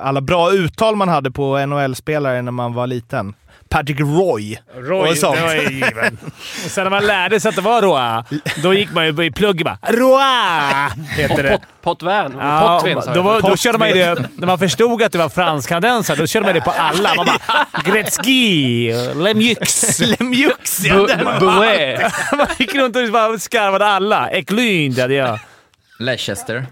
[0.00, 3.34] alla bra uttal man hade på NHL-spelare när man var liten.
[3.68, 4.58] Patrick Roy.
[4.76, 5.36] Roy, och sånt.
[5.36, 6.18] det var ju given.
[6.64, 8.24] Och sen när man lärde sig att det var Roa,
[8.62, 11.60] då gick man ju i plugg bara “Roa” heter det.
[11.82, 12.36] Potvin.
[12.38, 15.28] Ja, Potvin, då, var, då körde man ju det, när man förstod att det var
[15.28, 17.14] fransk-kanadensare, då körde man det på alla.
[17.14, 20.00] Man bara “Gretzky”, “Lemieux”.
[20.00, 21.06] Lemieux, ja.
[21.40, 22.12] Bouet.
[22.38, 24.30] man gick runt och bara skarvade alla.
[24.30, 25.38] Eklund hade jag.
[25.98, 26.66] Leicester.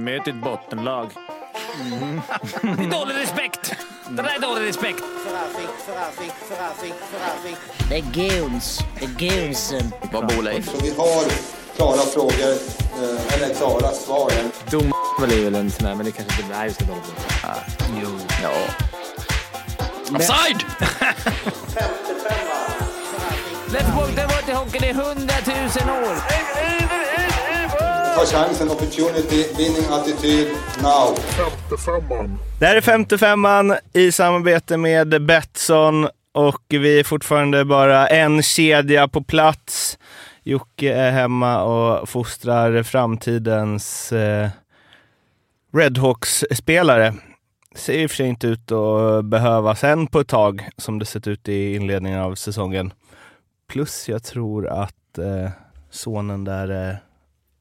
[0.00, 1.10] Vi möter ett bottenlag.
[2.62, 3.74] Det är dålig respekt.
[4.08, 5.02] Det där är dålig respekt.
[7.88, 8.80] Det är goons.
[8.98, 9.92] Det är goonsen.
[10.12, 10.82] Var bor Leif?
[10.82, 11.24] Vi har
[11.76, 12.52] klara frågor,
[13.02, 14.32] eh, eller klara svar.
[14.70, 16.56] Dom är väl en sån där, men det kanske inte...
[16.56, 17.26] Nej, vi ska dåligt.
[18.02, 18.18] Jo.
[18.42, 18.52] Ja.
[20.16, 20.64] Offside!
[23.72, 26.99] Läppbock, det har varit i hockeyn i hundratusen år.
[28.14, 30.48] Ta chansen, opportunity, winning attityd,
[30.82, 31.14] now.
[32.58, 39.08] Det här är 55an i samarbete med Betsson och vi är fortfarande bara en kedja
[39.08, 39.98] på plats.
[40.42, 44.48] Jocke är hemma och fostrar framtidens eh,
[45.72, 47.14] Redhawks-spelare.
[47.74, 51.04] Ser i och för sig inte ut att behövas än på ett tag som det
[51.04, 52.92] sett ut i inledningen av säsongen.
[53.68, 55.50] Plus jag tror att eh,
[55.90, 56.98] sonen där är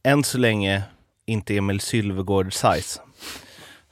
[0.03, 0.83] än så länge
[1.25, 3.01] inte Emil Sylvegård size.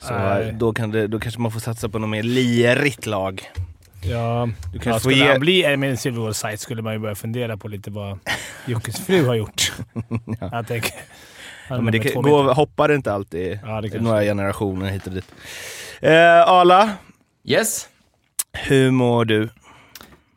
[0.02, 0.54] Så Nej.
[0.60, 3.52] då, kan det, då kanske man får satsa på något mer lirigt lag.
[4.04, 5.28] Ja, Du kanske ja, skulle ge...
[5.32, 8.20] han bli Emil Silverwood site skulle man ju börja fundera på lite vad
[8.66, 9.72] Jockes fru har gjort.
[10.40, 10.92] Jag tänker...
[11.70, 15.32] Ja, men det kan, går, hoppar inte alltid Ja, det några generationer hit och dit.
[16.02, 16.90] Eh, Ala,
[17.44, 17.88] Yes.
[18.54, 19.50] hur mår du?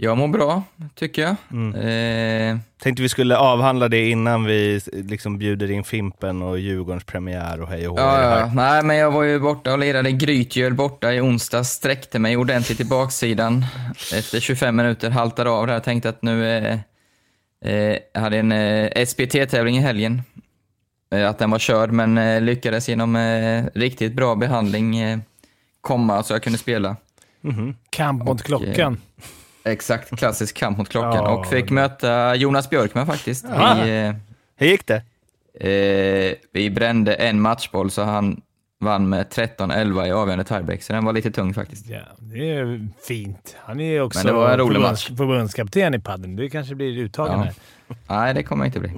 [0.03, 0.63] Jag mår bra,
[0.95, 1.37] tycker jag.
[1.53, 1.75] Mm.
[1.75, 7.61] Eh, Tänkte vi skulle avhandla det innan vi liksom bjuder in Fimpen och Djurgårdens premiär
[7.61, 8.01] och hej och hå.
[8.01, 8.51] ja, ja.
[8.55, 11.69] Nej, men jag var ju borta och lirade Grytgöl borta i onsdags.
[11.69, 13.65] Sträckte mig ordentligt i baksidan.
[14.15, 15.81] Efter 25 minuter haltade av där.
[15.81, 16.57] Tänkte att nu...
[16.59, 16.79] Eh,
[17.75, 20.23] eh, hade en eh, SPT-tävling i helgen.
[21.15, 25.19] Eh, att den var körd, men eh, lyckades genom eh, riktigt bra behandling eh,
[25.81, 26.97] komma så jag kunde spela.
[27.41, 27.77] Mhm.
[27.91, 29.01] Kamp mot Och, klockan.
[29.65, 31.15] Exakt, klassisk kamp mot klockan.
[31.15, 33.45] Ja, och fick möta Jonas Björkman faktiskt.
[33.45, 33.83] Aha.
[33.85, 34.15] Vi, eh,
[34.57, 35.03] Hur gick det?
[35.69, 38.41] eh, vi brände en matchboll så han
[38.81, 41.87] vann med 13-11 i avgörande tiebreak, så den var lite tung faktiskt.
[41.89, 43.57] Ja, det är fint.
[43.65, 45.07] Han är också Men det var en rolig förbunds- match.
[45.09, 46.37] förbundskapten i padden.
[46.37, 47.45] Det kanske blir uttagen Ja.
[47.45, 47.55] här.
[48.09, 48.91] Nej, det kommer jag inte bli.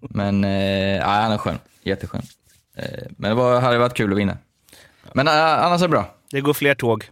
[0.00, 1.58] Men eh, han är skön.
[1.82, 2.22] Jätteskön.
[2.76, 2.84] Eh,
[3.16, 4.36] men det var, hade varit kul att vinna.
[5.12, 6.14] Men eh, annars är det bra.
[6.30, 7.04] Det går fler tåg,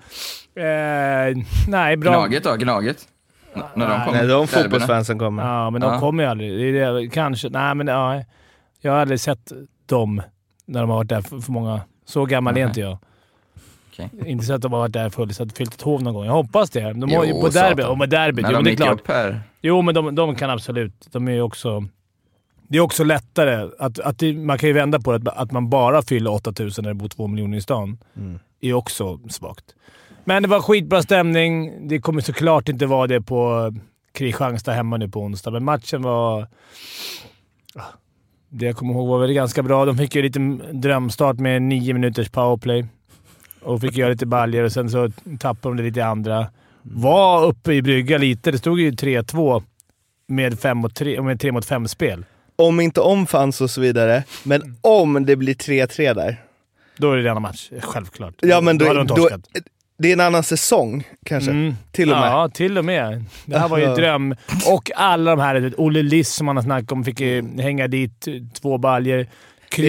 [0.54, 1.36] Eh,
[1.68, 2.12] nej, bra.
[2.12, 2.56] Gnaget då?
[2.56, 3.08] Gnaget?
[3.54, 4.14] N- när de Nej, kom?
[4.16, 5.42] Nej, de fotbollsfansen kommer.
[5.42, 6.00] Ja, men de Ja.
[6.00, 6.74] kommer ju aldrig.
[6.74, 7.48] Det är det, kanske.
[7.48, 8.22] Nej, men ja,
[8.80, 9.52] jag har aldrig sett
[9.86, 10.22] dem
[10.72, 11.80] när de har varit där för, för många.
[12.04, 12.68] Så gammal är Nej.
[12.68, 12.98] inte jag.
[13.92, 14.10] Okej.
[14.26, 16.24] Inte så att de har varit där fullsatt, fyllt ett hov någon gång.
[16.24, 16.92] Jag hoppas det.
[16.92, 17.82] De har ju Jo, på derby.
[17.82, 17.90] satan.
[17.92, 19.00] Och med derbyt, När jo, de men det är klart.
[19.00, 19.40] upp här.
[19.62, 21.08] Jo, men de, de kan absolut.
[21.12, 21.84] De är ju också...
[22.68, 23.68] Det är också lättare.
[23.78, 25.30] Att, att det, man kan ju vända på det.
[25.30, 27.98] Att, att man bara fyller 8000 när det bor två miljoner i stan.
[28.16, 28.38] Mm.
[28.60, 29.64] är också svagt.
[30.24, 31.72] Men det var skitbra stämning.
[31.88, 33.72] Det kommer såklart inte vara det på
[34.12, 36.46] Kristianstad hemma nu på onsdag, men matchen var...
[38.54, 39.84] Det jag kommer ihåg var väl ganska bra.
[39.84, 40.38] De fick ju lite
[40.72, 42.86] drömstart med nio minuters powerplay
[43.62, 46.46] och fick göra lite baljor och sen så tappade de det lite i andra.
[46.82, 48.50] Var uppe i brygga lite.
[48.50, 49.62] Det stod ju 3-2
[50.28, 52.24] med 5 mot 3, med 3 mot 5-spel.
[52.56, 56.36] om inte om fanns och så vidare, men om det blir 3-3 där.
[56.96, 58.34] Då är det denna match, självklart.
[58.40, 59.40] Ja, men då, då, torskat.
[60.02, 61.50] Det är en annan säsong kanske.
[61.50, 61.74] Mm.
[61.92, 62.28] Till och med.
[62.32, 63.24] Ja, till och med.
[63.46, 64.34] Det här var ju dröm.
[64.66, 67.88] Och alla de här, vet, Olle Liss som man har snackat om, fick ju hänga
[67.88, 68.28] dit
[68.62, 69.16] två baljor.
[69.16, 69.28] Det är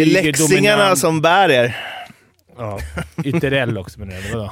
[0.06, 1.00] Kryger, läxingarna dominant.
[1.00, 1.76] som bär er.
[2.58, 2.80] Ja.
[3.24, 4.38] Ytterell också menar du?
[4.38, 4.52] Vadå?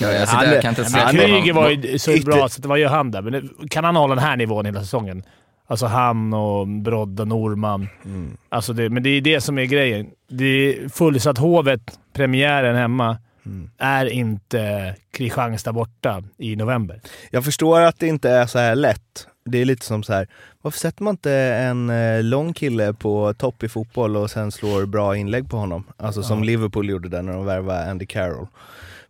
[0.00, 2.48] Ja, jag sitter Han där, är- kan inte Men Kryger var ju så Ytter- bra,
[2.48, 3.22] så att vad gör han där?
[3.22, 5.22] Men kan han hålla den här nivån hela säsongen?
[5.66, 7.88] Alltså han och Brodda Norman.
[8.04, 8.36] Mm.
[8.48, 10.06] Alltså det, men det är det som är grejen.
[10.30, 11.80] Det är fullsatt Hovet,
[12.12, 13.70] premiären hemma, Mm.
[13.78, 17.00] är inte Kristianstad borta i november.
[17.30, 19.26] Jag förstår att det inte är så här lätt.
[19.44, 20.28] Det är lite som så här.
[20.62, 24.86] varför sätter man inte en eh, lång kille på topp i fotboll och sen slår
[24.86, 25.84] bra inlägg på honom?
[25.96, 26.44] Alltså som Ja.
[26.44, 28.46] Liverpool gjorde där när de värvade Andy Carroll.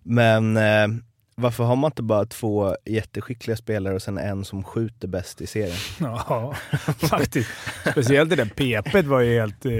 [0.02, 0.86] Men eh,
[1.34, 5.46] varför har man inte bara två jätteskickliga spelare och sen en som skjuter bäst i
[5.46, 5.76] serien?
[6.00, 6.54] Ja,
[6.98, 7.50] faktiskt.
[7.90, 9.72] Speciellt det där PP var ju helt eh,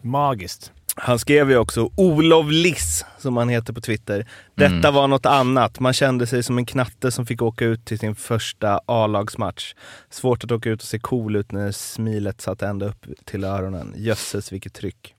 [0.00, 0.72] magiskt.
[0.96, 4.26] Han skrev ju också Olof Liss, som han heter på Twitter.
[4.54, 4.94] Detta Mm.
[4.94, 5.80] var något annat.
[5.80, 9.74] Man kände sig som en knatte som fick åka ut till sin första A-lagsmatch.
[10.10, 13.94] Svårt att åka ut och se cool ut när smilet satt ända upp till öronen.
[13.96, 15.14] Jösses vilket tryck.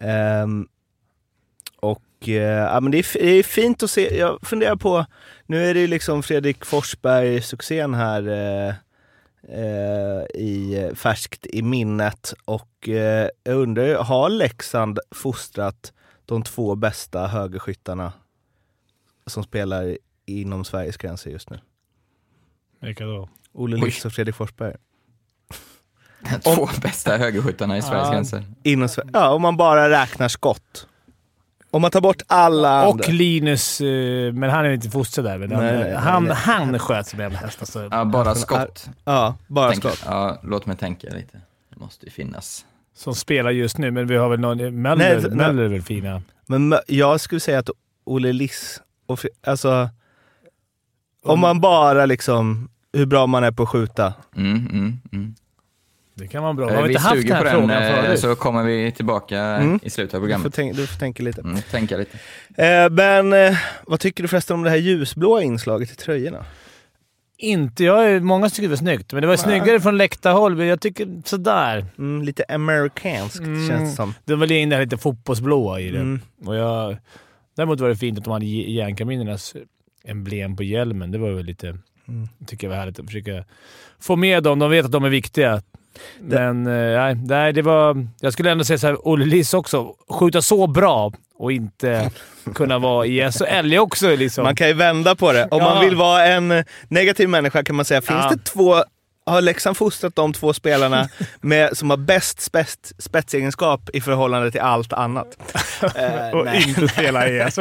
[0.00, 0.66] Ehm,
[1.80, 2.32] och eh,
[2.72, 4.18] ja, men det, är, det är fint att se.
[4.18, 5.06] Jag funderar på,
[5.46, 8.28] nu är det ju liksom Fredrik Forsberg-succén här
[8.68, 8.74] eh,
[9.42, 15.92] eh, i, färskt i minnet och eh, jag undrar, ju, har Leksand fostrat
[16.26, 18.12] de två bästa högerskyttarna
[19.26, 21.60] som spelar inom Sveriges gränser just nu?
[22.80, 23.28] Vilka då?
[23.52, 23.76] Olle.
[23.76, 24.74] Liss och Fredrik Forsberg.
[26.44, 28.12] Två bästa högerskyttarna i Sveriges Ja.
[28.12, 28.44] gränser.
[28.62, 30.87] Inom, ja, om man bara räknar skott.
[31.70, 32.88] Om man tar bort alla andra.
[32.88, 35.38] Och Linus, eh, men han är inte fostrad där.
[35.38, 36.34] Men Nej, han, nej, han, nej.
[36.36, 37.56] han sköt som en jävla häst.
[37.60, 37.88] Alltså.
[37.90, 38.88] Ja, bara skott.
[39.04, 40.02] Ja, bara Tänk, skott.
[40.06, 41.40] ja, låt mig tänka lite.
[41.70, 42.64] Det måste ju finnas.
[42.96, 44.82] Som spelar just nu, men vi har väl någon...
[44.82, 46.22] Möller, Nej, Möller är väl fina.
[46.46, 47.70] Men jag skulle säga att
[48.04, 49.88] Olle Liss, och, alltså
[51.22, 54.12] om man bara liksom, hur bra man är på att skjuta.
[54.36, 55.34] Mm, mm, mm.
[56.18, 56.70] Det kan vara bra.
[56.70, 58.20] Eh, Har vi vi inte haft den här frågan den, eh, förut?
[58.20, 59.80] så kommer vi tillbaka Mm.
[59.82, 60.54] i slutet av Du får, programmet.
[60.54, 61.40] tänka, du får tänka lite.
[61.40, 62.18] Mm, tänka lite.
[62.64, 63.56] Eh, men eh,
[63.86, 66.44] vad tycker du förresten om det här ljusblåa inslaget i tröjorna?
[67.40, 67.84] Inte.
[67.84, 70.60] Jag är, många tycker det var snyggt, men det var snyggare från läktarhåll.
[70.64, 71.86] Jag tycker sådär.
[71.98, 73.68] Mm, lite amerikanskt Mm.
[73.68, 74.14] känns det som.
[74.24, 75.98] Det var in där lite fotbollsblåa i det.
[75.98, 76.20] Mm.
[76.44, 76.96] Och jag,
[77.56, 79.56] däremot var det fint att de hade järnkaminernas
[80.04, 81.10] emblem på hjälmen.
[81.10, 81.78] Det var väl lite...
[82.08, 82.28] Mm.
[82.46, 83.44] tycker jag var härligt att försöka
[84.00, 84.58] få med dem.
[84.58, 85.62] De vet att de är viktiga.
[86.20, 88.06] Men eh, nej, nej, det var...
[88.20, 89.94] Jag skulle ändå säga såhär, Olle Liss också.
[90.10, 92.10] Skjuta så bra och inte
[92.54, 94.44] kunna vara i SHL är också liksom...
[94.44, 95.44] Man kan ju vända på det.
[95.50, 95.64] Om Ja.
[95.74, 98.30] man vill vara en eh, negativ människa kan man säga, finns Ja.
[98.30, 98.74] det två
[99.26, 101.08] har Leksand fostrat de två spelarna
[101.40, 105.36] med, som har bäst spets, spetsegenskap i förhållande till allt annat?
[105.94, 106.68] Eh, och nej.
[106.68, 107.60] inte spela i SHL.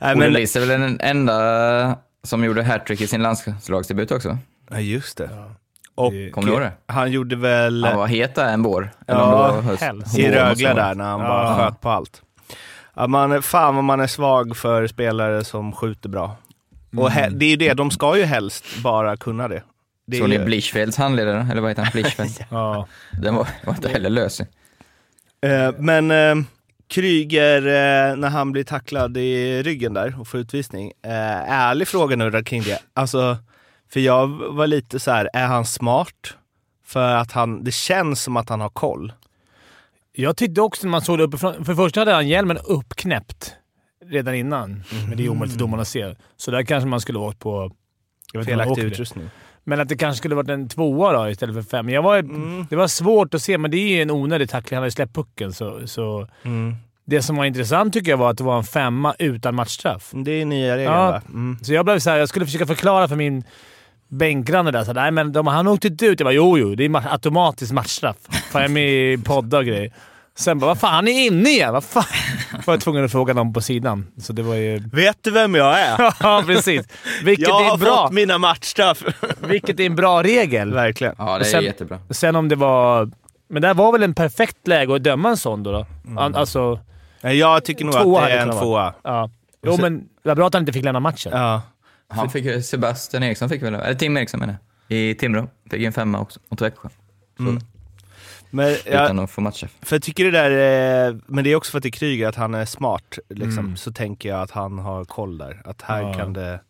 [0.00, 4.38] Olle men, Liss är väl den enda som gjorde hattrick i sin landslagsdebut också?
[4.70, 5.30] ja, just det.
[5.96, 6.72] Och Kommer du ihåg det?
[6.86, 8.90] han gjorde väl Han var het en vår.
[9.06, 10.18] Eller Ja, höst.
[10.18, 11.26] i Rögle där när han Ja.
[11.28, 12.22] bara sköt på allt.
[12.94, 16.36] Ja, man, fan vad man är svag för spelare som skjuter bra.
[16.96, 19.62] Och he, det är ju det, de ska ju helst bara kunna det.
[20.06, 21.46] det är Såg ni ju- Blichfelds handledare?
[21.50, 21.90] Eller vad heter han?
[21.94, 22.44] Blichfeld?
[22.50, 22.86] Ja.
[23.22, 24.40] Den var, var inte heller lös.
[24.40, 24.46] Eh,
[25.78, 26.34] men eh,
[26.88, 30.92] Kryger, eh, när han blir tacklad i ryggen där och får utvisning.
[31.04, 31.10] Eh,
[31.52, 32.78] ärlig fråga nu kring det.
[32.94, 33.36] Alltså,
[33.92, 36.36] för jag var lite så här, är han smart?
[36.84, 39.12] För att han, det känns som att han har koll.
[40.12, 41.64] Jag tyckte också när man såg det uppifrån...
[41.64, 43.54] För det första hade han hjälmen uppknäppt
[44.04, 44.82] redan innan.
[45.08, 46.14] Men det är omöjligt för domarna att se.
[46.36, 47.72] Så där kanske man skulle åkt på...
[48.32, 49.28] Jag vet Felaktig utrustning.
[49.64, 51.88] Men att det kanske skulle varit en tvåa då istället för fem.
[51.88, 52.66] Jag var, Mm.
[52.70, 54.76] Det var svårt att se, men det är ju en onödig tackling.
[54.76, 55.52] Han hade släppt pucken.
[55.52, 56.74] Så, så Mm.
[57.04, 60.10] det som var intressant tycker jag var att det var en femma utan matchstraff.
[60.14, 61.10] Det är nya regeln Ja.
[61.10, 61.22] va?
[61.28, 61.58] Mm.
[61.62, 63.44] Så jag blev så här, jag skulle försöka förklara för min
[64.08, 64.84] bänkgranne där.
[64.84, 66.20] Så här, Nej, men de, han åkte inte ut.
[66.20, 66.74] Jag bara jo, jo.
[66.74, 68.16] Det är ma- automatiskt matchstraff.
[68.30, 69.92] Fan, jag är med i poddar och grejer.
[70.38, 71.72] Sen bara, vad fan, han är inne igen!
[71.72, 72.04] Vad fan?
[72.66, 74.06] var jag tvungen att fråga någon på sidan.
[74.20, 74.78] Så det var ju...
[74.92, 75.96] Vet du vem jag är?
[76.20, 76.86] ja, precis.
[77.24, 78.02] Vilket jag är har bra.
[78.04, 79.02] fått mina matchstraff.
[79.40, 80.74] Vilket är en bra regel.
[80.74, 81.14] Verkligen.
[81.18, 81.98] Ja, det Och är sen- jättebra.
[82.10, 83.10] Sen om det var...
[83.48, 85.72] Men det här var väl en perfekt läge att döma en sån då?
[85.72, 85.86] då?
[86.20, 86.78] An- Alltså,
[87.20, 88.94] Jag tycker nog att det är en tvåa.
[89.02, 89.30] ja.
[89.66, 91.32] Jo, men det var bra att han inte fick lämna matchen.
[91.34, 91.62] Ja.
[92.08, 94.56] Han fick ju, Sebastian Eriksson fick väl, eller Tim Eriksson menar
[94.88, 95.48] jag, i Timrå.
[95.70, 96.88] Fick ju en femma också mot Växjö.
[97.38, 97.58] Mm.
[98.50, 99.70] Men Utan jag, att få matchträff.
[99.82, 100.50] för jag tycker det där,
[101.08, 103.18] eh, men det är också för att det är Kryger, att han är smart.
[103.28, 103.58] Liksom.
[103.64, 103.76] Mm.
[103.76, 105.62] Så tänker jag att han har koll där.
[105.64, 106.14] Att här Ja.
[106.14, 106.60] kan det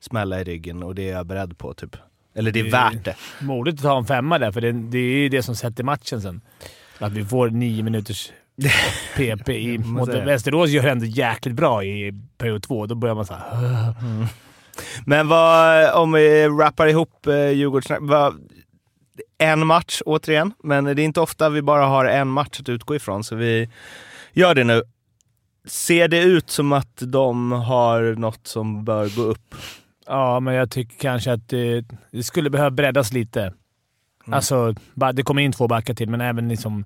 [0.00, 1.96] smälla i ryggen och det är jag beredd på typ.
[2.34, 3.16] Eller det är Det- värt det.
[3.40, 6.22] Modigt att ta en femma där, för det, det är ju det som sätter matchen
[6.22, 6.40] sen.
[6.98, 8.32] Att vi får nio minuters
[9.16, 10.08] PP mot.
[10.08, 12.86] Västerås gör det ändå jäkligt bra i period två.
[12.86, 13.94] Då börjar man såhär...
[15.06, 18.00] Men vad, om vi rappar ihop eh, Djurgårdssnack.
[19.38, 22.94] En match återigen, men det är inte ofta vi bara har en match att utgå
[22.96, 23.68] ifrån, så vi
[24.32, 24.82] gör det nu.
[25.64, 29.54] Ser det ut som att de har något som bör gå upp?
[30.06, 33.40] Ja, men jag tycker kanske att det, det skulle behöva breddas lite.
[33.40, 33.56] Mm.
[34.36, 34.74] Alltså,
[35.14, 36.84] det kommer in två backar till, men även liksom...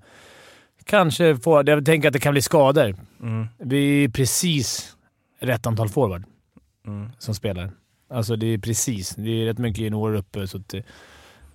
[0.85, 1.63] Kanske få...
[1.67, 2.95] Jag tänker att det kan bli skador.
[3.23, 3.49] Mm.
[3.59, 4.97] Vi är precis
[5.41, 6.25] rätt antal forward
[6.87, 7.09] Mm.
[7.19, 7.71] som spelar.
[8.11, 9.15] Alltså det är precis.
[9.15, 10.83] Det är rätt mycket juniorer uppe, så att, eh,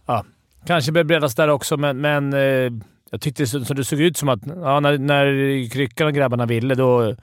[0.05, 0.25] ja,
[0.65, 2.72] Kanske bör breddas där också, men, men eh,
[3.10, 6.46] jag tyckte så, så det såg ut som att ja, när, när Kryckan och grabbarna
[6.46, 7.15] ville, då,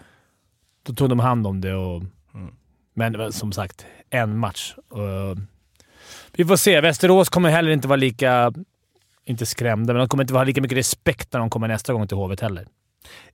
[0.82, 1.74] då tog de hand om det.
[1.74, 2.02] Och,
[2.34, 2.54] Mm.
[2.94, 4.74] Men som sagt, en match.
[4.88, 5.38] Och,
[6.32, 6.80] vi får se.
[6.80, 8.52] Västerås kommer heller inte vara lika...
[9.24, 12.08] Inte skrämda, men de kommer inte ha lika mycket respekt när de kommer nästa gång
[12.08, 12.66] till Hovet heller.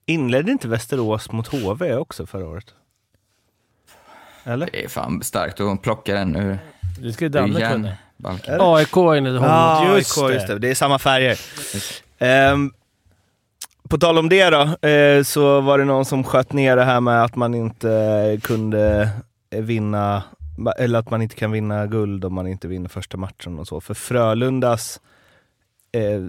[0.05, 2.73] Inledde inte Västerås mot HV också förra året?
[4.49, 4.69] Eller?
[4.71, 6.59] Det är fan starkt att plocka den ur,
[6.99, 7.91] Det skulle Danne kunna.
[8.59, 9.49] AIK enligt honom.
[9.49, 10.59] Ja, just AIK, just det.
[10.59, 11.39] Det är samma färger.
[12.19, 12.71] Ehm,
[13.89, 17.01] på tal om det då, eh, så var det någon som sköt ner det här
[17.01, 19.09] med att man inte kunde
[19.49, 20.23] eh, vinna,
[20.77, 23.81] eller att man inte kan vinna guld om man inte vinner första matchen och så.
[23.81, 24.99] För Frölundas
[25.91, 26.21] eh,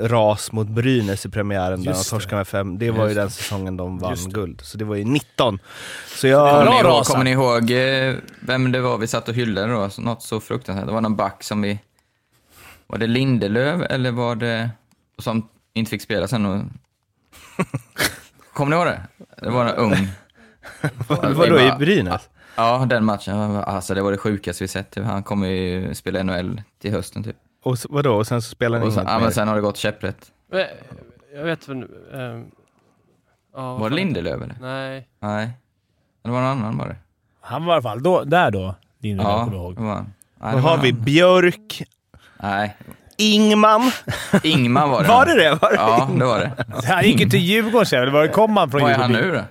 [0.00, 3.20] ras mot Brynäs i premiären där de torskade med fem, det var ju Just det.
[3.20, 4.60] den säsongen de vann guld.
[4.64, 5.58] Så det var ju 19.
[6.06, 6.70] Så Kommer jag...
[6.70, 7.12] ni, ihåg, rasa.
[7.12, 9.90] kommer ni ihåg eh, vem det var vi satt och hyllade då?
[9.90, 10.86] Så- Något så fruktansvärt.
[10.86, 11.78] Det var någon back som vi...
[12.86, 14.70] Var det Lindelöf eller var det...
[15.18, 16.62] Som inte fick spela sen och...
[18.54, 19.02] Kommer ni ihåg det?
[19.42, 20.08] Det var en ung...
[21.08, 22.28] Vadå i Brynäs?
[22.56, 23.34] Ja, den matchen.
[23.56, 24.96] Alltså det var det sjukaste vi sett.
[25.04, 27.36] Han kommer ju spela NHL till hösten typ.
[27.66, 28.14] Och så, vadå?
[28.14, 29.24] Och sen så spelar ni Och så, inget ja, mer?
[29.24, 30.32] men sen har det gått käpprätt.
[30.50, 30.64] Men,
[31.34, 31.76] Jag vet väl...
[32.14, 32.44] ehm,
[33.54, 34.56] ja, vad Var det Lindelöf eller?
[34.60, 35.08] Nej.
[35.20, 35.50] Nej.
[36.22, 36.96] Det var någon annan var det.
[37.40, 39.76] Han var i alla fall då, där då, din Ja, kommer ihåg.
[39.76, 40.12] det var han.
[40.40, 41.00] Nej, Då det var har vi han.
[41.04, 41.82] Björk,
[42.42, 42.76] Nej,
[43.18, 43.90] Ingman.
[44.42, 45.08] Ingman var det.
[45.08, 45.50] Var det det?
[45.62, 45.76] Var det?
[45.76, 46.52] Ja, det var det.
[46.94, 49.32] Han gick ju till Djurgården sen, eller var kom han från Var är han Djurgården?
[49.34, 49.44] nu då?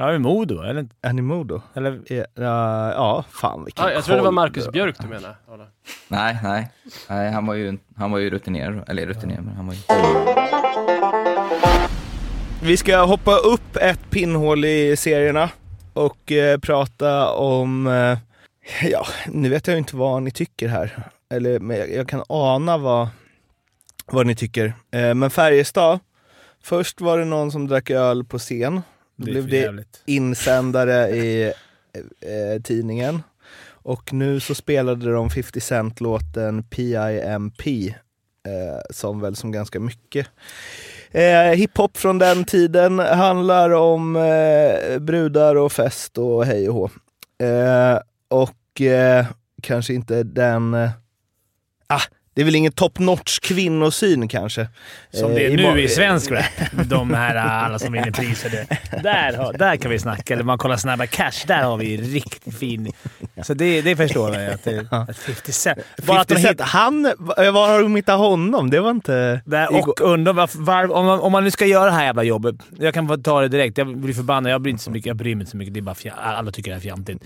[0.00, 0.88] Ja, i Modo, eller?
[1.02, 1.62] Är ni Modo?
[1.74, 4.68] eller Ja, ja, ja, fan vilken Ah, jag tror det var Marcus.
[4.68, 5.36] Björk du menar.
[5.48, 5.66] Arla.
[6.08, 6.70] Nej, nej.
[7.08, 8.88] Nej, han var ju, han var ju rutinerad.
[8.88, 9.80] Eller rutinerad, men han var ju...
[12.62, 15.50] Vi ska hoppa upp ett pinnhål i serierna
[15.92, 17.86] och eh, prata om...
[17.86, 18.18] Eh,
[18.90, 21.08] ja, nu vet jag ju inte vad ni tycker här.
[21.30, 23.08] Eller men jag, jag kan ana vad,
[24.06, 24.66] vad ni tycker.
[24.90, 25.98] Eh, men Färjestad,
[26.62, 28.82] först var det någon som drack öl på scen.
[29.18, 30.02] Då Det blev det jävligt.
[30.06, 31.44] insändare i
[32.20, 33.22] eh, tidningen.
[33.70, 37.66] Och nu så spelade de 50 Cent-låten PIMP,
[38.46, 40.26] eh, som väl som ganska mycket
[41.10, 46.90] eh, hiphop från den tiden handlar om eh, brudar och fest och hej och hå.
[47.46, 47.98] Eh,
[48.28, 49.26] och eh,
[49.62, 50.74] kanske inte den...
[50.74, 50.90] Eh,
[51.86, 52.02] ah,
[52.38, 54.68] det är väl ingen top notch kvinnosyn kanske.
[55.12, 56.44] Som Eh, det är i nu i svensk rap.
[56.86, 58.66] De här alla som vinner priser.
[59.02, 60.34] Där, där kan vi snacka.
[60.34, 61.46] Eller man kollar Snabba Cash.
[61.46, 62.92] Där har vi riktigt fin...
[63.42, 64.52] Så det, det förstår jag.
[64.52, 65.78] Att det, att 50 Cent.
[66.06, 68.70] Bara att de 50 Cent, han, va- var har de hittat honom?
[68.70, 69.40] Det var inte...
[69.44, 72.22] Där, och undrar varför, var, om, man, om man nu ska göra det här jävla
[72.22, 72.56] jobbet.
[72.78, 73.78] Jag kan ta det direkt.
[73.78, 74.52] Jag blir förbannad.
[74.52, 75.74] Jag bryr, inte så mycket, jag bryr mig inte så mycket.
[75.74, 77.22] Det är bara alla tycker det är fjantigt.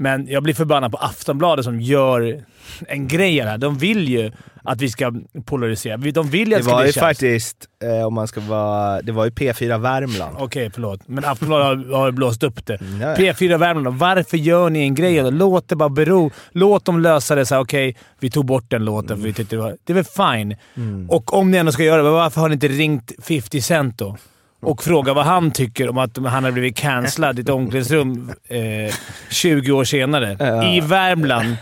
[0.00, 2.44] Men jag blir förbannad på Aftonbladet som gör
[2.88, 3.58] en grej här.
[3.58, 5.12] De vill ju att vi ska
[5.44, 5.96] polarisera.
[5.96, 9.02] De vill ju att det ska var bli ju faktiskt, eh, om man ska vara,
[9.02, 10.36] det var ju P4 Värmland.
[10.38, 11.00] Okej, förlåt.
[11.06, 12.80] Men Aftonbladet har, har blåst upp det.
[12.80, 13.32] Mm, ja, ja.
[13.32, 15.32] P4 Värmland, varför gör ni en grej av?
[15.32, 16.30] Låt det bara bero.
[16.52, 17.46] Låt dem lösa det.
[17.46, 19.76] så här, Okej, vi tog bort den låten för vi tyckte det var...
[19.84, 20.56] Det är väl fine.
[20.76, 21.10] Mm.
[21.10, 24.16] Och om ni ändå ska göra det, varför har ni inte ringt 50 Cent då?
[24.60, 28.94] Och fråga vad han tycker om att han har blivit cancellad i ett omklädningsrum eh,
[29.30, 30.36] 20 år senare.
[30.38, 30.64] Ja.
[30.64, 31.56] I Värmland.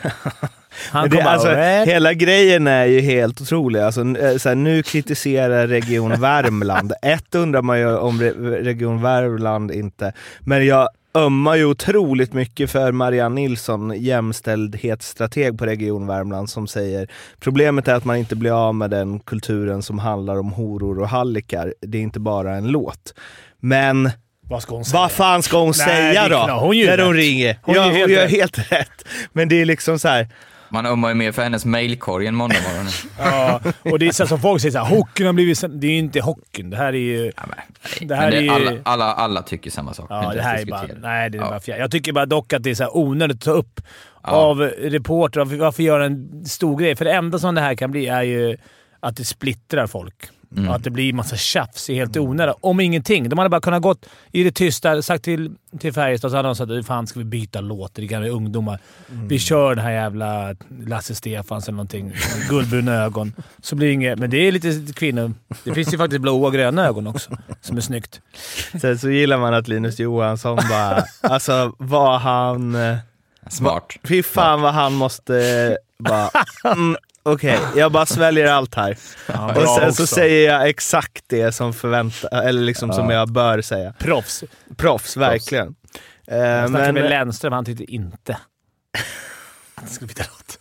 [0.90, 1.54] Han det, alltså,
[1.92, 3.80] hela grejen är ju helt otrolig.
[3.80, 6.92] Alltså, eh, så här, nu kritiserar Region Värmland.
[7.02, 10.12] Ett undrar man ju om Re- Region Värmland inte...
[10.40, 17.08] Men jag ömmar ju otroligt mycket för Marianne Nilsson, jämställdhetsstrateg på Region Värmland, som säger
[17.40, 21.08] problemet är att man inte blir av med den kulturen som handlar om horor och
[21.08, 21.74] hallickar.
[21.80, 23.14] Det är inte bara en låt.
[23.60, 24.10] Men
[24.42, 25.00] Vad ska hon säga?
[25.00, 25.74] vad fan ska hon Nej,
[26.14, 26.36] säga då?
[26.52, 27.22] Hon gör när hon rätt.
[27.22, 27.58] ringer.
[27.62, 29.04] Hon ja, gör helt hon gör helt rätt.
[29.32, 30.28] Men det är liksom så här.
[30.70, 32.86] Man ömmar ju mer för hennes mailkorg än måndag morgon.
[33.18, 33.60] Ja,
[33.92, 35.58] och det är så som folk säger såhär, hockeyn har blivit...
[35.58, 36.70] säm-" Det är ju inte hockeyn.
[36.70, 37.32] Det här är ju...
[37.36, 40.06] Ja, men, Det här men är alla, alla, alla tycker samma sak.
[40.10, 40.86] Ja, det här är bara...
[41.00, 41.48] Nej, det är Ja.
[41.48, 41.78] bara fjär.
[41.78, 43.80] Jag tycker bara dock att det är så här onödigt att ta upp
[44.22, 45.44] av reportrar.
[45.44, 46.96] Varför göra en stor grej?
[46.96, 48.56] För det enda som det här kan bli är ju
[49.00, 50.14] att det splittrar folk.
[50.56, 50.70] Mm.
[50.70, 52.54] Att det blir massa tjafs i helt onödan.
[52.60, 53.28] Om ingenting.
[53.28, 56.54] De hade bara kunnat gått i det tysta, sagt till, till Färjestad så hade de
[56.54, 57.94] sagt fan ska vi byta låt?
[57.94, 58.78] Det är gamla ungdomar.
[59.10, 59.28] Mm.
[59.28, 60.54] Vi kör den här jävla
[60.86, 62.12] Lasse Stefans eller någonting.
[62.48, 63.32] Guldbruna ögon.
[63.62, 64.18] Så blir det inget...
[64.18, 65.34] Men det är lite kvinnor.
[65.64, 68.20] Det finns ju faktiskt blåa och gröna ögon också, som är snyggt.
[68.80, 72.76] Sen så gillar man att Linus Johansson bara, alltså vad han...
[73.50, 73.96] Smart.
[74.04, 76.30] Fy fan vad han måste bara...
[76.64, 76.96] Mm,
[77.32, 78.96] Okej, jag bara sväljer allt här.
[79.26, 80.14] Ja, Och sen så också.
[80.14, 83.94] säger jag exakt det som förväntar, eller liksom som jag bör säga.
[83.98, 84.44] Proffs.
[84.76, 85.74] Proffs, verkligen.
[86.26, 88.38] Eh, Jag snackade men, med Lennström, han tyckte inte
[89.74, 90.58] att det skulle byta låt.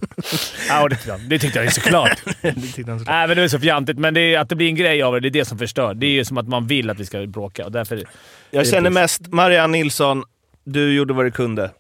[0.70, 1.30] ja, det tyckte han.
[1.30, 2.18] Det tyckte han ju såklart.
[2.42, 4.56] det tyckte han så- Nej, men det är så fjantigt, men det är, att det
[4.56, 5.94] blir en grej av det, det är det som förstör.
[5.94, 8.04] Det är ju som att man vill att vi ska bråka och därför...
[8.52, 8.94] jag känner plus.
[8.94, 10.24] mest, Marianne Nilsson,
[10.64, 11.72] du gjorde vad du kunde.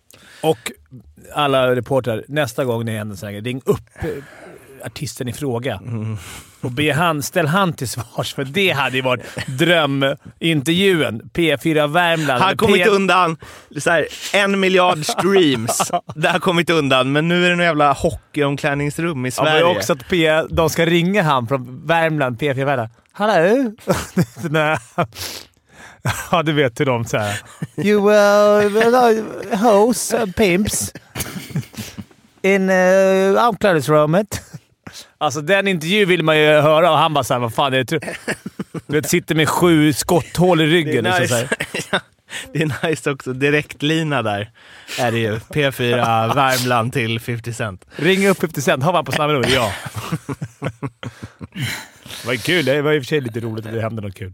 [0.42, 0.72] Och
[1.34, 3.90] alla reportrar, nästa gång det händer så här, ring upp
[4.86, 5.80] artisten i fråga
[6.62, 11.30] och be han, ställ han till svars, för det hade ju varit drömintervjun.
[11.34, 12.44] P4 Värmland.
[12.44, 13.38] Han kom P- inte undan
[13.80, 15.92] så här, en miljard streams.
[16.16, 19.64] det har kommit undan, men nu är det en jävla hockeyomklädningsrum i Ja, men Sverige.
[19.64, 22.90] också att P, de ska ringa han från Värmland, P4 Värmland.
[23.12, 23.72] Hallå?
[26.32, 27.42] Ja, du vet hur de säger.
[27.78, 30.94] You uh, hoes and pimps
[32.42, 34.42] in uh, omklädningsrummet.
[35.18, 37.86] Alltså den intervjun vill man ju höra och han bara såhär, vad fan är det?
[37.86, 38.00] tro-"
[38.88, 41.06] Du vet, sitter med sju skotthål i det, ryggen.
[41.06, 41.44] är liksom, så
[41.74, 41.88] nice.
[41.92, 42.02] här.
[42.54, 43.34] det är nice också.
[43.34, 44.52] Direktlina där
[45.00, 45.36] är det ju.
[45.36, 47.86] P4 Värmland till 50 Cent.
[47.96, 48.84] Ring upp 50 Cent.
[48.84, 49.50] Har man på nummer?
[49.54, 49.72] Ja.
[52.26, 52.66] det ju kul.
[52.66, 54.34] Det var i och för sig lite roligt att det hände något kul.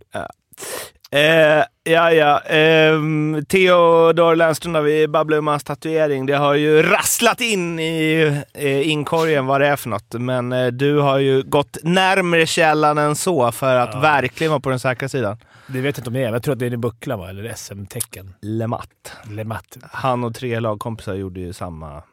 [1.14, 2.40] Eh, ja, ja.
[2.40, 6.26] ehm, Theodor Lennström, där vi babblar om hans tatuering.
[6.26, 10.14] Det har ju rasslat in i eh, inkorgen vad det är för något.
[10.14, 14.00] Men eh, du har ju gått närmre källan än så för att Ja.
[14.00, 15.38] verkligen vara på den säkra sidan.
[15.68, 17.30] Det vet jag inte om det är, jag tror att det är en buckla va?
[17.30, 18.34] Eller SM-tecken.
[18.42, 19.12] Lematt.
[19.32, 19.78] Lemat.
[19.92, 22.04] Han och tre lagkompisar gjorde ju samma.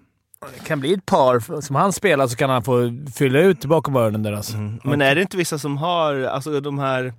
[0.40, 1.61] Det kan bli ett par.
[1.61, 4.57] Som han spelar så kan han få fylla ut bakom öronen där alltså.
[4.85, 7.12] Men är det inte vissa som har, alltså de här,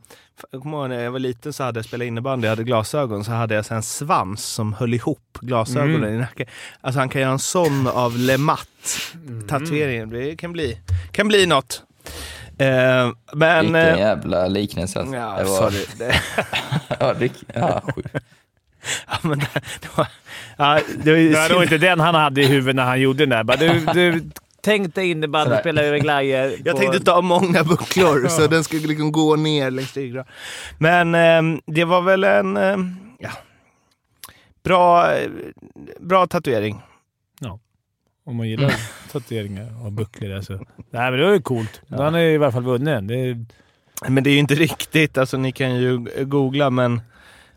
[0.52, 3.24] jag kommer ihåg när jag var liten så hade jag spelat innebandy, jag hade glasögon,
[3.24, 6.14] så hade jag så en svans som höll ihop glasögonen Mm.
[6.16, 6.48] i nacken.
[6.82, 8.68] Alltså han kan göra en sån av Lematt
[9.48, 10.10] tatueringen.
[10.10, 10.78] Det kan bli,
[11.12, 11.84] kan bli något.
[12.58, 13.62] Eh, men...
[13.64, 15.16] Vilken eh, jävla liknelse alltså.
[15.16, 15.86] ja, det var, sorry.
[15.98, 16.16] Det,
[17.00, 18.16] ja, Rick, ja, sjukt.
[19.08, 19.48] ja, men det,
[19.82, 20.08] det var,
[20.62, 23.02] ja, det var ju Det var nog inte den han hade i huvudet när han
[23.02, 23.44] gjorde den där.
[23.44, 24.30] Bara, du, du,
[24.62, 26.56] tänk dig innebandy, spela över glajer.
[26.66, 30.32] Jag på- tänkte ta många bucklor så den skulle liksom gå ner längs ryggraden.
[30.78, 33.30] Men ehm, det var väl en ehm, ja,
[34.64, 35.30] bra, eh,
[36.00, 36.82] bra tatuering.
[38.26, 38.74] Om man gillar
[39.12, 40.32] tatueringar och bucklor.
[40.36, 40.54] Alltså.
[40.54, 41.82] Nej, men det var ju coolt.
[41.90, 43.08] Har han i alla fall vunnit.
[43.08, 43.46] Det
[44.10, 47.02] Men det är ju inte riktigt, alltså ni kan ju googla men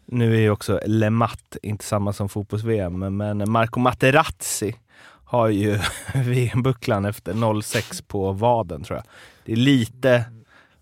[0.07, 4.75] nu är ju också Lematt inte samma som fotbolls-VM, men Marco Materazzi
[5.25, 5.79] har ju
[6.15, 9.05] VM-bucklan efter 06 på vaden tror jag.
[9.45, 10.25] Det är lite,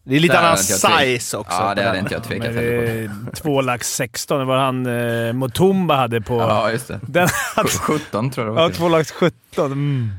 [0.04, 1.56] det är lite annan size också.
[1.60, 3.36] Ja, det hade inte jag tvekat heller på.
[3.36, 4.38] två lax 16.
[4.38, 6.38] Det var han eh, Motumba hade på...
[6.38, 7.00] Ja, just det.
[7.02, 8.68] Den hade, 17 tror jag det var.
[8.68, 9.72] ja, två lax 17.
[9.72, 10.10] Mm.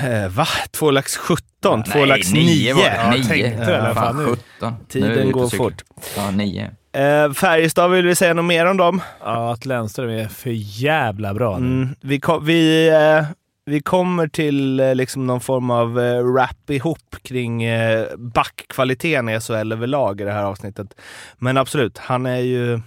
[0.00, 0.46] Eh, va?
[0.70, 1.44] Två lax 17?
[1.62, 2.74] två Nej, lax nio 9?
[2.74, 2.96] var det.
[2.96, 3.24] Ja, Nio.
[3.24, 4.26] tänkte väl, Ja, fan fan, nu.
[4.26, 4.40] 17.
[4.60, 5.82] Nu är Tiden går fort.
[6.16, 6.70] Ja, nio.
[6.92, 9.02] Eh, Färjestad, vill vi säga något mer om dem?
[9.20, 11.66] Ja, att Lennström är för jävla bra nu.
[11.66, 13.26] Mm, vi, kom, vi, eh,
[13.64, 19.40] vi kommer till eh, liksom någon form av eh, wrap ihop kring eh, backkvaliteten i
[19.40, 21.00] SHL överlag i det här avsnittet.
[21.38, 22.80] Men absolut, han är ju...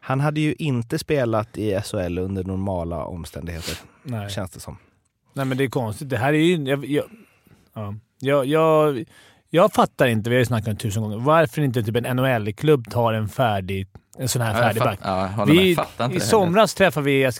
[0.00, 4.30] Han hade ju inte spelat i SHL under normala omständigheter, Nej.
[4.30, 4.78] känns det som.
[5.32, 6.08] Nej, men det är konstigt.
[6.08, 6.56] Det här är ju...
[6.56, 7.04] Jag, jag,
[7.74, 7.94] ja.
[8.20, 9.04] jag, jag,
[9.50, 12.16] jag fattar inte, vi har ju snackat om det tusen gånger, varför inte typ en
[12.16, 13.86] NHL-klubb tar en färdig,
[14.18, 14.98] en sån här Ja, färdig back.
[15.02, 15.44] Ja.
[15.48, 15.76] Vi, I
[16.14, 17.30] det somras träffade vi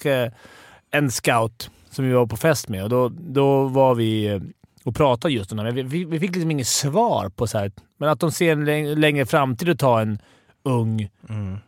[0.90, 4.40] en scout som vi var på fest med och då, då var vi eh,
[4.84, 5.70] och pratade just om det.
[5.72, 8.64] Vi, vi, vi fick liksom inget svar på så här, men att de ser en
[8.68, 10.18] läng- längre framtid att ta en
[10.64, 11.58] ung Mm.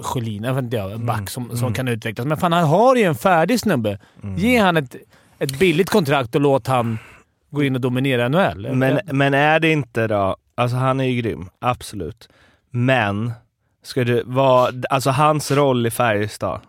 [0.00, 1.74] Sjölin, jag vet inte jag, back som, som Mm.
[1.74, 2.26] kan utvecklas.
[2.26, 3.98] Men fan, han har ju en färdig snubbe.
[4.22, 4.36] Mm.
[4.36, 4.96] Ge han ett,
[5.38, 6.98] ett billigt kontrakt och låt han
[7.50, 8.74] gå in och dominera NHL.
[8.74, 12.28] Men, men är det inte då, alltså han är ju grym, absolut.
[12.70, 13.32] Men,
[13.82, 16.60] ska du vara, alltså hans roll i Färjestad,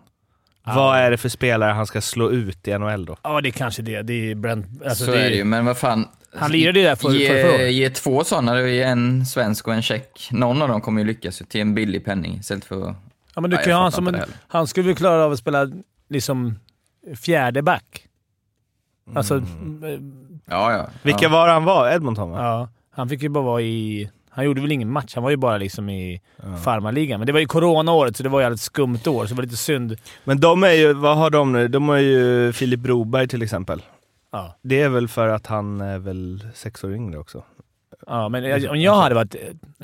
[0.63, 3.17] Vad är det för spelare han ska slå ut i NHL då?
[3.23, 4.01] Ja, det är kanske det.
[4.01, 4.65] Det är Brent...
[4.85, 6.07] Alltså, så det är det ju, men vad fan.
[6.33, 7.73] Han lirade ju där för, ge, för, året.
[7.73, 10.29] ge två sådana, en svensk och en tjeck.
[10.31, 12.95] Någon av dem kommer ju lyckas till en billig penning istället för...
[13.35, 14.21] Ja, men du kan ju ha han som en...
[14.47, 15.71] Han skulle väl klara av att spela
[16.09, 16.59] liksom
[17.21, 18.07] fjärde back.
[19.15, 20.28] Alltså, Mm.
[20.49, 20.87] Ja, ja.
[21.03, 21.29] Vilka ja.
[21.29, 21.91] var han var?
[21.91, 22.37] Edmonton va?
[22.43, 22.69] ja.
[22.91, 24.09] Han fick ju bara vara i...
[24.29, 25.15] Han gjorde väl ingen match.
[25.15, 26.57] Han var ju bara liksom i Ja.
[26.57, 27.19] farmarligan.
[27.19, 29.43] Men det var ju coronaåret, så det var ju ett skumt år, så det var
[29.43, 29.95] lite synd.
[30.23, 31.67] Men de är ju, vad har de nu?
[31.67, 33.81] De har ju Filip Broberg till exempel.
[34.31, 34.55] Ja.
[34.61, 37.43] Det är väl för att han är väl sex år yngre också?
[38.07, 39.35] Ja, men jag- om jag hade varit...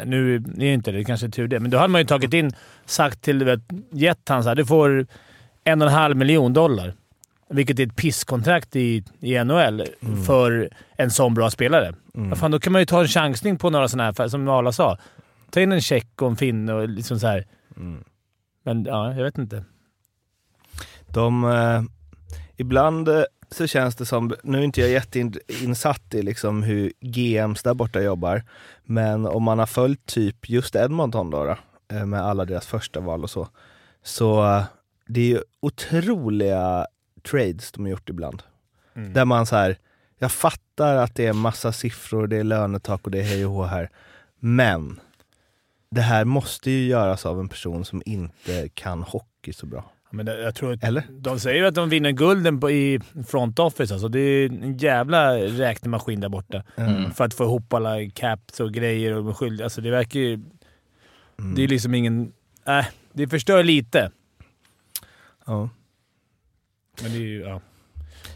[0.06, 2.08] Nu är det inte det, det kanske är tur det, men då hade man ju
[2.08, 2.52] tagit in,
[2.86, 3.60] sagt till, vet,
[3.92, 5.08] gett han så här, du får
[5.64, 6.94] en och en halv miljon dollar.
[7.50, 9.84] Vilket är ett pisskontrakt i, i NHL
[10.26, 11.94] för en sån bra spelare.
[12.16, 12.30] Mm.
[12.30, 14.72] Vad fan, då kan man ju ta en chansning på några sådana här, som Arla
[14.72, 14.98] sa.
[15.50, 17.46] Ta in en tjeck och en finne och liksom så här.
[17.78, 18.04] Mm.
[18.64, 19.64] Men ja, jag vet inte.
[21.08, 21.84] De, eh,
[22.58, 27.64] ibland eh, så känns det som, nu är inte jag jätteinsatt i liksom hur GMs
[27.64, 28.44] där borta jobbar,
[28.84, 31.58] men om man har följt typ just Edmonton då, då
[31.96, 33.48] eh, med alla deras första val och så,
[34.04, 34.64] så eh,
[35.08, 36.88] det är ju otroliga
[37.30, 38.44] trades de har gjort ibland.
[38.94, 39.78] Där man så här,
[40.20, 43.52] jag fattar att det är massa siffror, det är lönetak och det är hej och
[43.52, 43.90] hå här,
[44.40, 45.00] men
[45.92, 49.92] det här måste ju göras av en person som inte kan hockey så bra.
[50.10, 51.04] Men det, jag tror att Eller?
[51.10, 53.94] de säger ju att de vinner gulden på, i front office.
[53.94, 56.64] Alltså, det är en jävla räknemaskin där borta.
[56.76, 57.12] Mm.
[57.12, 59.62] För att få ihop alla caps och grejer och skyld.
[59.62, 60.34] Alltså det verkar ju...
[61.40, 61.56] Mm.
[61.56, 62.32] Det är liksom ingen...
[62.68, 64.12] Äh, det förstör lite.
[65.46, 65.70] Ja.
[67.02, 67.42] Men det är ju...
[67.42, 67.62] Ja.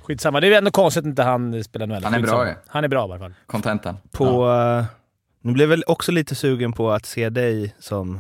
[0.04, 0.40] Skitsamma.
[0.40, 2.04] Det är ändå konstigt att inte han spelar NHL.
[2.04, 2.54] Han är bra ju.
[2.68, 3.34] Han är bra i alla fall.
[3.46, 3.98] Kontentan.
[4.12, 4.86] På, eh,
[5.42, 8.20] nu blev jag väl också lite sugen på att se dig som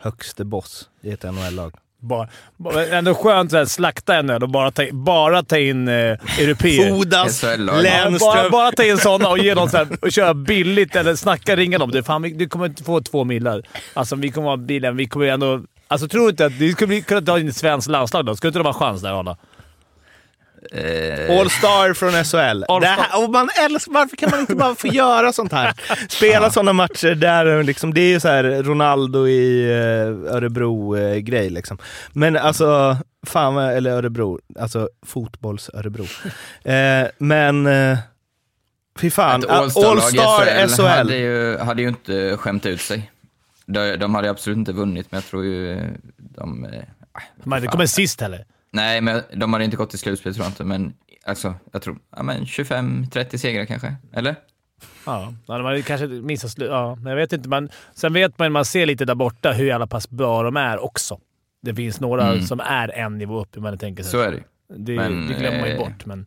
[0.00, 1.74] högste boss i ett NHL-lag.
[2.00, 5.94] Bara, bara, ändå skönt att slakta NHL och bara ta, bara ta in eh,
[6.40, 6.90] europeer.
[6.90, 7.84] Fodas, SHL-lag.
[7.84, 11.14] Ja, bara, bara ta in sådana och ge dem så här, och köra billigt eller
[11.16, 11.90] snacka, ringa dem.
[11.90, 13.62] Du, fan, vi- du kommer inte få två millar.
[13.94, 14.96] Alltså, vi kommer ha bilen.
[14.96, 15.60] Vi kommer ändå...
[15.88, 18.36] Alltså, tror du inte att du skulle bli- kunna ta in ett svenskt landslag då?
[18.36, 19.36] Skulle inte de ha chans där, Arla?
[20.72, 22.38] Eh, All-star från SHL.
[22.68, 22.80] All-star.
[22.80, 25.72] Det här, och man älskar, varför kan man inte bara få göra sånt här?
[26.08, 31.78] Spela sådana matcher där liksom, det är ju så här Ronaldo i eh, Örebro-grej liksom.
[32.12, 36.06] Men alltså, fan vad- eller Örebro, alltså fotbolls-Örebro.
[36.72, 37.98] Eh, men, eh,
[39.00, 39.42] fy fan.
[39.44, 41.14] ett Ah, All-star-lag i All-star SHL hade SHL.
[41.14, 43.10] ju, hade ju inte skämt ut sig.
[43.66, 45.84] De, de hade absolut inte vunnit, men jag tror ju eh,
[46.16, 46.64] de...
[46.64, 46.70] eh,
[47.36, 48.44] De hade kommit sist heller.
[48.78, 50.94] Nej, men de hade inte gått till slutspel tror jag inte, men
[51.26, 53.94] alltså, jag tror ja, men 25-30 segrar kanske.
[54.12, 54.36] Eller?
[55.06, 56.70] Ja, de hade kanske missat slut.
[56.70, 57.48] Ja, men jag vet inte.
[57.48, 60.84] Man, sen vet man, man ser lite där borta hur jävla pass bra de är
[60.84, 61.20] också.
[61.62, 62.42] Det finns några Mm.
[62.46, 64.12] som är en nivå upp, hur man tänker sig.
[64.12, 64.42] Så är det
[64.76, 66.26] det, men, det glömmer man ju eh, bort, men,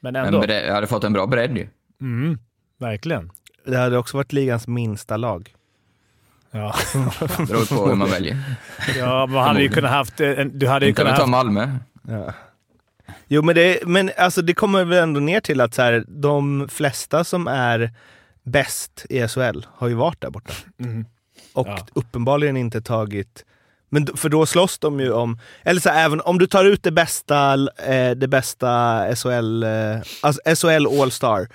[0.00, 0.38] men ändå.
[0.40, 1.68] Men jag hade fått en bra bredd ju.
[2.00, 2.38] Mm,
[2.78, 3.30] verkligen.
[3.66, 5.54] Det hade också varit ligans minsta lag.
[6.50, 6.74] Ja,
[7.48, 8.36] Beror på hur man väljer.
[8.98, 10.20] ja man hade ju kunnat haft...
[10.20, 11.30] En, du hade ju Inte kunnat ta haft...
[11.30, 11.68] Malmö.
[12.08, 12.32] Ja.
[13.28, 16.68] Jo men, det, men alltså, det kommer väl ändå ner till att så här, de
[16.68, 17.90] flesta som är
[18.42, 20.52] bäst i SHL har ju varit där borta.
[20.80, 21.06] Mm.
[21.52, 21.86] Och Ja.
[21.94, 23.44] uppenbarligen inte tagit...
[23.88, 25.38] Men för då slåss de ju om...
[25.62, 27.54] Eller så här, även om du tar ut det bästa,
[27.86, 31.48] eh, det bästa SHL, eh, alltså SHL All-Star.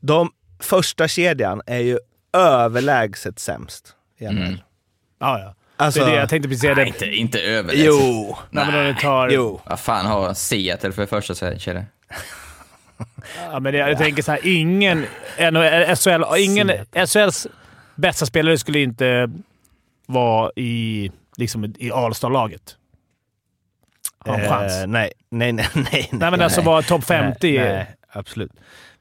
[0.00, 1.98] De första kedjan är ju
[2.32, 4.36] överlägset sämst i NHL.
[4.38, 4.58] Mm.
[5.20, 5.54] Ja, ja.
[5.76, 6.74] Alltså, det är det jag tänkte precis säga.
[6.74, 7.06] Nej, Det.
[7.06, 7.86] inte, inte överlägset.
[7.86, 9.28] jo, Nej, men om du tar...
[9.28, 9.60] jo.
[9.66, 11.84] Vad fan har Seattle för första kedja?
[13.52, 15.06] Ja, men det, jag tänker så här, ingen
[15.52, 16.70] NHL, SHL, ingen
[17.06, 17.46] SHLs
[17.94, 19.30] bästa spelare skulle inte
[20.06, 22.76] vara i, liksom, i All-star-laget.
[24.18, 24.72] Ha en chans.
[24.72, 26.08] Eh, nej, nej, nej, nej.
[26.12, 27.58] Nej, men alltså vara topp 50.
[27.58, 28.52] Nej, nej, absolut.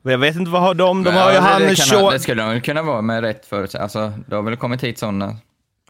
[0.03, 1.03] Men jag vet inte vad har de?
[1.03, 3.45] De har ju ja, det, han det, kan, det skulle de kunna vara med rätt
[3.45, 3.83] förutsättningar.
[3.83, 5.35] Alltså, det har väl kommit hit sådana.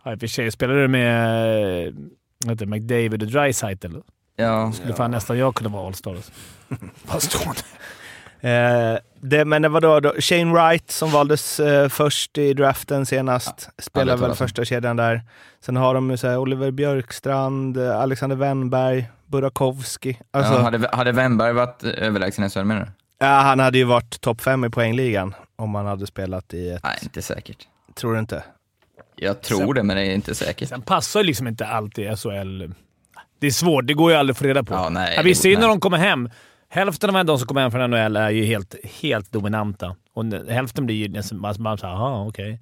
[0.04, 0.52] Ja, i och för sig.
[0.52, 1.94] Spelar du med eh,
[2.50, 3.98] heter det, McDavid och Dreisaitl
[4.36, 6.12] Ja, skulle fan nästan jag kunna vara All-star.
[6.16, 6.32] alltså.
[7.08, 7.62] Bara stående.
[8.40, 13.06] Eh, det, men det var då, då Shane Wright som valdes eh, först i draften
[13.06, 13.70] senast.
[13.78, 15.22] Spelar aldrig väl första kedjan där.
[15.66, 20.16] Sen har de ju så här Oliver Björkstrand, eh, Alexander Wennberg, Burakovsky.
[20.32, 23.03] Alltså, ja, ja, hade, hade Wennberg varit överlägsen i SHL menar du?
[23.28, 26.84] Han hade ju varit topp fem i poängligan om han hade spelat i ett...
[26.84, 27.68] Nej, inte säkert.
[27.96, 28.44] Tror du inte?
[29.16, 30.70] Jag tror det, men det är inte säkert.
[30.70, 32.64] Sen passar ju liksom inte alltid SHL.
[33.40, 33.88] Det är svårt.
[33.88, 34.74] Det går ju aldrig att få reda på.
[34.74, 36.30] Ja, nej, ja, vi det- ser ju när de kommer hem.
[36.70, 39.96] Hälften av de som kommer hem från NHL är ju helt, helt dominanta.
[40.14, 41.40] Och hälften blir ju nästan...
[41.40, 42.60] Man, säger aha, okej.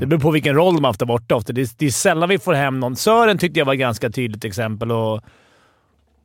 [0.00, 1.52] Det beror på vilken roll de har haft där borta ofta.
[1.52, 2.96] Det är, det är sällan vi får hem någon.
[2.96, 4.92] Sören tyckte jag var ett ganska tydligt exempel.
[4.92, 5.22] Och,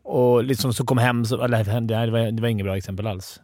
[0.03, 1.25] och liksom så kom hem...
[1.25, 3.39] Så, eller, det, här var, det var inget bra exempel alls.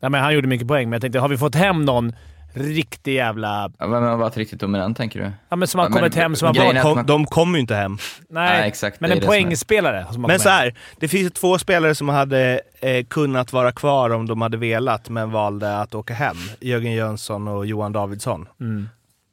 [0.00, 2.12] Nej, men han gjorde mycket poäng, men jag tänkte, har vi fått hem någon
[2.54, 3.70] riktig jävla...
[3.78, 5.30] Ja, Vem har varit riktigt dominant, tänker du?
[5.48, 6.82] Ja, men som har Ja, men kommit hem som har varit...
[6.82, 7.98] Kom, man- de kommer ju inte hem.
[8.28, 11.58] Nej, Nej, exakt, men en poängspelare som har Men så här, det finns ju två
[11.58, 16.14] spelare som hade eh, kunnat vara kvar om de hade velat, men valde att åka
[16.14, 16.36] hem.
[16.60, 18.48] Jörgen Jönsson och Johan Davidsson.
[18.60, 18.88] Mm.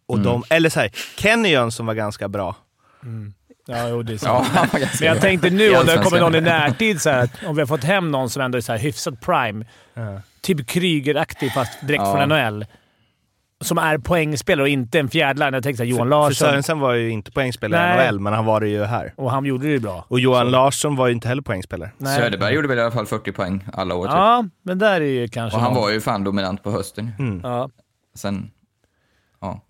[0.08, 0.26] Och Mm.
[0.26, 2.56] de, eller så här, Kenny Jönsson var ganska bra.
[3.68, 4.72] Ja, jo, det är Ja, sant.
[4.72, 7.62] ganska Men jag tänkte nu, om det kommer någon i närtid, så här, om vi
[7.62, 9.66] har fått hem någon som ändå är så här hyfsat prime,
[10.44, 12.18] typ Kryger-aktig fast direkt Ja.
[12.18, 12.66] från NHL,
[13.62, 15.54] som är poängspelare och inte en fjärdline.
[15.54, 18.08] Jag tänkte så här, Johan För Larsson, Sörensen var ju inte poängspelare i Nej.
[18.12, 19.14] NHL, men han var det ju här.
[19.18, 20.06] och han gjorde det ju bra.
[20.08, 21.92] Och Johan Larsson var ju inte heller poängspelare.
[21.98, 22.20] Nej.
[22.20, 24.14] Söderberg gjorde väl i alla fall 40 poäng alla år, typ.
[24.16, 27.12] Ja, men där är ju kanske Och han någon- var ju fan dominant på hösten.
[27.44, 27.70] Ja.
[28.16, 28.52] Sen,
[29.42, 29.62] ja.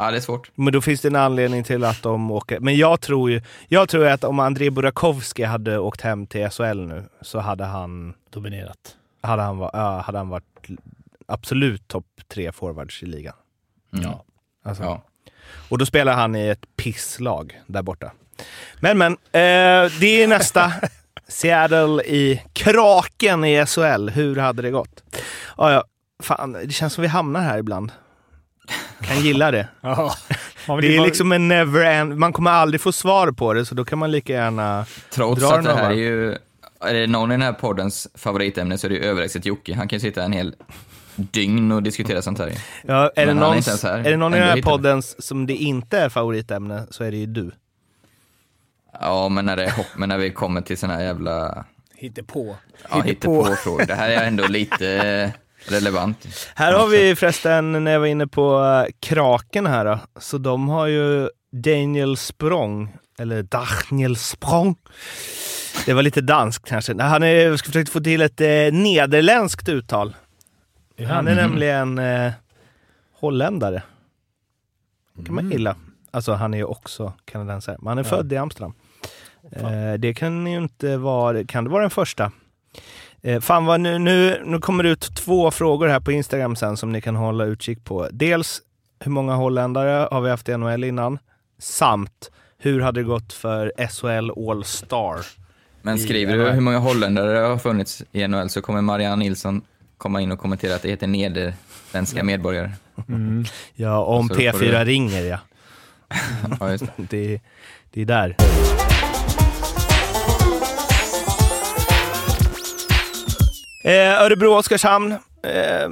[0.00, 0.50] Ja, det är svårt.
[0.54, 2.60] Men då finns det en anledning till att de åker.
[2.60, 6.80] Men jag tror ju jag tror att om André Burakovsky hade åkt hem till SHL
[6.86, 8.96] nu så hade han, Dominerat.
[9.20, 10.68] Hade han, va- ja, hade han varit
[11.26, 13.34] absolut topp tre forwards i ligan.
[13.92, 14.04] Mm.
[14.04, 14.24] Ja.
[14.64, 14.82] Alltså.
[14.82, 15.02] Ja.
[15.68, 18.12] Och då spelar han i ett pisslag där borta.
[18.80, 20.72] Men men, eh, det är nästa.
[21.28, 24.08] Seattle i Kraken i SHL.
[24.08, 25.02] Hur hade det gått?
[25.56, 25.84] Ja, ja,
[26.22, 27.92] fan, det känns som vi hamnar här ibland.
[29.00, 29.68] Kan gilla det.
[29.80, 30.14] Ja.
[30.80, 32.16] Det är liksom en never end.
[32.16, 34.86] Man kommer aldrig få svar på det, så då kan man lika gärna...
[35.10, 36.38] Trots Drar att det här är ju,
[36.80, 39.74] är det någon i den här poddens favoritämne så är det ju överlägset Jocke.
[39.74, 40.54] Han kan ju sitta en hel
[41.16, 42.52] dygn och diskutera sånt här.
[42.84, 43.98] Ja, är, det är någon, här.
[43.98, 44.76] är det någon i den här hittar vi.
[44.76, 47.50] podden som det inte är favoritämne så är det ju du.
[49.00, 51.64] Ja, men när, det är hopp, men när vi kommer till såna här jävla
[51.94, 52.56] Hittepå.
[52.90, 53.86] ja, hittepå-frågor.
[53.86, 55.30] Det här är ändå lite eh,
[55.72, 56.26] relevant.
[56.54, 60.68] Här har vi förresten, när jag var inne på eh, Kraken här då, så de
[60.68, 64.76] har ju Daniel Språng, eller Daniel Språng.
[65.86, 67.02] Det var lite danskt kanske.
[67.02, 70.16] Han är, jag ska försöka få till ett eh, nederländskt uttal.
[71.08, 71.36] Han är Mhm.
[71.36, 72.32] nämligen eh,
[73.20, 73.82] holländare.
[75.26, 75.52] kan man Mm.
[75.52, 75.76] gilla.
[76.10, 78.72] Alltså han är ju också kanadensare, men han är född i Amsterdam.
[79.52, 82.32] Eh, det kan ju inte vara, kan det vara den första?
[83.22, 86.76] Eh, fan vad nu, nu, nu kommer det ut två frågor här på Instagram sen
[86.76, 88.08] som ni kan hålla utkik på.
[88.12, 88.62] Dels
[89.00, 91.18] hur många holländare har vi haft i NHL innan?
[91.58, 95.16] Samt hur hade det gått för SHL All Star?
[95.82, 99.62] Men skriver du hur många holländare det har funnits i NHL så kommer Marianne Nilsson
[99.98, 102.70] komma in och kommentera att det heter nederländska medborgare.
[103.08, 103.44] Mm.
[103.74, 105.38] Ja, om Så då får P4 du- ringer ja.
[106.60, 106.86] Ja, det.
[106.96, 107.40] Det,
[107.90, 108.36] det är där.
[113.84, 115.12] Eh, Örebro-Oskarshamn.
[115.42, 115.88] Eh,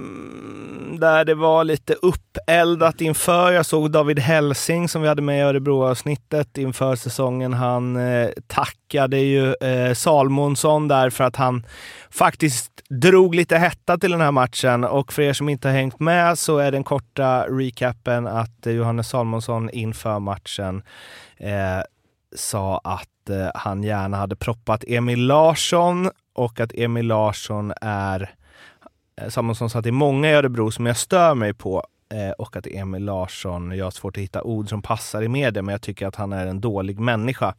[1.01, 3.53] där det var lite uppeldat inför.
[3.53, 7.53] Jag såg David Helsing som vi hade med i Örebroavsnittet inför säsongen.
[7.53, 11.67] Han eh, tackade ju eh, Salmonsson där för att han
[12.11, 14.85] faktiskt drog lite hetta till den här matchen.
[14.85, 18.73] Och för er som inte har hängt med så är den korta recapen att eh,
[18.73, 20.83] Johannes Salmonsson inför matchen
[21.37, 21.83] eh,
[22.37, 28.36] sa att eh, han gärna hade proppat Emil Larsson och att Emil Larsson är
[29.17, 31.85] Eh, samma Salmonsson sa att det är många i Örebro som jag stör mig på
[32.13, 35.63] eh, och att Emil Larsson, jag har svårt att hitta ord som passar i media,
[35.63, 37.55] men jag tycker att han är en dålig människa.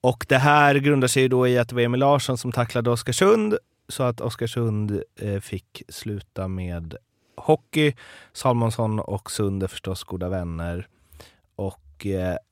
[0.00, 2.90] Och det här grundar sig ju då i att det var Emil Larsson som tacklade
[2.90, 6.96] Oskarsund så att Oskarsund eh, fick sluta med
[7.36, 7.94] hockey.
[8.32, 10.86] Salmonsson och Sund är förstås goda vänner.
[11.56, 12.06] Och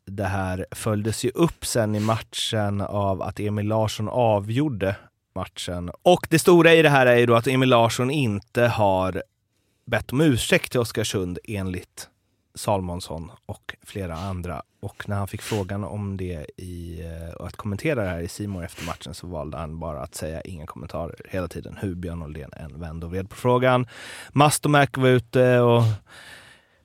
[0.06, 4.96] det här följdes ju upp sen i matchen av att Emil Larsson avgjorde
[5.36, 5.90] matchen.
[6.02, 9.22] Och det stora i det här är ju då att Emil Larsson inte har
[9.86, 12.08] bett om ursäkt till Oskarsund enligt
[12.54, 14.62] Salmonsson och flera andra.
[14.80, 17.02] Och när han fick frågan om det i,
[17.36, 20.40] och att kommentera det här i Simor efter matchen så valde han bara att säga
[20.40, 21.78] inga kommentarer hela tiden.
[21.80, 23.86] Hur Björn Oldén än vände och vred på frågan.
[24.32, 25.82] Mastomäki var ute och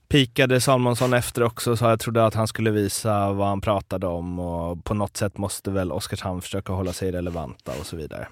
[0.08, 4.40] pikade Salmonsson efter också så jag trodde att han skulle visa vad han pratade om
[4.40, 8.28] och på något sätt måste väl Oskarshamn försöka hålla sig relevanta och så vidare.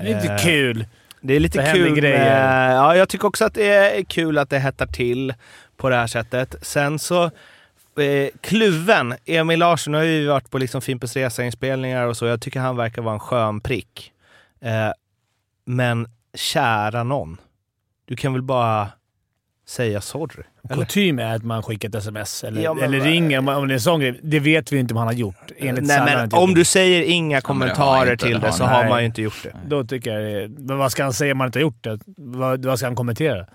[0.00, 0.86] Lite Eh, kul.
[1.20, 2.18] Det är lite Det kul grejer.
[2.18, 5.34] Med, ja, jag tycker också att det är kul att det hettar till
[5.76, 6.54] på det här sättet.
[6.62, 9.14] Sen så eh, kluven.
[9.24, 12.26] Emil Larsson har ju varit på liksom Fimpens Resa-inspelningar och så.
[12.26, 14.12] Jag tycker han verkar vara en skön prick.
[14.60, 14.92] Eh,
[15.64, 17.36] men kära någon.
[18.04, 18.88] Du kan väl bara
[19.66, 20.42] säga sorry?
[20.70, 23.72] Kutym är att man skickar ett sms eller, Ja, men eller ringer om om det
[23.72, 24.20] är en sån grej.
[24.22, 25.50] Det vet vi inte om han har gjort.
[25.58, 26.56] Enligt Nej, men om gjort.
[26.56, 28.74] du säger inga kommentarer inte, till det så han.
[28.74, 28.90] har Nej.
[28.90, 29.56] man ju inte gjort det.
[29.66, 31.98] Då tycker jag Men vad ska han säga om han inte har gjort det?
[32.16, 33.46] Vad, vad ska han kommentera?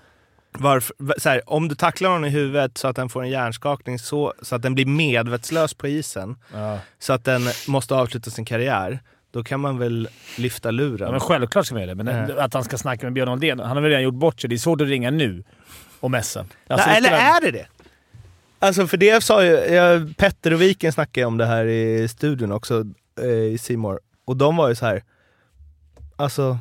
[0.58, 0.94] Varför,
[1.30, 4.54] här, om du tacklar någon i huvudet så att den får en hjärnskakning så, så
[4.56, 6.78] att den blir medvetslös på isen, Ja.
[6.98, 8.98] så att den måste avsluta sin karriär,
[9.32, 11.06] då kan man väl lyfta luren.
[11.06, 12.42] Ja, men självklart ska man göra det, men Ja.
[12.44, 13.58] att han ska snacka med Björn Oldén.
[13.60, 14.50] Han har väl redan gjort bort sig.
[14.50, 15.44] Det är svårt att ringa nu
[16.00, 16.46] och messa.
[16.66, 17.66] Alltså, Nej, eller är det det?
[18.58, 22.52] Alltså för det sa ju, jag, Petter och Viken snackade om det här i studion
[22.52, 22.84] också,
[23.22, 25.02] eh, i Simor och de var ju så här.
[26.16, 26.58] alltså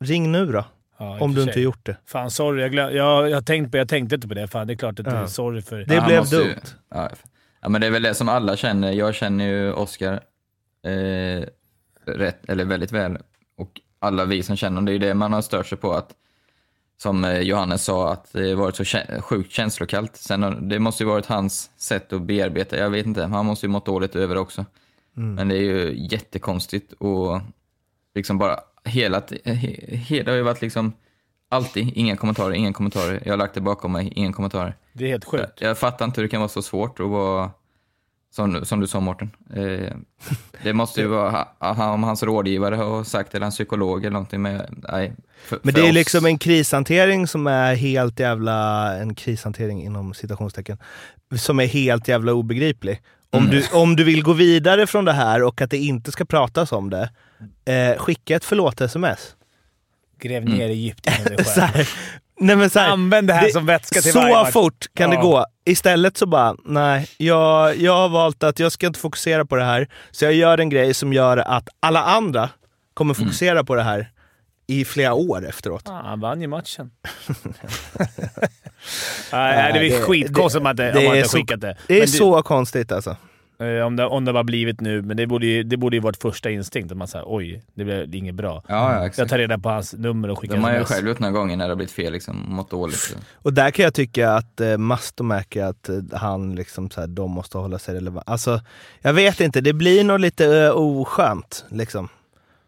[0.00, 0.64] ring nu då,
[0.98, 1.48] Ja, om du sig.
[1.50, 1.96] inte gjort det.
[2.06, 2.62] Fan, sorry.
[2.62, 4.48] Jag, glöm, jag, jag, tänkte på, jag tänkte inte på det.
[4.48, 5.26] Fan, det är klart att det är Ja.
[5.28, 5.78] sorry för...
[5.84, 6.60] Det Ja, blev ju- dumt.
[6.94, 7.10] ja,
[7.60, 8.92] ja, men det är väl det som alla känner.
[8.92, 10.12] Jag känner ju Oscar
[10.84, 11.44] eh,
[12.06, 13.18] rätt, eller väldigt väl.
[13.56, 15.92] Och alla vi som känner honom, det är ju det man har stört sig på.
[15.92, 16.10] att
[17.02, 20.16] Som eh, Johannes sa, att det varit så kä- sjukt känslokallt.
[20.16, 22.76] Sen det måste ju varit hans sätt att bearbeta.
[22.76, 24.64] Jag vet inte, han måste ju mått dåligt över det också.
[25.12, 27.40] Men det är ju jättekonstigt och
[28.14, 29.38] liksom bara hela, t-
[29.94, 30.92] he, det har ju varit liksom
[31.48, 33.22] alltid inga kommentarer, inga kommentarer.
[33.24, 34.76] Jag har lagt det bakom mig, inga kommentarer.
[34.92, 35.60] Det är helt sjukt.
[35.60, 37.50] Jag fattar inte hur det kan vara så svårt att vara,
[38.32, 39.30] som, som du sa Mårten.
[39.54, 39.94] Eh,
[40.62, 44.42] det måste ju vara ha- om hans rådgivare har sagt, eller hans psykolog eller någonting.
[44.42, 45.12] Men, nej,
[45.44, 49.82] för, Men för det är oss- liksom en krishantering som är helt jävla, en krishantering
[49.82, 50.78] inom citationstecken,
[51.36, 53.00] som är helt jävla obegriplig.
[53.32, 53.50] Om, Mm.
[53.50, 56.72] du, om du vill gå vidare från det här och att det inte ska pratas
[56.72, 57.10] om det,
[57.64, 59.36] eh, skicka ett förlåt-sms.
[60.20, 60.58] Gräv Mm.
[60.58, 61.86] ner i djupt inom dig själv.
[62.40, 65.16] Nej men så här, Använd det här som vätska till så varje fort kan Ja.
[65.16, 65.46] det gå.
[65.64, 69.64] Istället så bara, nej, jag, jag har valt att jag ska inte fokusera på det
[69.64, 69.88] här.
[70.10, 72.48] Så jag gör en grej som gör att alla andra
[72.94, 73.26] kommer Mm.
[73.26, 74.10] fokusera på det här
[74.66, 75.88] i flera år efteråt.
[75.88, 76.90] Ah, han vann ju matchen.
[79.32, 81.60] Nej, det är det- skitkonstigt om man inte, det om man är inte så- skickat
[81.60, 81.76] det.
[81.86, 83.16] Det är så konstigt alltså.
[83.60, 86.00] Eh, om, det, om det var blivit nu, men det borde ju, det borde ju
[86.02, 86.90] varit första instinkt.
[86.92, 88.62] Att man säger oj, det blev inget bra.
[88.68, 89.30] Ja, ja, Jag exakt.
[89.30, 90.88] tar reda på hans nummer och skickar De har ju sms.
[90.96, 93.16] själv gjort några gånger när det har blivit fel, liksom, mått dåligt.
[93.34, 97.30] Och där kan jag tycka att eh, Mastomäki, att eh, han liksom så här, de
[97.30, 98.28] måste hålla sig relevant.
[98.28, 98.60] Alltså,
[99.00, 102.08] jag vet inte, det blir nog lite eh, oskönt liksom.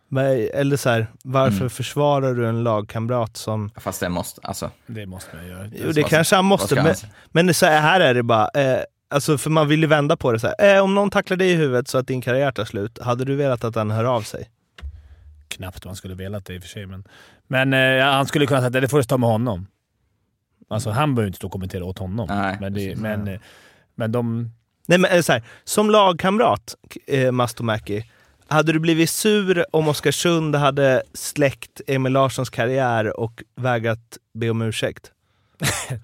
[0.08, 1.70] Men, eller så här, varför Mm.
[1.70, 3.70] försvarar du en lagkamrat som...
[3.76, 4.70] Fast det måste, alltså.
[4.86, 5.68] Det måste man göra.
[5.84, 6.94] Jo, det kanske han måste, men,
[7.30, 8.78] men så här, här är det bara, eh,
[9.12, 10.76] alltså för man vill ju vända på det så här.
[10.76, 13.36] Eh, om någon tacklar dig i huvudet så att din karriär tar slut, hade du
[13.36, 14.50] velat att den hör av sig?
[15.48, 17.04] Knappt man skulle velat det i och för sig, men,
[17.46, 19.66] men eh, han skulle kunna säga att det får du ta med honom.
[20.70, 22.26] Alltså, han behöver inte stå och kommentera åt honom.
[22.30, 23.40] Nej, men, det, men, eh,
[23.94, 24.50] men de...
[24.86, 26.74] Nej men eh, så här, som lagkamrat,
[27.06, 28.04] eh, Mastomäki,
[28.48, 34.62] hade du blivit sur om Oskarsund hade släckt Emil Larssons karriär och vägrat be om
[34.62, 35.12] ursäkt?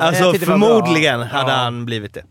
[0.00, 1.56] Alltså förmodligen hade Ja.
[1.56, 2.22] han blivit det.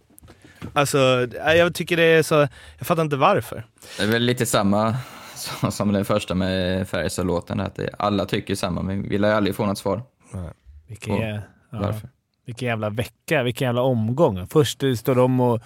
[0.73, 2.35] Alltså, eh, jag tycker det är så,
[2.77, 3.63] jag fattar inte varför.
[3.97, 4.95] Det är väl lite samma
[5.35, 9.65] som, som den första med Färjestad-låten, att alla tycker samma, men vi lär aldrig få
[9.65, 10.03] något svar.
[10.87, 12.09] Vilken, Och ja, Varför?
[12.45, 14.47] vilken jävla vecka, vilken jävla omgång.
[14.47, 15.61] Först står de och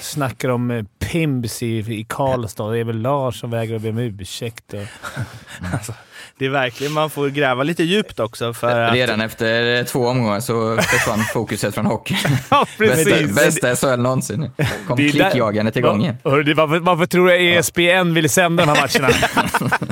[0.00, 2.70] snackar om eh, Pimbs i, i Karlstad.
[2.70, 4.74] Det är väl Lars som vägrar be om ursäkt.
[4.74, 4.80] Och,
[6.38, 8.94] Det är verkligen, man får gräva lite djupt också för att...
[8.94, 12.16] Redan efter två omgångar så försvann fokuset från hockey.
[12.50, 14.50] ja, bästa, bästa SHL någonsin.
[14.86, 16.16] Kom klickjagandet igång igen.
[16.24, 19.14] Hörru, Varför, varför tror du ESPN vill sända de här matcherna?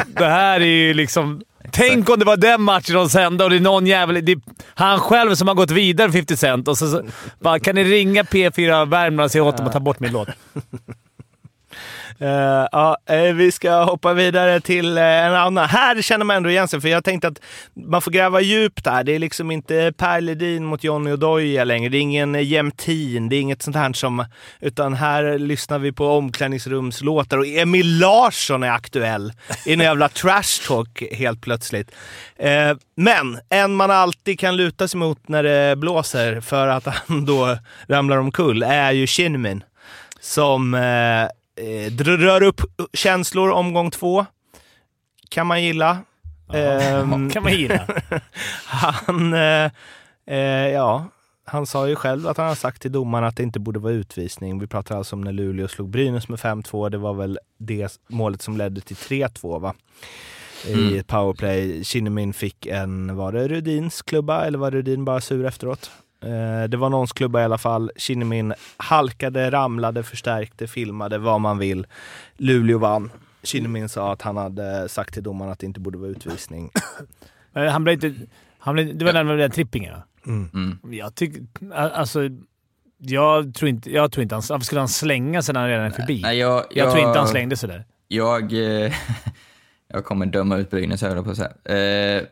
[0.07, 1.41] det här är ju liksom...
[1.71, 4.25] Tänk om det var den matchen de sände och det är någon jävel...
[4.25, 4.41] Det är
[4.75, 7.03] han själv som har gått vidare 50 Cent och så, så
[7.41, 10.29] bara, kan ni ringa P4 Värmland och säga åt dem att ta bort min låt?
[12.19, 15.69] Eh, ja, eh, vi ska hoppa vidare till eh, en annan.
[15.69, 17.41] Här känner man ändå igen sig, för jag tänkte att
[17.75, 19.05] man får gräva djupt här.
[19.05, 21.89] Det är liksom inte Per Ledin mot Johnny Odoja längre.
[21.89, 24.25] Det är ingen jämtin, det är inget sånt här som...
[24.61, 29.33] Utan här lyssnar vi på omklädningsrumslåtar och Emil Larsson är aktuell
[29.67, 31.91] i en jävla trash talk helt plötsligt.
[32.97, 37.59] Men en man alltid kan luta sig mot när det blåser för att han då
[37.89, 39.65] ramlar omkull är ju Shinmin
[40.25, 41.29] som eh,
[42.17, 42.61] rör upp
[42.93, 44.27] känslor omgång två.
[45.29, 45.99] Kan man gilla.
[46.55, 47.87] Ehm, kan man gilla.
[48.65, 49.71] han, eh,
[50.27, 51.07] eh, ja,
[51.47, 53.93] han sa ju själv att han har sagt till domaren att det inte borde vara
[53.93, 54.59] utvisning.
[54.59, 56.89] Vi pratar alltså om när Luleå slog Brynäs med 5-2.
[56.91, 59.75] Det var väl det målet som ledde till 3-2 va?
[60.67, 60.99] I Mm.
[60.99, 61.85] ett powerplay.
[61.85, 65.91] Kinnamin fick en, var det Rudins klubba eller var Rudin bara sur efteråt?
[66.25, 67.91] Eh, det var någons klubba i alla fall.
[67.97, 71.87] Kinnamin halkade, ramlade, förstärkte, filmade, vad man vill.
[72.37, 73.11] Luleå vann.
[73.43, 76.71] Kinnamin sa att han hade sagt till domaren att det inte borde vara utvisning.
[77.53, 78.27] Men Han blev inte...
[78.59, 80.03] Han blev, det var den med den trippingen va?
[80.27, 80.51] Mm.
[80.55, 80.95] Mm.
[80.95, 81.43] Jag tycker...
[81.73, 82.21] Alltså...
[82.99, 84.43] Jag tror inte, jag tror inte han...
[84.49, 86.21] Varför skulle han slänga sig när han redan är förbi?
[86.23, 87.85] Nej, jag, jag, tror inte han slängde sig där.
[88.09, 88.93] Jag, eh,
[89.89, 92.19] jag kommer döma ut Brynäs, höll jag på att säga.
[92.19, 92.23] Eh,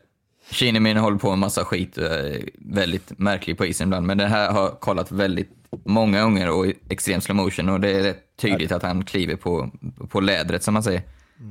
[0.51, 4.27] Kinnamin håller på med massa skit, och är väldigt märklig på isen ibland, men det
[4.27, 5.51] här har kollat väldigt
[5.85, 9.37] många gånger och i extrem slow motion och det är rätt tydligt att han kliver
[9.37, 9.71] på,
[10.09, 11.03] på lädret som man säger.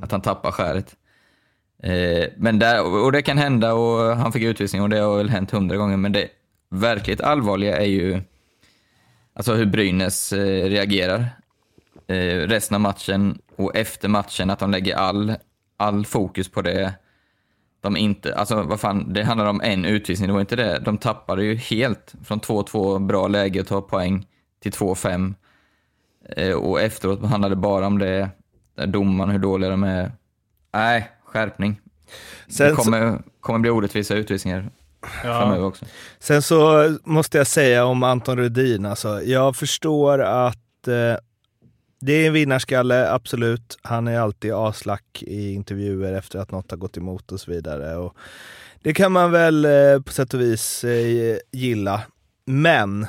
[0.02, 0.96] att han tappar skäret.
[1.84, 5.30] Eh, men där, och det kan hända och han fick utvisning och det har väl
[5.30, 6.28] hänt hundra gånger, men det
[6.70, 8.22] verkligt allvarliga är ju
[9.34, 11.26] alltså hur Brynäs eh, reagerar
[12.08, 15.36] eh, resten av matchen och efter matchen, att de lägger all,
[15.78, 16.94] all fokus på det.
[17.82, 20.80] De inte, alltså vad fan, det handlar om en utvisning, det var inte det.
[20.80, 24.28] De tappade ju helt från 2-2 bra läge att ta poäng
[24.64, 25.34] till 2-5.
[26.36, 28.30] Eh, och efteråt handlade det bara om det,
[28.76, 30.12] där domaren, hur dåliga de är.
[30.74, 31.80] Nej, skärpning.
[32.48, 34.70] Sen det så- kommer, kommer bli orättvisa utvisningar
[35.22, 35.86] framöver också.
[36.20, 41.18] Sen så måste jag säga om Anton Rudin, alltså, jag förstår att eh,
[42.02, 43.78] det är en vinnarskalle, absolut.
[43.82, 47.96] Han är alltid aslack i intervjuer efter att något har gått emot och så vidare.
[47.96, 48.16] Och
[48.82, 52.02] det kan man väl eh, på sätt och vis eh, gilla.
[52.46, 53.08] Men,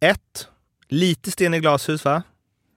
[0.00, 0.48] ett,
[0.88, 2.22] lite sten i glashus va?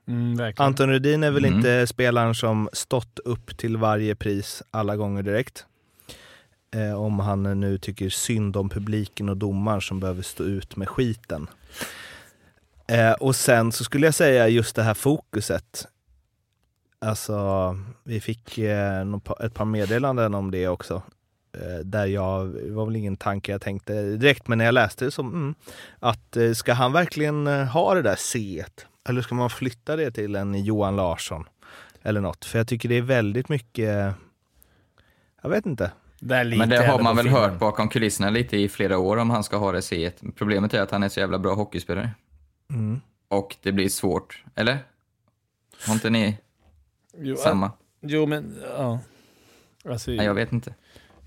[0.08, 0.52] Mm.
[0.56, 1.56] Anton Rudin är väl Mm.
[1.56, 5.64] inte spelaren som stått upp till varje pris alla gånger direkt.
[6.74, 10.88] Eh, om han nu tycker synd om publiken och domaren som behöver stå ut med
[10.88, 11.46] skiten.
[12.90, 15.86] Eh, och sen så skulle jag säga just det här fokuset.
[16.98, 17.36] Alltså,
[18.04, 19.00] vi fick eh,
[19.40, 21.02] ett par meddelanden om det också.
[21.52, 25.04] Eh, där jag, det var väl ingen tanke jag tänkte direkt, men när jag läste
[25.04, 25.54] det som mm,
[25.98, 28.64] att eh, ska han verkligen eh, ha det där C?
[29.08, 31.44] Eller ska man flytta det till en Johan Larsson?
[32.02, 32.44] Eller något.
[32.44, 34.14] För jag tycker det är väldigt mycket,
[35.42, 35.90] jag vet inte.
[36.20, 37.42] Det Men det har man väl filmen.
[37.42, 40.12] hört bakom kulisserna lite i flera år om han ska ha det C.
[40.36, 42.10] Problemet är att han är så jävla bra hockeyspelare.
[42.70, 43.00] Mm.
[43.28, 44.78] Och det blir svårt, eller?
[45.86, 46.38] Har inte ni
[47.18, 47.72] Jo, samma?
[48.00, 48.98] Jo, men ja.
[49.88, 50.74] Alltså, Nej, jag vet inte.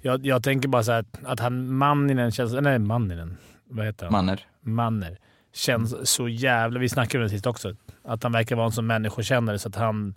[0.01, 2.53] jag, jag tänker bara så här att, att han Manninen känns...
[2.53, 3.37] Nej, Manninen.
[3.65, 4.11] Vad heter han?
[4.11, 4.45] Manner.
[4.61, 5.17] Manner.
[5.53, 6.79] Känns så jävla...
[6.79, 7.75] Vi snackade om det sist också.
[8.03, 10.13] Att han verkar vara en sån människokännare så att han...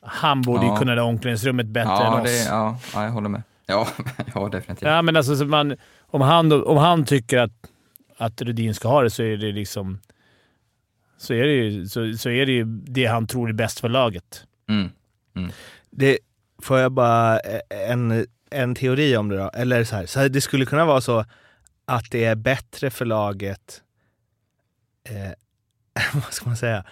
[0.00, 0.72] Han borde Ja.
[0.72, 2.24] ju kunna det omklädningsrummet bättre än Ja, oss.
[2.24, 3.42] det, ja, ja, jag håller med.
[3.66, 3.86] Ja,
[4.34, 4.88] ja definitivt.
[4.88, 7.70] Ja, men alltså, så man, om, han, om han tycker att,
[8.24, 9.98] att Rudin ska ha det så är det liksom...
[11.16, 13.88] Så är det ju, så, så är det, ju det han tror är bäst för
[13.88, 14.46] laget.
[14.68, 14.90] Mm.
[15.90, 16.18] Det,
[16.62, 19.50] får jag bara eh, en, en teori om det då?
[19.54, 21.24] Eller så här, så här, det skulle kunna vara så
[21.84, 23.82] att det är bättre för laget,
[25.04, 25.32] eh,
[26.14, 26.84] vad ska man säga?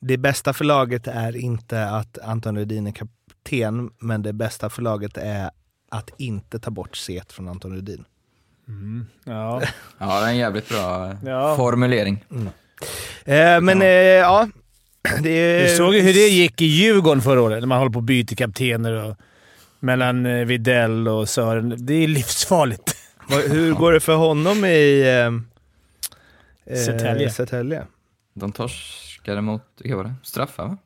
[0.00, 4.82] Det bästa för laget är inte att Anton Rudin är kapten, men det bästa för
[4.82, 5.50] laget är
[5.88, 8.04] att inte ta bort set från Anton Rudin.
[8.68, 9.06] Mm.
[9.24, 9.62] Ja.
[9.98, 11.56] Ja, det är en jävligt bra Ja.
[11.56, 12.24] formulering.
[13.24, 14.48] Eh, men eh, ja,
[15.22, 15.62] det.
[15.68, 18.04] Du såg ju hur det gick i Djurgården förra året, när man håller på att
[18.04, 19.16] byta kaptener och,
[19.80, 21.74] mellan eh, Videll och Sören.
[21.86, 22.96] Det är livsfarligt.
[23.50, 27.86] Hur går det för honom i eh, eh, Södertälje.
[28.34, 30.14] De torskade mot, vilka var det?
[30.22, 30.76] Straffar va?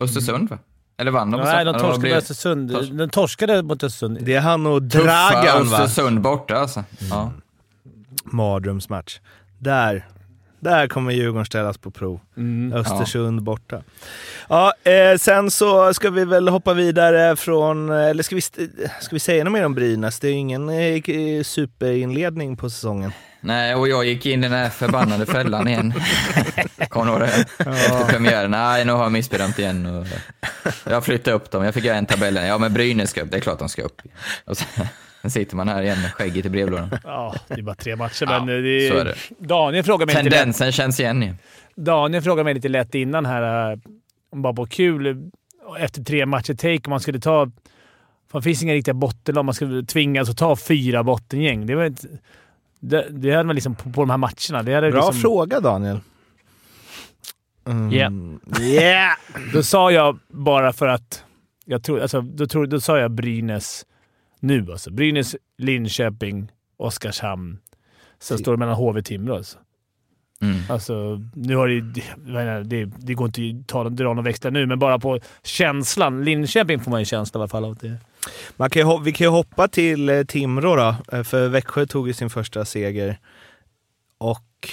[0.00, 0.58] Östersund va?
[0.96, 2.70] Eller vann de Nej, de torskade mot Östersund.
[2.70, 4.18] tors- De torskade mot Östersund.
[4.20, 5.78] Det är han och Dragan va?
[5.82, 6.84] Östersund borta alltså.
[7.10, 7.32] Ja.
[8.24, 9.18] Mardrömsmatch.
[9.58, 10.06] Där,
[10.60, 12.20] där kommer Djurgården ställas på prov.
[12.36, 12.72] Mm.
[12.72, 13.82] Östersund borta.
[14.48, 19.18] Ja, eh, sen så ska vi väl hoppa vidare från, eller ska vi, ska vi
[19.20, 20.20] säga något mer om Brynäs?
[20.20, 23.12] Det är ju ingen eh, superinledning på säsongen.
[23.44, 25.94] Nej, och jag gick in i den här förbannade fällan igen.
[26.88, 27.34] Kommer du ihåg det?
[27.70, 28.50] Efter premiären.
[28.50, 29.86] Nej, nu har jag missbedömt igen.
[29.86, 30.06] Och
[30.84, 31.64] jag flyttade upp dem.
[31.64, 32.34] Jag fick göra en tabell.
[32.34, 33.30] Ja, men Brynäs ska upp.
[33.30, 34.02] Det är klart de ska upp.
[34.44, 36.90] Och sen, sitter man här igen med skägget i brevlådan.
[37.04, 38.90] Ja, det är bara tre matcher, Ja, men det är...
[38.90, 39.14] så är det.
[39.38, 40.40] Daniel frågade mig lite lätt.
[40.40, 41.36] Tendensen känns igen.
[41.76, 43.78] Daniel frågade mig lite lätt innan här, eh,
[44.32, 45.30] om bara på kul,
[45.78, 47.50] efter tre matcher take, om man skulle ta...
[48.32, 49.44] Det finns inga riktiga bottenlag.
[49.44, 51.66] Man skulle tvingas att ta fyra bottengäng.
[51.66, 52.08] Det, var inte,
[52.88, 54.62] det, det hade man liksom på, på de här matcherna.
[54.62, 56.00] Det hade Bra liksom, fråga Daniel.
[57.66, 57.92] Mm.
[57.92, 58.12] Yeah.
[58.60, 59.12] Yeah.
[59.52, 61.24] Då sa jag bara för att...
[61.64, 63.86] Jag tror, alltså, då, tror, då sa jag Brynäs
[64.40, 64.72] nu.
[64.72, 64.90] Alltså.
[64.90, 67.58] Brynäs, Linköping, Oskarshamn.
[68.20, 69.36] Sen står det mellan HV och Timrå.
[69.36, 69.58] Alltså.
[70.42, 70.56] Mm.
[70.68, 74.66] Alltså, nu har det, menar, det, det går inte att ta, dra några växlar nu,
[74.66, 76.24] men bara på känslan.
[76.24, 77.76] Linköping får man en känsla i alla fall av.
[77.76, 77.98] Det.
[78.56, 82.08] Man kan ju, vi kan ju hoppa till eh, Timrå då, eh, för Växjö tog
[82.08, 83.18] ju sin första seger.
[84.18, 84.70] Och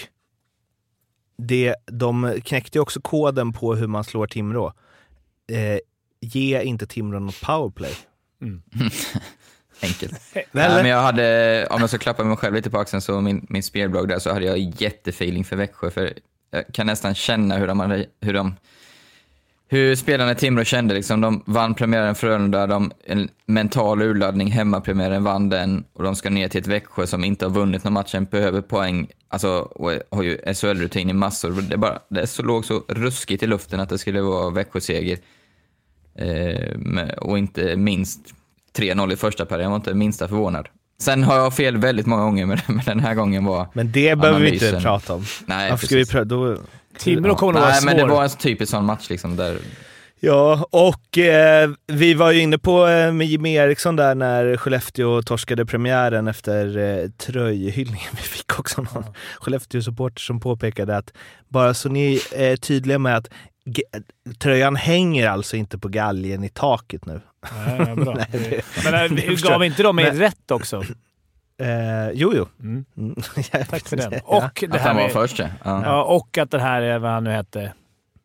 [1.37, 4.73] det, de knäckte ju också koden på hur man slår Timrå.
[5.51, 5.79] Eh,
[6.21, 7.95] ge inte Timrå något powerplay.
[9.83, 10.13] Enkelt.
[10.33, 10.45] Eller?
[10.51, 13.45] Nej, men jag hade, om jag ska klappa mig själv lite på axeln, så min,
[13.49, 15.91] min spelblogg där, så hade jag jättefeeling för Växjö.
[15.91, 16.13] För
[16.51, 18.55] jag kan nästan känna hur de, hade, hur de
[19.71, 20.93] hur spelarna i Timrå kände.
[20.93, 26.29] Liksom, de vann premiären Frölunda, de, en mental urladdning, hemmapremiären vann den och de ska
[26.29, 30.23] ner till ett Växjö som inte har vunnit någon match, behöver poäng, alltså, och har
[30.23, 31.61] ju SHL-rutin i massor.
[31.61, 35.17] Det, bara, det så låg så ruskigt i luften att det skulle vara Växjö-seger.
[36.15, 38.19] Eh, och inte minst
[38.77, 40.67] 3-0 i första perioden, jag var inte minsta förvånad.
[40.99, 43.67] Sen har jag fel väldigt många gånger, men, den här gången var...
[43.73, 45.25] Men det behöver vi inte prata om.
[45.45, 46.11] Nej, Varför ska vi precis.
[46.11, 46.25] prata?
[46.25, 46.57] Då...
[46.97, 48.09] Timrå kommer nog vara Nej, men det svår.
[48.09, 49.57] var en typisk sån match liksom där...
[50.23, 55.21] Ja, och eh, vi var ju inne på eh, med Jimmy Eriksson där när Skellefteå
[55.21, 58.09] torskade premiären efter eh, tröjhyllningen.
[58.11, 59.03] Vi fick också någon
[59.39, 61.13] Skellefteå-supporter som påpekade att
[61.49, 63.27] bara så ni är tydliga med att
[64.39, 67.21] tröjan hänger alltså inte på galgen i taket nu.
[67.67, 68.13] Nej, bra.
[68.17, 68.61] Nej, det-
[68.91, 69.49] Men vi förstår.
[69.49, 70.83] gav inte de er rätt också?
[71.61, 72.47] Eh, jo, jo.
[72.59, 72.85] Mm.
[72.97, 73.15] Mm.
[73.69, 74.11] Tack för den.
[74.13, 74.19] Ja.
[74.25, 75.45] Och det Att här han var först ja.
[75.63, 75.81] ja.
[75.85, 77.73] ja, och att det här är vad han nu hette.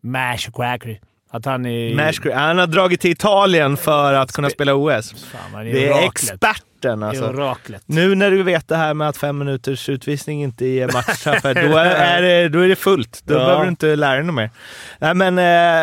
[0.03, 0.99] Mash Quackery.
[1.31, 1.95] Att han är...
[1.95, 5.13] Mash- Han har dragit till Italien för att kunna spela OS.
[5.33, 7.29] Fan, är Det är experten Det är alltså.
[7.31, 7.83] oraklet.
[7.87, 11.77] Nu när du vet det här med att fem minuters utvisning inte ger matchstraffar, då,
[11.77, 13.23] är, det, då är det fullt.
[13.25, 13.39] Då Ja.
[13.39, 14.51] behöver du inte lära dig något mer.
[14.99, 15.39] Nej, men,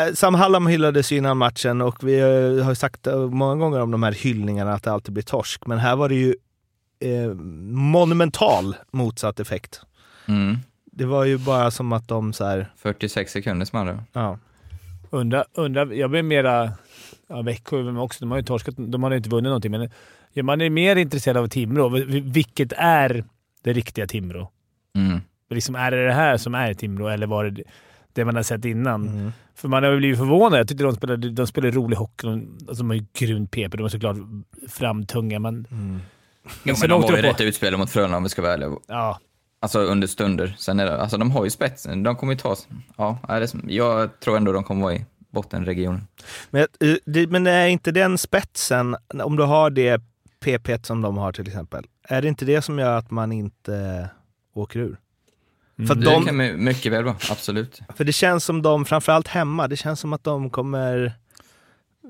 [0.08, 3.56] eh, Sam Hallam hyllades ju innan matchen och vi eh, har ju sagt eh, många
[3.56, 5.66] gånger om de här hyllningarna att det alltid blir torsk.
[5.66, 6.36] Men här var det ju
[7.04, 7.34] eh,
[7.74, 9.82] monumental motsatt effekt.
[10.28, 10.58] Mm.
[10.86, 14.04] Det var ju bara som att de så här, 46 sekunder som hade.
[14.14, 14.38] ja.
[15.10, 16.72] Undra, undra, jag blir mera...
[17.28, 18.20] Ja, Växjö också.
[18.26, 18.76] De har ju torskat.
[18.78, 19.90] De har inte vunnit någonting, men
[20.34, 21.90] ja, man är mer intresserad av Timrå.
[21.90, 23.24] Vil- Vilket är
[23.64, 24.52] det riktiga Timrå?
[24.96, 25.20] Mm.
[25.50, 27.64] Liksom, är det det här som är Timrå eller var det
[28.14, 29.08] det man har sett innan?
[29.08, 29.32] Mm.
[29.56, 30.60] För man har ju blivit förvånad.
[30.60, 32.28] Jag tyckte de spelade, de spelade rolig hockey.
[32.28, 33.78] De, alltså, de har ju grymt PP.
[33.78, 34.18] De är såklart
[34.70, 35.68] framtunga, men...
[35.72, 36.00] Mm.
[36.64, 38.70] Jo, men de var ju på- rätt utspelade mot Frölunda om vi ska vara ärliga.
[38.88, 39.20] Ja.
[39.60, 40.56] Alltså under stunder.
[40.58, 42.04] Sen är det, alltså de har ju spetsen.
[42.04, 42.56] De kommer ju ta...
[42.98, 43.20] Ja,
[43.68, 46.08] jag tror ändå de kommer vara i bottenregionen.
[46.50, 46.62] Men,
[47.16, 50.02] eh, men är inte den spetsen, om du har det
[50.40, 54.10] PP som de har till exempel, är det inte det som gör att man inte
[54.54, 54.98] åker ur?
[55.88, 57.82] För, att Det de, kan my- mycket väl vara, absolut.
[57.96, 61.14] för det känns som de, framförallt hemma, det känns som att de kommer...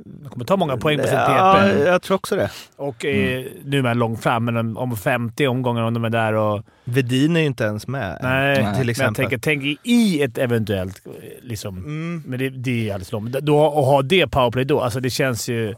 [0.06, 1.80] De kommer ta många poäng på sin Ja, PP.
[1.80, 2.50] jag tror också det.
[2.76, 6.34] Och eh, nu är långt fram, men om- om 50 omgångar om de är där
[6.34, 6.64] och...
[6.84, 8.20] Vedin är ju inte ens med.
[8.22, 9.16] Nej, till men jag exempel.
[9.16, 11.02] tänker, tänk i ett eventuellt...
[11.06, 12.24] eh, Liksom, Mm.
[12.26, 13.32] Men det, det är alldeles långt.
[13.32, 15.76] Då, att ha det powerplay då, alltså det känns ju...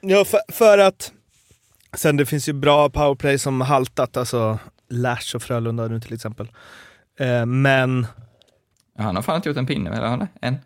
[0.00, 1.12] Ja, för, för att...
[1.96, 4.58] Sen det finns ju bra powerplay som haltat, alltså
[4.90, 6.48] Lash och Frölunda nu till exempel.
[7.20, 8.06] Eh, men...
[8.98, 10.28] Ja, Han har fan inte gjort en pinne, eller har han det?
[10.40, 10.56] En?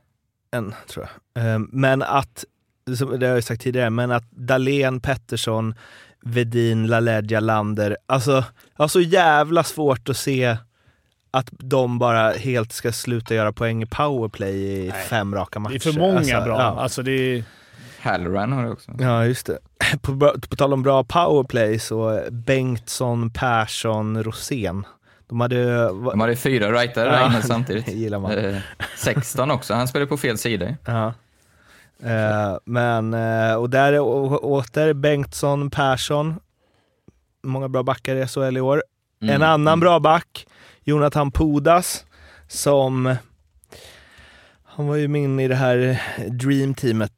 [0.51, 1.44] En, tror jag.
[1.53, 2.44] Eh, Men att,
[2.95, 5.74] som det har jag sagt tidigare, men att Dahlén, Pettersson,
[6.22, 7.97] Vedin, Laledja, Lander.
[8.07, 8.30] Alltså,
[8.76, 10.57] jag har så jävla svårt att se
[11.30, 15.03] att de bara helt ska sluta göra poäng i powerplay i Nej.
[15.09, 15.72] fem raka matcher.
[15.72, 16.59] Det är för många Alltså, bra.
[16.59, 16.80] Ja.
[16.80, 17.45] Alltså det är...
[18.01, 18.93] Halloran har det också.
[18.99, 19.59] ja, just det.
[20.03, 20.18] På,
[20.49, 24.84] på tal om bra powerplay så Bengtsson, Persson, Rosén.
[25.28, 25.87] De hade...
[25.89, 27.89] De hade fyra rightare där Ja, inne samtidigt.
[27.95, 28.32] gillar man.
[28.32, 28.57] Eh,
[28.97, 30.74] 16 också, han spelade på fel sida.
[30.84, 31.14] Ja.
[32.03, 36.34] Eh, men, eh, och där är å- åter Bengtsson, Persson.
[37.42, 38.82] Många bra backar i SHL i år.
[39.22, 39.80] Mm, En annan mm.
[39.80, 40.47] bra back,
[40.84, 42.05] Jonathan Pudas,
[42.49, 43.16] som...
[44.64, 47.12] Han var ju min i det här Dream-teamet,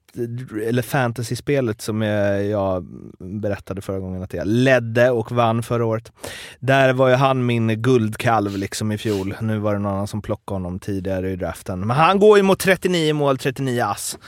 [0.66, 2.84] eller fantasy-spelet som jag, jag
[3.18, 6.12] berättade förra gången att jag ledde och vann förra året.
[6.60, 9.34] Där var ju han min guldkalv liksom i fjol.
[9.40, 11.80] Nu var det någon annan som plockade honom tidigare i draften.
[11.80, 14.18] Men han går ju mot 39 mål, 39 ass.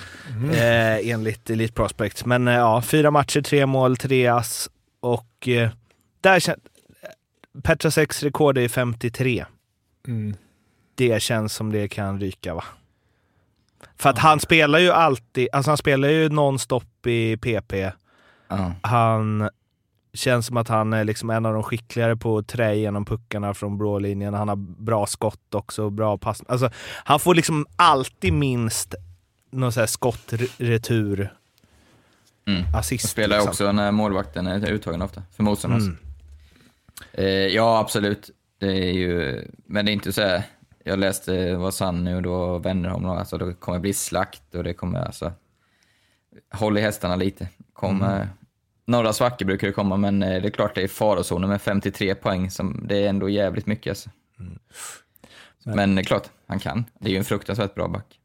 [0.55, 2.24] Eh, enligt Elite Prospects.
[2.24, 4.70] Men eh, ja, fyra matcher, tre mål, tre ass.
[5.01, 5.70] Och eh,
[6.20, 6.61] där kän-
[7.62, 9.45] Petra 6 rekord är 53.
[10.09, 10.34] Mm.
[10.95, 12.64] Det känns som det kan ryka va?
[13.97, 17.72] För att han spelar ju alltid, alltså han spelar ju nonstop i PP.
[18.49, 18.72] Ja.
[18.83, 19.49] Han
[20.14, 23.55] känns som att han är liksom en av de skickligare på att trä genom puckarna
[23.55, 24.35] från blålinjen.
[24.35, 26.43] Han har bra skott också, bra pass.
[26.49, 26.70] Alltså,
[27.05, 28.95] han får liksom alltid minst
[29.51, 31.33] någon sån här skott, retur,
[32.47, 32.62] Mm.
[32.74, 33.05] assist.
[33.05, 33.51] Han spelar liksom.
[33.51, 35.83] också när målvakten är uttagen ofta, för motståndaren.
[35.83, 35.97] Mm.
[37.12, 37.24] Eh,
[37.55, 38.31] ja, absolut.
[38.59, 40.43] Det är ju, men det är inte så här,
[40.91, 44.64] jag läste vad sann nu och då vänner om alltså det kommer bli slakt och
[44.64, 45.32] det kommer alltså,
[46.55, 47.49] håll i hästarna lite.
[47.72, 48.28] Kommer, Mm.
[48.86, 52.14] Några svackor brukar det komma, men eh, det är klart det är farozoner med 53
[52.14, 54.11] poäng, som, det är ändå jävligt mycket alltså.
[54.38, 54.59] Mm.
[55.64, 56.84] Men det är klart, han kan.
[56.99, 58.20] Det är ju en fruktansvärt bra back.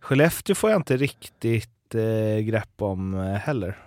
[0.00, 3.78] Skellefteå får jag inte riktigt eh, grepp om eh, heller.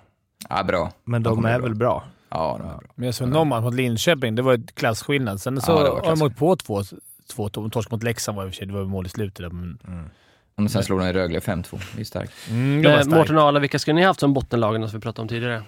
[0.49, 0.91] Ja, bra.
[1.03, 1.67] Men De de är bra.
[1.67, 2.03] väl bra.
[2.29, 2.89] Ja, de är bra.
[2.95, 4.35] Men jag såg någon match mot Linköping.
[4.35, 5.41] Det var ett klasskillnad.
[5.41, 6.83] Sen så Ja, har de åkt på två,
[7.27, 8.67] två de torsk mot Leksand var i och för sig.
[8.67, 9.79] Det var mål i slutet där, men...
[10.55, 11.79] Och sen slog de i Rögle 5-2.
[11.95, 12.33] Det är starkt.
[12.49, 13.07] Mm, det starkt.
[13.09, 15.63] Mårten och Arla, vilka skulle ni haft som bottenlagen som vi pratade om tidigare?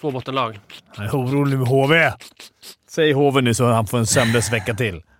[0.00, 0.60] Två bottenlag.
[0.86, 2.12] Han är orolig med HV.
[2.88, 5.02] Säg HV nu så han får en sömnlös vecka till.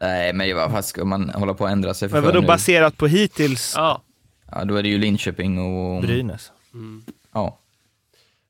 [0.00, 2.46] Nej, men vad fan ska man hålla på att ändra sig för Men vadå nu?
[2.46, 3.72] baserat på hittills?
[3.76, 4.02] Ja.
[4.50, 6.02] Ja, då är det ju Linköping och...
[6.02, 6.52] Brynäs.
[6.74, 7.04] Mm.
[7.32, 7.58] Ja.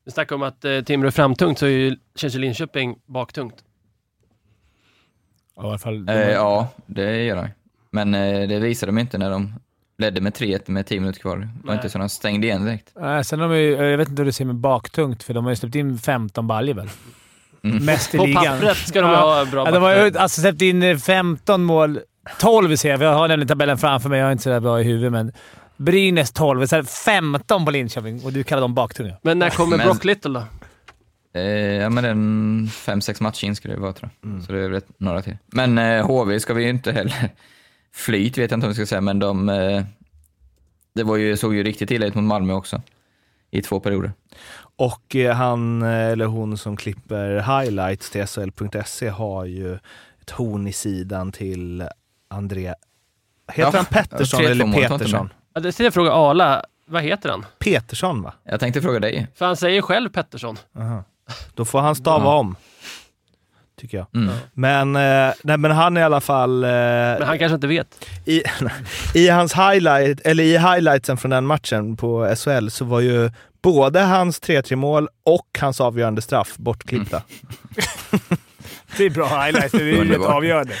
[0.05, 3.55] Vi snackar om att eh, Timrå är framtungt så är ju, känns ju Linköping baktungt.
[5.57, 7.47] Ja, I alla fall, Eh, ja, det gör de.
[7.91, 9.53] Men eh, det visade de inte när de
[9.97, 11.37] ledde med 3-1 med 10 minuter kvar.
[11.37, 11.75] Det var Nej.
[11.75, 12.91] inte så de stängde igen direkt.
[12.99, 15.43] Nej, sen har de ju, jag vet inte hur det ser med baktungt, för de
[15.43, 16.89] har ju släppt in 15 baljor väl?
[17.63, 17.85] Mm.
[17.85, 18.43] Mest i På ligan.
[18.43, 19.19] pappret ska de Ja.
[19.19, 21.99] ha bra Ja, de har ju alltså släppt in eh, 15 mål.
[22.39, 24.19] 12 ser jag, för jag har nämligen tabellen framför mig.
[24.19, 25.31] Jag är inte så bra i huvudet, men
[25.77, 26.65] Brynäs 12.
[26.67, 29.13] Så här 15 på Linköping och du kallar dem baktunga.
[29.21, 30.43] Men när kommer Men- Brock Little då?
[31.33, 31.43] Eh,
[31.81, 34.29] ja, men en 5-6 matcher in skulle det vara tror jag.
[34.29, 34.43] Mm.
[34.43, 35.37] Så det är rätt några till.
[35.45, 37.29] Men eh, HV ska vi ju inte heller...
[37.95, 39.49] Flyt vet jag inte om vi ska säga, men de...
[39.49, 39.83] Eh,
[40.95, 42.81] det var ju, såg ju riktigt illa ut mot Malmö också.
[43.51, 44.11] I två perioder.
[44.75, 49.73] Och eh, han eh, eller hon som klipper highlights till SHL.se har ju
[50.21, 51.87] ett horn i sidan till
[52.29, 52.73] André...
[53.47, 55.33] Heter Ja, han Pettersson 3-2 eller Petersson?
[55.53, 56.63] Ja, det ska jag fråga Arla.
[56.85, 57.45] Vad heter han?
[57.59, 58.33] Petersson va?
[58.43, 59.27] Jag tänkte fråga dig.
[59.35, 60.57] För han säger själv Pettersson.
[60.77, 61.03] Aha.
[61.53, 62.35] Då får han stava Ja.
[62.37, 62.55] om.
[63.81, 64.07] Tycker jag.
[64.15, 64.35] Mm.
[64.53, 66.63] Men, eh, nej, men han i alla fall...
[66.63, 68.05] Eh, Men han kanske inte vet.
[68.25, 68.43] i,
[69.13, 73.99] I hans highlight, eller i highlightsen från den matchen på SHL så var ju både
[74.01, 77.21] hans 3-3 mål och hans avgörande straff bortklippta.
[78.97, 79.71] Det är bra highlights.
[79.71, 80.29] Det är ju Underbart.
[80.29, 80.73] avgörande.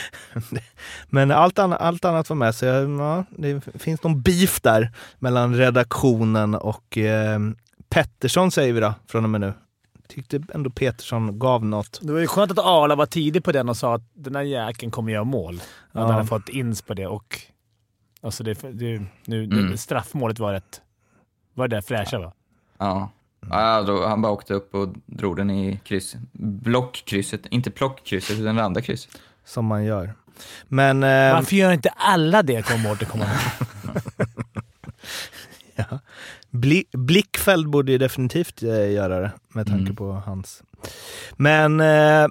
[1.09, 4.91] Men allt, anna, allt annat var med, så jag, ja, det finns någon beef där
[5.19, 7.39] mellan redaktionen och eh,
[7.89, 9.53] Pettersson säger vi då, från och med nu.
[10.13, 11.99] Tyckte ändå Petersson gav något.
[12.01, 14.43] Det var ju skönt att Arla var tidig på den och sa att den här
[14.43, 15.61] jäkeln kommer göra mål.
[15.91, 16.01] Ja.
[16.01, 17.39] han hade fått ins på det och...
[18.21, 19.71] Alltså det, det, nu, Mm.
[19.71, 20.81] det, straffmålet var rätt...
[21.53, 22.33] Var det där fräscha va?
[22.77, 23.09] Ja.
[23.49, 26.15] ja då, han bara åkte upp och drog den i kryss.
[26.31, 29.21] Blockkrysset, inte plockkrysset utan det andra krysset.
[29.45, 30.13] Som man gör.
[30.67, 31.03] Men...
[31.03, 32.65] Eh, Varför gör inte alla det?
[32.65, 32.97] Komma ihåg.
[35.75, 35.99] ja.
[36.53, 39.95] Bli, Blickfeld borde ju definitivt eh, göra det, med tanke Mm.
[39.95, 40.63] på hans.
[41.35, 41.79] Men...
[41.79, 42.27] Eh,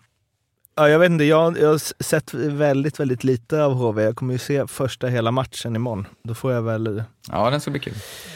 [0.77, 4.03] ja, jag vet inte, jag, jag har sett väldigt, väldigt lite av HV.
[4.03, 6.07] Jag kommer ju se första hela matchen imorgon.
[6.25, 7.95] Då får jag väl Ja, den ska bli kul.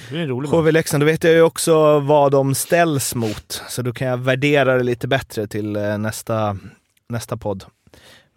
[0.09, 0.49] Det blir en rolig.
[0.49, 3.63] HV Leksand, då vet jag ju också vad de ställs mot.
[3.69, 6.57] Så då kan jag värdera det lite bättre till eh, nästa,
[7.09, 7.65] nästa podd.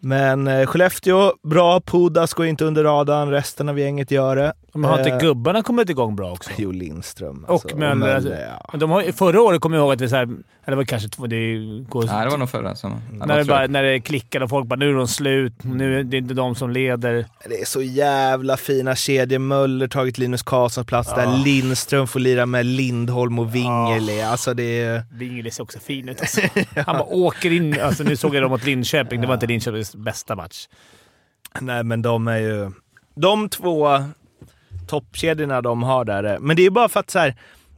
[0.02, 1.80] Men eh, Skellefteå, bra.
[1.82, 3.30] Pudas går inte under radarn.
[3.32, 4.54] Resten av gänget gör det.
[4.74, 6.50] Men har inte Eh, gubbarna kommit igång bra också?
[6.58, 7.46] Jo, Lindström.
[7.48, 8.30] Och alltså, Möller, alltså.
[8.34, 8.66] ja.
[8.72, 10.84] Men de har, förra året kommer jag ihåg att vi så här, eller det var
[10.84, 11.56] kanske två, det
[11.90, 13.02] går, Nej, det var nog förra sommaren.
[13.20, 16.00] Ja, när, det bara, när det klickade och folk bara “nu är de slut, nu
[16.00, 17.26] är det inte de som leder”.
[17.50, 19.40] Det är så jävla fina kedjor.
[19.40, 21.22] Möller tagit Linus Karlssons plats Ja.
[21.26, 21.38] där.
[21.38, 24.22] Lindström får lira med Lindholm och Wingerli.
[24.22, 25.04] Alltså det är...
[25.20, 26.42] Bingelis ser också fin ut alltså.
[26.76, 27.82] Han bara åker in.
[27.82, 29.22] Alltså, nu såg jag dem mot Linköping.
[29.22, 29.48] Det var inte
[29.94, 30.68] Linköpings bästa match.
[31.62, 32.72] Nej, men de är ju...
[33.16, 33.88] De två
[34.88, 36.24] toppkedjorna de har där.
[36.24, 37.36] är- Men det är bara för att så här,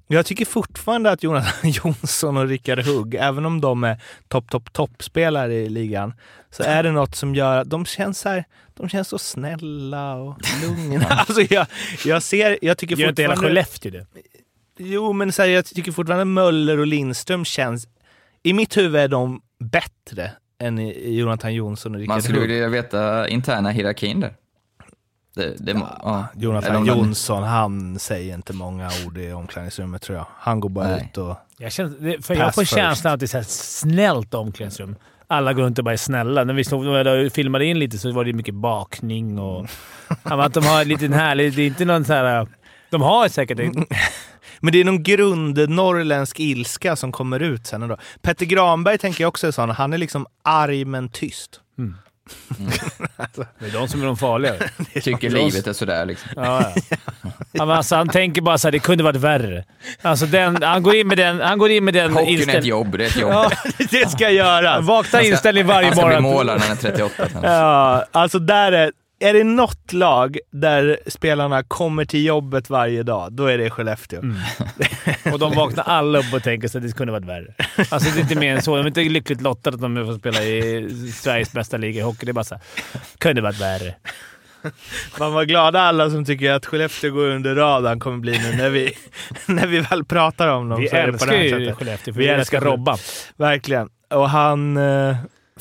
[0.07, 4.73] jag tycker fortfarande att Jonathan Jonsson och Rickard Hugg, även om de är topp, topp,
[4.73, 6.13] toppspelare i ligan,
[6.49, 8.43] så är det något som gör att de känns så här,
[8.73, 11.05] de känns så snälla och lugna.
[11.07, 11.67] alltså jag,
[12.05, 13.61] jag ser, jag tycker Gör inte hela fortfarande...
[13.63, 14.05] Skellefteå det?
[14.77, 17.87] Jo, men så här, jag tycker fortfarande Möller och Lindström känns...
[18.43, 20.31] I mitt huvud är de bättre
[20.61, 22.49] än Jonathan Jonsson och Rickard Man skulle Hugg.
[22.49, 24.33] vilja veta interna hierarkin där.
[25.35, 26.25] Det, det, ja.
[26.33, 30.25] Eller Jonathan Jonsson, han säger inte många ord i omklädningsrummet tror jag.
[30.37, 31.07] Han går bara Nej.
[31.11, 31.37] ut och...
[31.57, 32.75] Jag, känner, för jag får first.
[32.75, 34.95] känslan att det är här snällt omklädningsrum.
[35.27, 36.43] Alla går runt och bara är snälla.
[36.43, 39.67] När vi stod när jag filmade in lite så var det mycket bakning och...
[40.07, 41.55] Ja, men att de har lite en härlig...
[41.55, 42.47] Det är inte någon så här...
[42.89, 43.73] De har säkert en...
[44.61, 47.97] Men det är någon grundnorrländsk ilska som kommer ut sen ändå.
[48.21, 49.69] Petter Granberg tänker jag också är sån.
[49.69, 51.59] Han är liksom arg men tyst.
[53.59, 54.53] Det är de som är de farliga.
[55.01, 56.29] Tycker livet är sådär liksom.
[56.35, 56.99] Ja, ja.
[57.51, 59.63] Ja, men alltså, han tänker bara såhär, det kunde varit värre.
[60.01, 62.39] Alltså den, han går in med den, han går in med den Hockeyn är ett
[62.39, 62.69] inställningen.
[62.69, 63.31] jobb, det är ett jobb.
[63.31, 63.51] Ja,
[63.91, 64.85] det ska göras!
[64.85, 66.33] vakna inställning varje Han ska bli morgon.
[66.35, 67.29] målare när han är 38.
[67.29, 67.43] sen.
[67.43, 68.91] Ja, alltså där är...
[69.21, 74.19] Är det något lag där spelarna kommer till jobbet varje dag, då är det Skellefteå.
[74.19, 74.37] Mm.
[75.33, 77.53] Och de vaknar alla upp och tänker att det kunde varit värre.
[77.77, 78.75] Alltså det är inte mer än så.
[78.75, 82.25] De är inte lyckligt lottade att de får spela i Sveriges bästa liga i hockey.
[82.25, 82.63] Det är bara såhär,
[83.17, 83.95] kunde varit värre.
[85.19, 88.69] Man var glada alla som tycker att Skellefteå går under radarn kommer bli nu när
[88.69, 88.93] vi,
[89.45, 90.81] när vi väl pratar om dem.
[90.81, 91.77] Vi så är det på älskar det här ju sättet.
[91.77, 92.97] Skellefteå, för Vi vi älskar älskar Robban.
[93.37, 93.89] Verkligen.
[94.09, 94.77] Och han...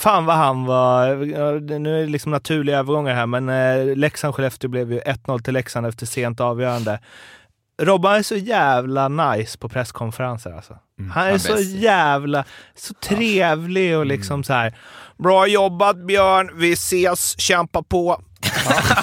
[0.01, 1.07] Fan vad han var...
[1.09, 5.55] ja, Nu är det liksom naturliga övergångar här, men eh, Leksand-Skellefteå blev ju 1-0 till
[5.55, 7.01] Leksand efter sent avgörande.
[7.83, 10.79] Robban är så jävla nice på presskonferenser alltså.
[10.99, 11.71] Han är han är så bäst.
[11.71, 12.45] jävla...
[12.75, 14.75] Så trevlig och liksom så här.
[15.19, 18.11] Bra jobbat Björn, vi ses, kämpa på.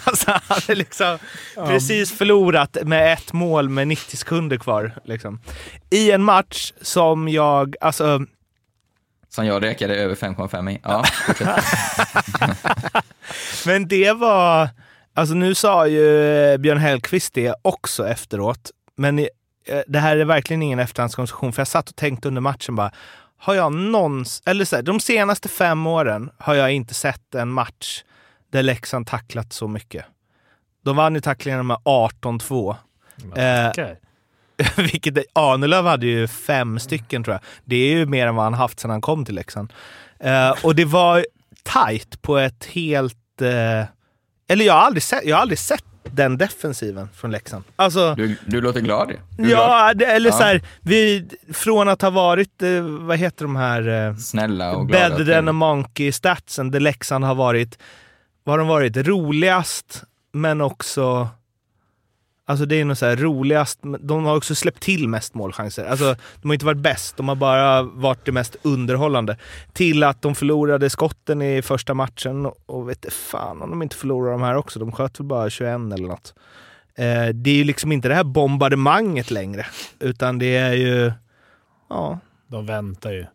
[0.03, 1.17] alltså, han hade liksom
[1.55, 4.91] precis förlorat med ett mål med 90 sekunder kvar.
[5.03, 5.41] Liksom.
[5.89, 8.25] I en match som jag, alltså
[9.37, 10.79] Som jag räkade över 5,5 i.
[10.83, 11.05] Ja.
[13.65, 14.69] Men det var...
[15.13, 18.71] Alltså nu sa ju eh, Björn Hellkvist det också efteråt.
[18.95, 19.25] Men eh,
[19.87, 21.53] det här är verkligen ingen efterhandskonstruktion.
[21.53, 22.91] För jag satt och tänkte under matchen bara,
[23.37, 24.41] har jag någons...
[24.45, 28.03] Eller så här, de senaste fem åren har jag inte sett en match
[28.51, 30.05] där Leksand tacklat så mycket.
[30.83, 32.75] De vann ju tacklingarna med 18-2.
[33.35, 33.99] Eh, Okej.
[34.75, 37.41] vilket Ahnelöv hade ju fem stycken tror jag.
[37.65, 39.73] Det är ju mer än vad han haft sedan han kom till Leksand.
[40.19, 41.25] Eh, och det var
[41.63, 43.41] tight på ett helt...
[43.41, 43.85] Eh,
[44.49, 47.63] eller jag har, aldrig sett, jag har aldrig sett den defensiven från Leksand.
[47.75, 49.13] Alltså, Du, du låter glad.
[49.37, 49.59] Du glad.
[49.59, 50.35] ja, det, eller Ja.
[50.37, 54.87] så här, vi, från att ha varit, eh, vad heter de här, eh, Snälla och
[54.87, 55.09] glada.
[55.17, 57.77] better than a monkey statsen, där Leksand har varit,
[58.43, 60.03] vad har de varit, roligast,
[60.33, 61.29] men också
[62.49, 65.85] Alltså det är nog så här roligast, de har också släppt till mest målchanser.
[65.85, 69.37] Alltså de har inte varit bäst, de har bara varit det mest underhållande.
[69.73, 73.95] Till att de förlorade skotten i första matchen och, och vet fan om de inte
[73.95, 74.79] förlorar de här också.
[74.79, 76.33] De sköt väl bara 21 eller något.
[76.95, 79.65] Eh, det är ju liksom inte det här bombardemanget längre,
[79.99, 81.11] utan det är ju...
[81.89, 83.25] Ja, De väntar ju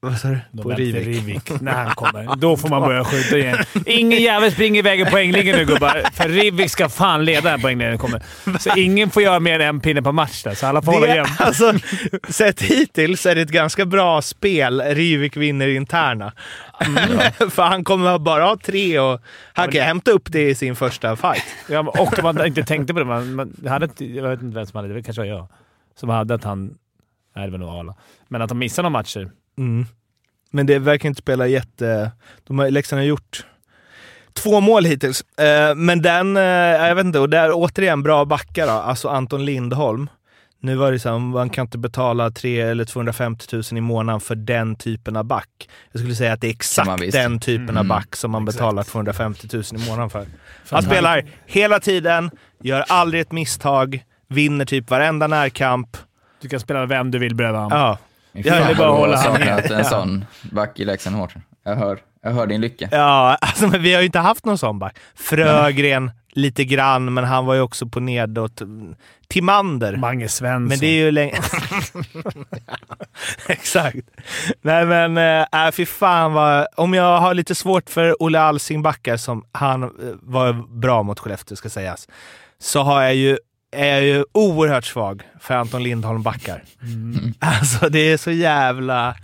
[0.00, 0.62] vad sa du?
[0.62, 1.06] På Rivik?
[1.06, 1.50] Rivik.
[1.60, 2.36] När han kommer.
[2.36, 3.58] Då får man börja skjuta igen.
[3.86, 6.02] Ingen jävel springer iväg i poänglinjen nu gubbar.
[6.12, 8.22] För Rivik ska fan leda den poänglinjen kommer.
[8.58, 11.06] Så ingen får göra mer än en pinne på match där, så alla får hålla
[11.06, 11.26] Det, igen.
[11.38, 11.72] alltså,
[12.28, 14.80] sett hittills är det ett ganska bra spel.
[14.80, 16.32] Rivik vinner interna.
[17.50, 19.20] För han kommer bara ha tre och
[19.52, 21.44] han kan hämta upp det i sin första fight.
[21.68, 23.04] Ja, och man inte tänkte på det.
[23.06, 24.94] Man, man hade inte, jag vet inte vem som hade det.
[24.94, 25.48] Det kanske var jag.
[26.00, 26.74] Som hade att han...
[27.36, 27.94] Nej, det var nog Arla.
[28.28, 29.30] Men att de missade några matcher.
[29.58, 29.86] Mm.
[30.50, 32.10] Men det verkar inte spela jätte...
[32.46, 33.46] De har, Leksand har gjort
[34.32, 35.24] två mål hittills.
[35.38, 38.72] Eh, men den, eh, jag vet inte, och där återigen bra backar då.
[38.72, 40.08] Alltså Anton Lindholm.
[40.60, 44.20] Nu var det så här, man kan inte betala 3 eller 250 000 i månaden
[44.20, 45.68] för den typen av back.
[45.92, 48.58] Jag skulle säga att det är exakt den typen av Mm, back som man exakt.
[48.58, 50.18] betalar 250 000 i månaden för.
[50.18, 50.26] Han
[50.70, 52.30] han- spelar hela tiden,
[52.62, 55.96] gör aldrig ett misstag, vinner typ varenda närkamp.
[56.40, 57.78] Du kan spela vem du vill bredvid honom.
[57.78, 57.98] Ja,
[58.32, 59.70] Fy Ja, fan det är bara hålla saknat helt.
[59.70, 61.34] en sån back i Leksand hårt.
[61.64, 62.88] Jag hör, jag hör din lycka.
[62.92, 64.96] Ja, alltså, men vi har ju inte haft någon sån back.
[65.14, 68.62] Frögren lite grann, men han var ju också på nedåt.
[69.28, 69.96] Timander.
[69.96, 70.64] Mange Svensson.
[70.64, 71.34] Men det är ju länge...
[73.48, 73.96] Exakt.
[74.62, 75.18] Nej men,
[75.66, 76.66] äh, fy fan vad...
[76.76, 79.88] Om jag har lite svårt för Olle Alsing backar, som han eh,
[80.22, 82.08] var bra mot Skellefteå ska sägas,
[82.58, 83.38] så har jag ju,
[83.76, 86.62] är jag ju oerhört svag för Anton Lindholm backar.
[86.82, 87.34] Mm.
[87.38, 89.14] Alltså det är så jävla...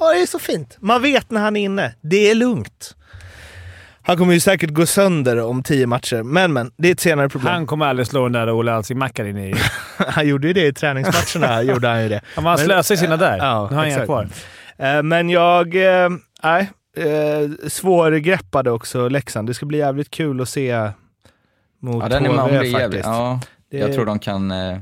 [0.00, 0.76] Åh, det är så fint.
[0.80, 1.94] Man vet när han är inne.
[2.00, 2.96] Det är lugnt.
[4.06, 7.28] Han kommer ju säkert gå sönder om tio matcher, men men, det är ett senare
[7.28, 7.52] problem.
[7.52, 9.54] Han kommer aldrig slå den där Olle Alsing-mackan in i...
[10.08, 11.62] Han gjorde ju det i träningsmatcherna.
[11.72, 12.20] gjorde han ju det.
[12.34, 13.38] Han var Men- slösade sina där.
[13.38, 14.28] Ja, nu har han inga kvar.
[14.78, 15.76] Eh, Men jag...
[16.04, 16.10] eh,
[16.42, 16.70] Nej.
[16.96, 19.48] Eh, svårgreppade också Leksand.
[19.48, 20.90] Det ska bli jävligt kul att se
[21.82, 22.72] mot Ja, den HV jävligt.
[22.72, 23.04] faktiskt.
[23.04, 23.40] Ja,
[23.74, 24.50] Det- jag tror de kan...
[24.50, 24.78] eh,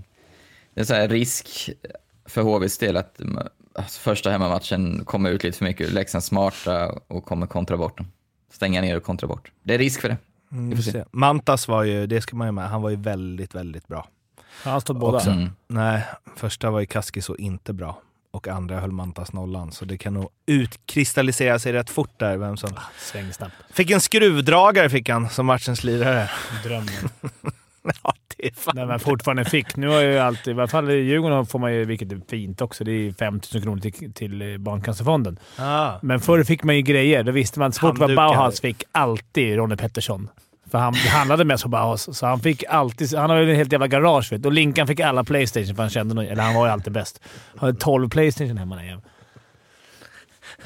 [0.74, 1.70] Det är så här risk
[2.26, 5.92] för HVs del att mm, alltså, första hemmamatchen kommer ut lite för mycket.
[5.92, 8.06] Leksand smarta och kommer kontra bort dem.
[8.52, 9.52] Stänga ner och kontra bort.
[9.62, 10.16] Det är risk för det.
[10.52, 10.92] Mm, Vi får vi se.
[10.92, 11.04] se.
[11.10, 14.08] Mantas var ju, det ska man ju med, han var ju väldigt, väldigt bra.
[14.62, 15.20] Han har stått båda.
[15.20, 15.50] Mm.
[15.68, 16.02] Nej,
[16.36, 18.00] första var ju Kaskis och inte bra.
[18.30, 22.56] Och andra höll Mantas nollan, så det kan nog utkristallisera sig rätt fort där vem
[22.56, 22.70] som...
[22.98, 23.50] Svängsnabb.
[23.70, 26.30] Fick en skruvdragare fick han som matchens lirare.
[26.64, 27.08] Drömmen.
[28.02, 28.76] ja, det är fan...
[28.76, 29.76] När man fortfarande fick.
[29.76, 32.60] Nu har ju alltid, i alla fall i Djurgården får man ju, vilket är fint
[32.60, 35.38] också, det är 5 000 kronor till, till eh, Barncancerfonden.
[35.58, 35.92] Ah.
[36.02, 37.22] Men förr fick man ju grejer.
[37.22, 38.16] Då visste man att så fort var.
[38.16, 40.28] Bauhaus fick alltid Ronny Pettersson.
[40.70, 43.14] För han handlade mest på Bauhaus, så han fick alltid...
[43.14, 44.46] Han har ju en helt jävla garage vet.
[44.46, 47.20] Och Linkan fick alla Playstation för han kände någon, Eller han var ju alltid bäst.
[47.56, 48.84] Han hade 12 Playstation hemma.
[48.84, 49.02] Jäveln.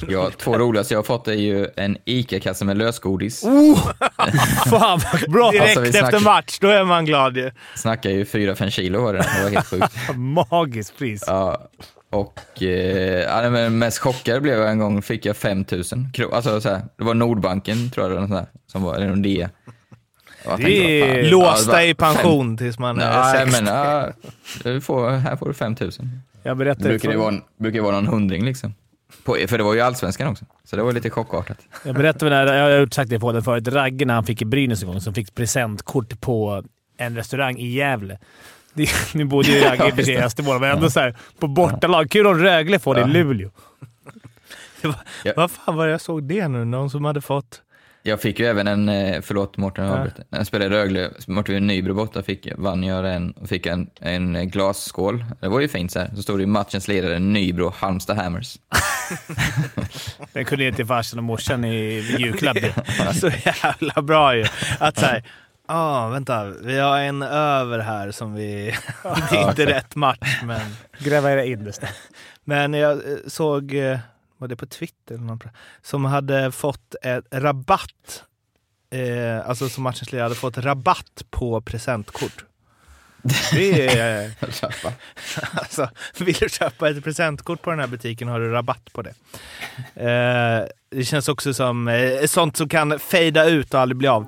[0.09, 3.41] Ja, två roligaste jag har fått är ju en ICA-kasse med lösgodis.
[4.71, 5.51] Fan vad bra!
[5.51, 7.51] Direkt Alltså, vi efter match, då är man glad ju.
[7.75, 9.19] Snackar ju 4-5 kilo var det.
[9.19, 9.93] Det var helt sjukt.
[10.51, 11.25] Magiskt pris.
[11.27, 11.69] Ja,
[12.11, 15.83] och eh, ja, men mest chockad blev jag en gång, fick jag 5 000
[16.13, 16.35] kronor.
[16.35, 19.51] Alltså så här, det var Nordbanken tror jag, eller, något som var, eller Nordea.
[20.45, 23.63] Det tänkte, är- Ja, Låsta det i pension tills man Fem, är nej, 60.
[23.65, 24.09] men ja,
[24.63, 25.91] du får, här får du 5 000.
[26.43, 28.75] Jag Det vara, brukar ju vara någon hundring liksom.
[29.25, 31.59] På, för det var ju allsvenskan också, så det var lite chockartat.
[31.85, 34.45] jag berättade när, jag har sagt det på den förut, Ragge när han fick i
[34.45, 36.63] Brynäs en gång, som fick presentkort på
[36.97, 38.19] en restaurang i Gävle.
[39.15, 42.11] Nu bodde ju Ragge sig i Östervåla, men ändå så här, på bortalag.
[42.11, 43.09] Kul om Rögle får det i Ja.
[43.09, 43.51] Luleå.
[45.37, 46.65] Vad fan var det jag såg det nu?
[46.65, 47.63] Någon som hade fått
[48.07, 50.11] Jag fick ju även en, eh, förlåt Mårten, jag Ja.
[50.29, 53.91] När jag spelade i Rögle, Mårten Nybro borta, fick, vann jag den och fick en,
[54.01, 55.25] en glasskål.
[55.41, 56.11] Det var ju fint så här.
[56.17, 58.59] Så stod det ju matchens ledare Nybro, Halmstad Hammers.
[60.33, 62.57] Den kunde ge till farsan och morsan i julklapp.
[63.15, 64.45] Så jävla bra ju.
[64.79, 65.25] Att såhär,
[65.67, 68.75] ah, vänta, vi har en över här som vi...
[69.31, 70.61] det är inte rätt match, men...
[70.99, 71.87] Gräva era innersta.
[72.45, 73.99] Men jag eh, såg, eh,
[74.39, 75.41] var det på Twitter, eller någon,
[75.83, 78.23] som hade fått ett rabatt,
[78.91, 82.45] eh, alltså som matchens ledare hade fått rabatt på presentkort.
[83.53, 84.31] Det är,
[85.53, 89.15] alltså, vill du köpa ett presentkort på den här butiken har du rabatt på det.
[89.95, 94.27] Eh, det känns också som eh, sånt som kan fejda ut och aldrig bli av.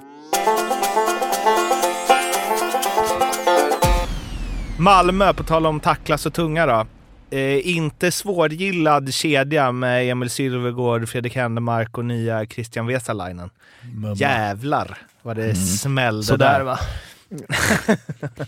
[4.78, 6.86] Malmö, på tal om tackla så tunga då.
[7.30, 13.50] Eh, inte svårgillad kedja med Emil Sylvegård, Fredrik Händemark och nya Christian Vesalainen.
[14.16, 16.64] Jävlar vad det smällde Sådär där.
[16.64, 16.78] va.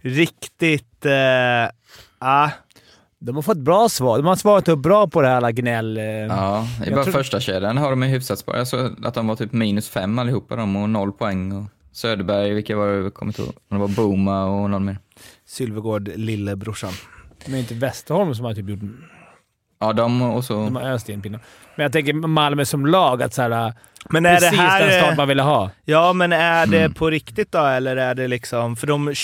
[0.00, 1.06] Riktigt...
[1.06, 1.70] Eh,
[2.18, 2.50] ah,
[3.18, 4.16] De har fått bra svar.
[4.18, 5.96] De har svarat upp bra på det här alla gnäll.
[5.96, 6.04] eh.
[6.04, 8.56] Ja, Jag bara tror- första kedjan har de ju hyfsat spår.
[8.56, 11.52] Jag såg att de var typ minus fem allihopa de och noll poäng.
[11.52, 12.94] Och Söderberg, vilka var det?
[13.02, 13.52] Jag kommer inte ihåg.
[13.68, 14.98] Det var Boma och någon mer.
[15.46, 16.92] Sylvegård, lillebrorsan.
[17.46, 18.80] Men inte Västerholm som har typ gjort...
[19.80, 20.54] Ja, de och så...
[20.54, 21.40] De har öst in pinnar.
[21.76, 23.72] Men jag tänker Malmö som lag, att så här,
[24.10, 24.86] Men är det precis här...
[25.00, 25.70] den eh, man ville ha.
[25.84, 26.94] Ja, men är det Mm.
[26.94, 28.76] på riktigt då, eller är det liksom...
[28.76, 29.14] För de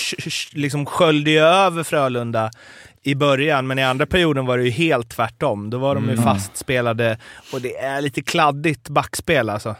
[0.53, 2.51] liksom sköljde ju över Frölunda
[3.03, 5.69] i början, men i andra perioden var det ju helt tvärtom.
[5.69, 6.23] Då var de ju Mm.
[6.23, 7.17] fastspelade
[7.53, 9.75] och det är lite kladdigt backspel alltså.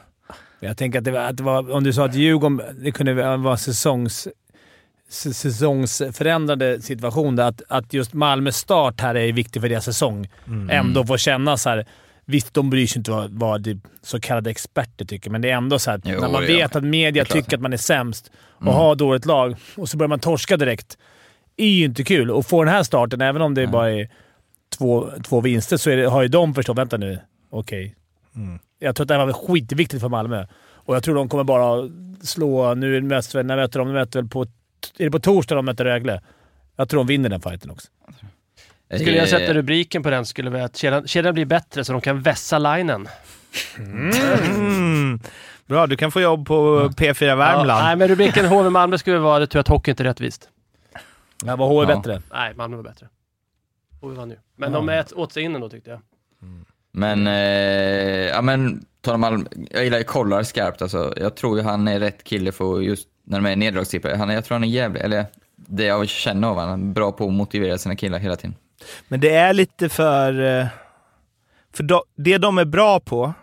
[0.59, 3.37] Jag tänker att det var, att det var om du sa att Djurgården det kunde
[3.37, 4.27] vara säsongs,
[5.09, 7.35] säsongsförändrande situation.
[7.35, 10.29] Där att, att just Malmös start här är viktig för deras säsong.
[10.69, 11.85] Ändå får känna så här.
[12.27, 15.79] Visst, de bryr sig inte vad, vad så kallade experter tycker, men det är ändå
[15.79, 18.31] så här, Jo, när man det vet att media Det tycker att man är sämst
[18.51, 20.97] och har dåligt lag och så börjar man torska direkt.
[21.57, 22.31] är ju inte kul.
[22.31, 24.09] Och få den här starten, även om det bara är
[24.77, 27.95] två, två vinster, så det, har ju de förstått vänta nu, okej.
[28.79, 30.45] Jag tror att det här var skitviktigt för Malmö.
[30.85, 31.89] Och jag tror de kommer bara
[32.21, 32.73] slå...
[32.73, 33.87] Nu möts väl, när möter de?
[33.87, 34.45] De möter väl på...
[34.97, 36.21] Är det på torsdag de möter Rögle?
[36.75, 37.87] Jag tror de vinner den fighten också.
[38.93, 42.01] Skulle jag sätta rubriken på den skulle vara att kedjan, kedjan blir bättre så de
[42.01, 43.07] kan vässa linen.
[43.77, 45.19] Mm.
[45.67, 47.83] Bra, du kan få jobb på P4 Ja, Värmland.
[47.85, 50.49] nej, men rubriken HV Malmö skulle vara det tur att hockey inte är rättvist.
[51.45, 51.95] Ja, var HV Ja.
[51.97, 52.21] bättre?
[52.33, 53.07] Nej, Malmö var bättre.
[54.01, 54.35] HV vann ju.
[54.57, 54.77] Men Ja.
[54.77, 55.99] de ät åt sig in ändå tyckte jag.
[56.91, 57.33] Men, eh,
[58.27, 58.85] ja men,
[59.17, 61.13] Malmö, jag gillar ju Kollar skarpt alltså.
[61.17, 64.15] Jag tror ju han är rätt kille för just när de är nederlagstippare.
[64.15, 67.27] Han, är- jag tror han är jävlig, eller det jag känner av honom, bra på
[67.27, 68.55] att motivera sina killar hela tiden.
[69.07, 70.59] Men det är lite för...
[70.59, 70.67] eh,
[71.73, 73.33] För då, det de är bra på...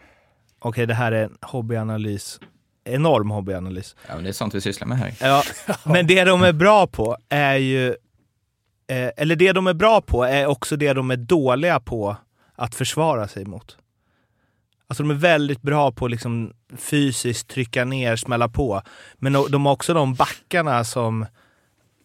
[0.58, 2.40] Okej, det här är en hobbyanalys.
[2.84, 3.96] Enorm hobbyanalys.
[4.08, 5.14] Ja, men det är sånt vi sysslar med här.
[5.20, 5.42] Ja,
[5.84, 7.88] men det de är bra på är ju...
[8.86, 12.16] Eh, eller det de är bra på är också det de är dåliga på
[12.56, 13.76] att försvara sig mot.
[14.92, 18.82] Alltså de är väldigt bra på att liksom fysiskt trycka ner, smälla på.
[19.14, 21.26] Men de- har också de backarna som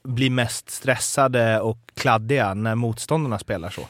[0.04, 3.82] blir mest stressade och kladdiga när motståndarna spelar så.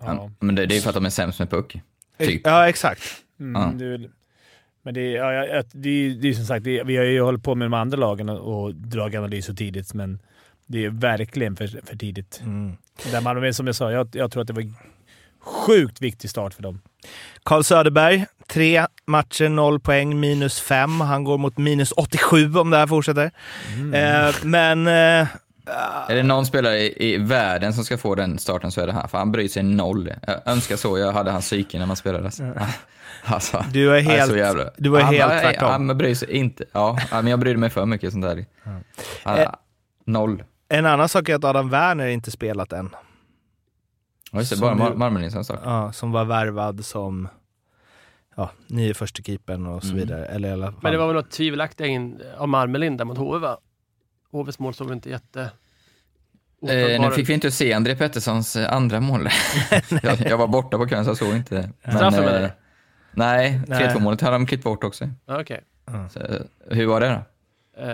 [0.00, 0.30] Ja.
[0.40, 1.76] Men det, det är ju för att de är sämst med puck.
[2.18, 2.40] Typ.
[2.44, 3.02] Ja, exakt.
[3.40, 3.72] Mm, Ja.
[3.74, 4.10] det är
[4.82, 7.20] men det är, ja, det är, det är som sagt, det är, vi har ju
[7.20, 10.18] hållit på med de andra lagen och, och dragit analyser tidigt, men
[10.66, 12.40] det är verkligen för, för tidigt.
[12.44, 12.76] Mm.
[13.10, 14.72] Där man, som jag sa, jag, jag tror att det var
[15.44, 16.80] sjukt viktig start för dem.
[17.42, 21.00] Carl Söderberg, tre matcher, noll poäng, minus fem.
[21.00, 23.30] Han går mot minus 87 om det här fortsätter.
[23.94, 24.86] Eh, men...
[24.86, 25.26] Eh,
[26.08, 28.92] Är det någon spelare i, i världen som ska få den starten så är det
[28.92, 30.12] han, för han bryr sig noll.
[30.26, 32.30] Jag önskar så jag hade hans psyke när man spelade.
[33.26, 34.70] Alltså, du är han är helt, så jävla...
[34.76, 35.70] du han, helt bara, tvärtom.
[35.70, 36.64] Han bryr sig inte.
[36.72, 38.44] Ja, men jag brydde mig för mycket sånt där.
[39.24, 39.50] Han, Eh.
[40.06, 40.42] Noll.
[40.68, 42.90] En annan sak är att Adam Werner inte spelat än.
[44.34, 45.60] Ja, just det, som bara Mar- Marmelin som sak.
[45.64, 47.28] Ja, som var värvad som
[48.36, 49.98] ja, nye första keepern och så Mm.
[50.00, 50.26] vidare.
[50.26, 50.80] Eller i alla fall.
[50.82, 53.58] Men det var väl något tvivelaktigt in av Marmelind där mot HV va?
[54.30, 55.50] HVs mål såg väl inte jätte...
[56.68, 59.28] Eh, nu fick vi inte se André Petterssons eh, andra mål.
[60.02, 61.70] jag, jag var borta på kvällen så jag såg inte det.
[61.82, 62.50] Men, Straffen, eh, menar du?
[63.12, 63.88] Nej, Nej.
[63.88, 65.08] 3-2 målet hade de klippt bort också.
[65.26, 65.60] Ja, Okej.
[66.10, 67.22] Så, eh, hur var det då?
[67.78, 67.86] Eh,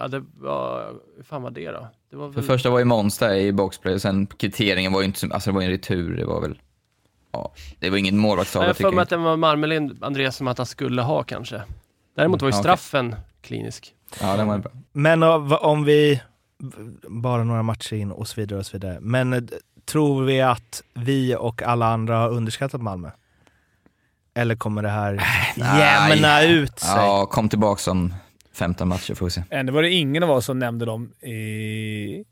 [0.00, 0.92] ja, det var...
[1.16, 1.88] Hur fan var det då?
[2.10, 2.44] Det var För väl...
[2.44, 5.50] första var ju Måns där i boxplay och sen kvitteringen var ju inte, som- alltså
[5.50, 6.58] det var ju en retur, det var väl,
[7.32, 9.02] ja, det var ingen målvaktstavla jag tycker för mig jag.
[9.02, 11.62] att det var Marmelind, Andreas, som att han skulle ha kanske.
[12.16, 12.60] Däremot var ju okej.
[12.62, 13.94] straffen klinisk.
[14.20, 14.70] Ja, den var bra.
[14.92, 16.22] Men av- om vi,
[17.08, 18.98] bara några matcher in och så vidare och så vidare.
[19.00, 19.40] Men eh,
[19.84, 23.10] tror vi att vi och alla andra har underskattat Malmö?
[24.34, 25.12] Eller kommer det här
[25.56, 26.96] jämna ut sig?
[26.96, 28.14] Ja, kom tillbaka om
[28.54, 29.42] 15 matcher får vi se.
[29.50, 32.24] Ändå var det ingen av oss som nämnde dem i,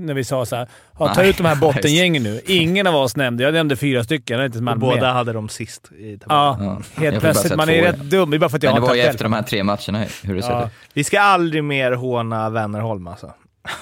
[0.00, 2.40] när vi sa så här, ja, ta Nej, ut de här bottengängen nu.
[2.46, 3.42] Ingen av oss nämnde.
[3.44, 4.38] Jag nämnde fyra stycken.
[4.38, 5.12] Jag inte Malmö båda med.
[5.12, 6.20] hade dem sist i tabellen.
[6.28, 7.00] Ja, Ja.
[7.02, 7.56] Helt plötsligt.
[7.56, 8.30] Man är rätt dum.
[8.30, 9.64] Det är bara för att jag Men det har var ju efter de här tre
[9.64, 10.64] matcherna hur det Ja.
[10.66, 10.72] ut.
[10.92, 13.32] Vi ska aldrig mer håna Wennerholm alltså.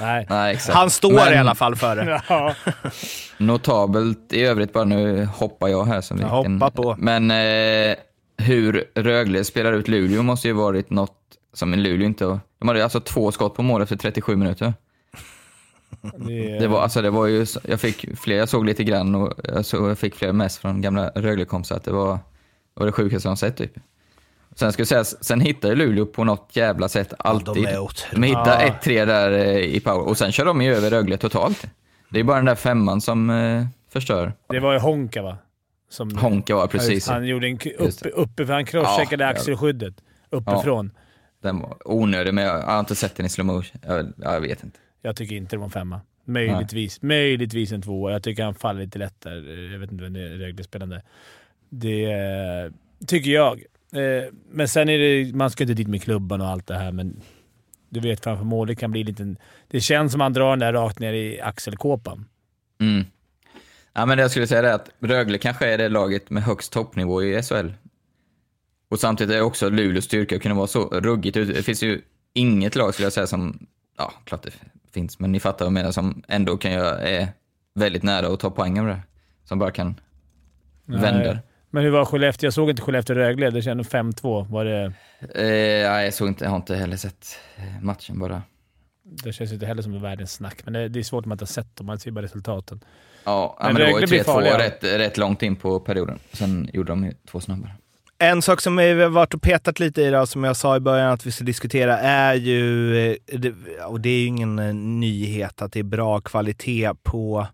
[0.00, 0.26] Nej.
[0.30, 0.78] Nej, exakt.
[0.78, 2.22] Han står Men i alla fall för det.
[2.28, 2.54] Ja.
[3.38, 6.30] Notabelt i övrigt bara, nu hoppar jag här som vilken...
[6.60, 6.96] hoppa på.
[6.98, 7.94] Men eh,
[8.38, 11.12] hur Rögle spelar ut Luleå måste ju varit något
[11.56, 12.40] som en Luleå inte...
[12.58, 14.74] De hade alltså två skott på mål efter 37 minuter.
[16.00, 19.32] Det, Det var, alltså, det var ju, jag fick fler, jag såg lite grann och
[19.44, 22.20] jag, såg, jag fick flera mess från gamla Rögle-kompisar att det var, det
[22.74, 23.72] var det sjukaste de sett typ.
[24.54, 27.64] Sen jag säga, sen hittar ju Luleå på något jävla sätt alltid.
[27.64, 28.32] de är de otroliga.
[28.32, 28.78] Ja.
[28.82, 31.66] 1-3 där eh, i power och sen kör de ju över Rögle totalt.
[32.10, 34.32] Det är bara den där femman som eh, förstör.
[34.48, 35.38] det var ju Honka va?
[35.88, 37.08] Som, Honka var precis.
[37.08, 37.58] Han gjorde en
[38.14, 39.94] uppe för han crosscheckade Ja, axelskyddet
[40.30, 40.90] uppifrån.
[41.46, 43.80] Den var onödig, men jag, jag har inte sett den i slow motion.
[43.86, 44.78] Jag, jag vet inte.
[45.02, 46.00] Jag tycker inte det var en femma.
[46.24, 47.02] Möjligtvis.
[47.02, 48.12] Möjligtvis en tvåa.
[48.12, 49.70] Jag tycker han faller lite lätt där.
[49.72, 51.02] Jag vet inte vem det är Rögle-spelande.
[51.68, 52.72] Det eh,
[53.06, 53.62] tycker jag.
[53.92, 55.34] Eh, Men sen är det...
[55.34, 57.20] Man ska inte dit med klubban och allt det här, men
[57.88, 59.34] du vet framför mål, det kan bli lite...
[59.68, 62.24] Det känns som att han drar den där rakt ner i axelkåpan.
[62.80, 63.04] Mm.
[63.92, 66.72] Ja, men det jag skulle säga är att Rögle kanske är det laget med högst
[66.72, 67.68] toppnivå i SHL.
[68.88, 71.52] Och samtidigt är också Luleås styrka att kunna vara så ruggigt ute.
[71.52, 72.00] Det finns ju
[72.32, 73.66] inget lag skulle jag säga som,
[73.98, 74.50] ja klart det
[74.92, 77.28] finns, men ni fattar vad jag menar, som ändå kan göra, är
[77.74, 79.00] väldigt nära att ta poäng av det.
[79.44, 80.00] Som bara kan
[80.84, 81.32] vända.
[81.32, 81.38] Nej.
[81.70, 82.46] Men hur var Skellefteå?
[82.46, 83.50] Jag såg inte Skellefteå-Rögle.
[83.50, 84.46] Det kändes 5-2.
[84.50, 84.92] Var det...
[85.34, 88.42] Eh, jag såg inte, jag har inte heller sett eh, matchen bara.
[89.02, 91.42] Det känns inte heller som världens snack, men det, det är svårt om man inte
[91.42, 91.86] har sett dem.
[91.86, 92.80] Man ser bara resultaten.
[93.24, 94.58] Ja, Men men, det var ju 3-2 farliga.
[94.58, 96.18] rätt, rätt långt in på perioden.
[96.32, 97.72] Sen gjorde de två snabbare.
[98.18, 100.80] En sak som vi har varit och petat lite i då, som jag sa i
[100.80, 105.62] början att vi ska diskutera, är ju, eh, och det är ju ingen eh, nyhet
[105.62, 107.46] att det är bra kvalitet på,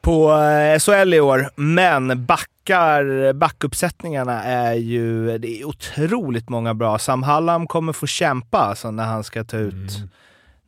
[0.00, 6.98] på eh, SHL i år, men backar, backuppsättningarna är ju, det är otroligt många bra.
[6.98, 10.08] Sam Hallam kommer få kämpa alltså, när han ska ta ut Mm.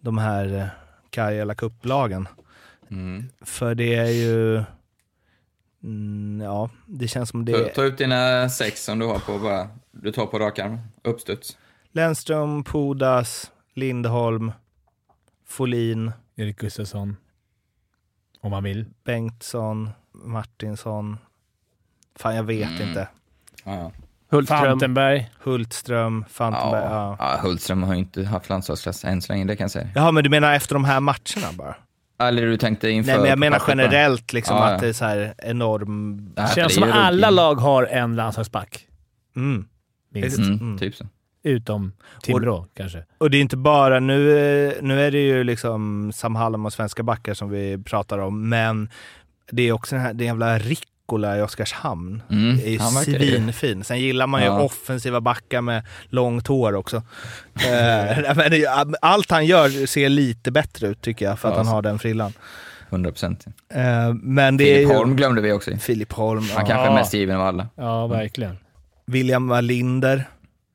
[0.01, 0.71] de här
[1.11, 2.29] Karjala Cup-lagen.
[2.91, 3.25] Mm.
[3.45, 4.63] För det är ju,
[5.83, 9.39] mm, ja, det känns som det Ta, ta ut dina sex som du har på
[9.39, 11.59] bara, du tar på rak arm, uppstuds.
[11.93, 14.53] Lennström, Pudas, Lindholm,
[15.47, 17.17] Folin, Erik Gustafsson.
[18.41, 18.85] Om man vill.
[19.05, 21.19] Bengtsson, Martinsson.
[22.17, 22.89] Fan, jag vet Mm.
[22.89, 23.09] inte.
[23.65, 23.93] Ja, ja.
[24.31, 24.59] Hultström.
[24.61, 25.31] Fantenberg.
[25.41, 26.85] Hultström, Fantenberg.
[26.85, 27.17] Ja.
[27.19, 27.33] Ja.
[27.35, 29.89] ja, Hultström har ju inte haft landslagsklass än så länge, det kan jag säga.
[29.95, 31.77] Jaha, men du menar efter de här matcherna bara?
[32.29, 33.13] Eller du tänkte inför...
[33.13, 34.75] Nej, men jag menar generellt liksom Ja, ja.
[34.75, 36.33] att det är så här enorm...
[36.37, 38.87] Ja, för Känns det som att alla lag har en landslagsback.
[39.37, 39.65] Mm.
[40.13, 40.39] Minst.
[40.39, 40.79] Mm, Mm.
[40.79, 41.07] Typ så.
[41.45, 41.93] Utom
[42.23, 43.05] Timrå kanske.
[43.19, 44.19] Och det är inte bara, nu,
[44.83, 48.91] nu är det ju liksom Sam Hallam och svenska backar som vi pratar om, men
[49.51, 50.59] det är också den här den jävla
[51.13, 52.23] Rickola i Oskarshamn.
[52.31, 53.85] Mm, är ju svinfin.
[53.85, 54.61] Sen gillar man ju Ja.
[54.63, 56.97] offensiva backar med långt hår också.
[57.55, 61.83] Eh, Allt han gör ser lite bättre ut tycker jag, för att Ja, han har
[61.83, 62.33] den frillan.
[62.91, 63.45] 100 procent.
[63.75, 64.93] Eh, Men det Filip.
[64.93, 65.71] Holm glömde vi också.
[65.77, 66.41] Filip Holm.
[66.41, 66.67] Han Ja.
[66.67, 67.69] kanske är mest given av alla.
[67.77, 68.59] Ja, verkligen.
[69.07, 70.25] William Wallinder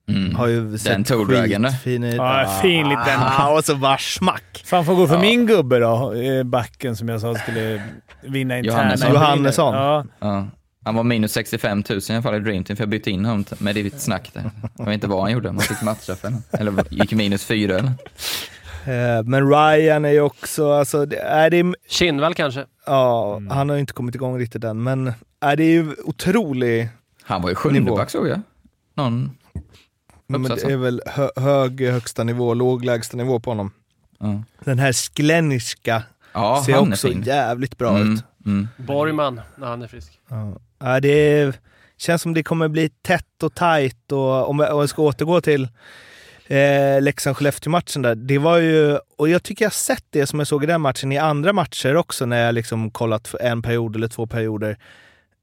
[0.10, 0.36] Mm.
[0.36, 2.16] har ju sett skitfin ut.
[2.16, 3.20] Ja, fin liten.
[3.20, 4.64] Ah, och så bara smack.
[4.66, 5.22] Fan får gå för Ja.
[5.22, 6.14] min gubbe då.
[6.46, 7.84] Backen som jag sa skulle
[8.22, 8.78] vinna interna.
[8.78, 9.14] Johannesson.
[9.14, 9.74] Johannesson.
[9.76, 10.06] Ja.
[10.20, 10.48] Ja.
[10.86, 13.26] Han var minus 65 000 i alla fall i Dream Team, för jag bytte in
[13.26, 14.52] honom med ditt snack där.
[14.78, 17.78] Jag vet inte vad han gjorde, om han fick matchstraff eller Eller gick minus fyra
[17.78, 17.92] eller?
[18.86, 22.66] Eh, Men Ryan är ju också, alltså, är det, Kinnvall kanske?
[22.86, 23.52] ja, Mm.
[23.52, 26.90] han har ju inte kommit igång riktigt än, men är det är ju otrolig,
[27.24, 27.62] Han var ju Nivå.
[27.62, 28.40] sjunde back såg jag.
[28.96, 29.32] Någon...
[30.28, 33.72] men det är väl hö, hög högsta nivå, låg lägsta nivå på honom.
[34.20, 36.04] Ja, Den här Skleniska
[36.34, 38.24] ja ser också jävligt bra mm, ut.
[38.46, 38.68] Mm.
[38.78, 40.20] Borgman, när han är frisk.
[40.30, 40.54] Ja.
[40.80, 41.54] Ja, det är,
[41.98, 45.42] känns som det kommer bli tätt och tajt och om jag, om jag ska återgå
[45.42, 45.64] till
[46.48, 48.16] eh, Leksand-Skellefteå-matchen där.
[48.16, 51.12] Det var ju, och jag tycker jag sett det som jag såg i den matchen
[51.12, 54.78] i andra matcher också när jag liksom kollat för en period eller två perioder.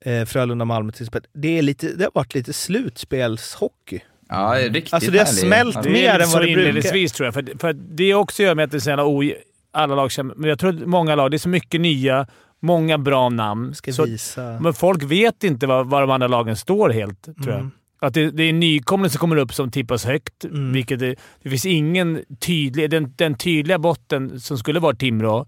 [0.04, 1.30] Eh, Frölunda-Malmö till exempel.
[1.32, 4.00] Det, är lite, det har varit lite slutspelshockey.
[4.34, 5.40] Ja, det är riktigt Alltså, det har härlig.
[5.40, 6.60] smält Det Mer än vad det brukar.
[6.60, 7.34] inledningsvis tror jag.
[7.34, 9.34] För, för det också gör med att det är så jävla oj...
[9.72, 10.34] Alla lag känner...
[10.34, 12.26] Men jag tror att många lag, det är så mycket nya,
[12.62, 13.74] många bra namn.
[13.74, 14.58] Ska Så, visa.
[14.60, 17.54] men folk vet inte var, var de andra lagen står helt, tror jag.
[17.58, 17.70] Mm.
[18.00, 20.44] Att det, det är nykomlingar som kommer upp som tippas högt.
[20.44, 20.72] Mm.
[20.72, 22.90] Vilket det, det finns ingen tydlig...
[22.90, 25.46] Den, den tydliga botten som skulle vara Timrå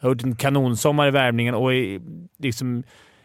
[0.00, 2.00] har gjort en kanonsommar i värvningen och är
[2.38, 2.82] liksom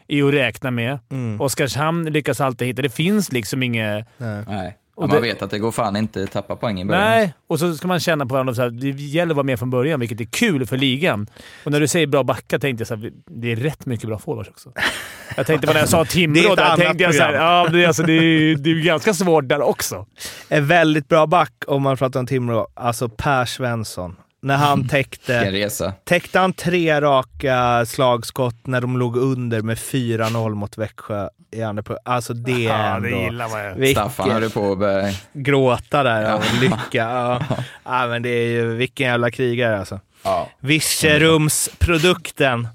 [0.08, 0.98] är att räkna med.
[1.10, 1.40] Mm.
[1.40, 2.82] Oskarshamn lyckas alltid hitta.
[2.82, 4.06] Det finns liksom inget...
[4.18, 4.44] Nej.
[4.48, 4.76] Nej.
[4.96, 7.04] Och man det- vet att det går fan inte att tappa poäng i början.
[7.04, 9.58] Nej, och så ska man känna på varandra så här, det gäller att vara med
[9.58, 11.26] från början, vilket är kul för ligan.
[11.64, 14.18] Och när du säger bra backar tänkte jag så här, det är rätt mycket bra
[14.18, 14.72] forwards också.
[15.36, 17.86] Jag tänkte på när jag sa Timrå, där tänkte jag så här, ja, det, är,
[17.86, 20.06] alltså, det, är, det är ganska svårt där också.
[20.48, 22.68] En väldigt bra back om man pratar om Timrå.
[22.74, 24.16] Alltså Per Svensson.
[24.42, 25.92] När han täckte, resa.
[26.04, 31.82] täckte han tre raka slagskott när de låg under med 4-0 mot Växjö i andra
[31.82, 33.08] pro- Alltså det är Ja, ändå...
[33.08, 33.74] det gillar man ju.
[33.80, 35.12] Vilken- Staffan höll på att börja...
[35.32, 36.78] gråta där av lycka.
[36.92, 37.40] Ja.
[37.84, 40.00] ja, men det är ju vilken jävla krigare alltså.
[40.22, 40.48] Ja.
[40.60, 42.68] Virserumsprodukten.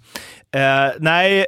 [0.51, 1.45] Eh, nej,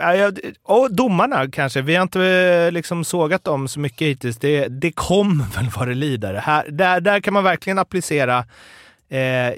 [0.00, 1.82] ja, jag- och domarna kanske.
[1.82, 4.36] Vi har inte eh, liksom sågat dem så mycket hittills.
[4.38, 6.34] Det, det kommer väl vad det lider.
[6.34, 8.44] Här, där, där kan man verkligen applicera.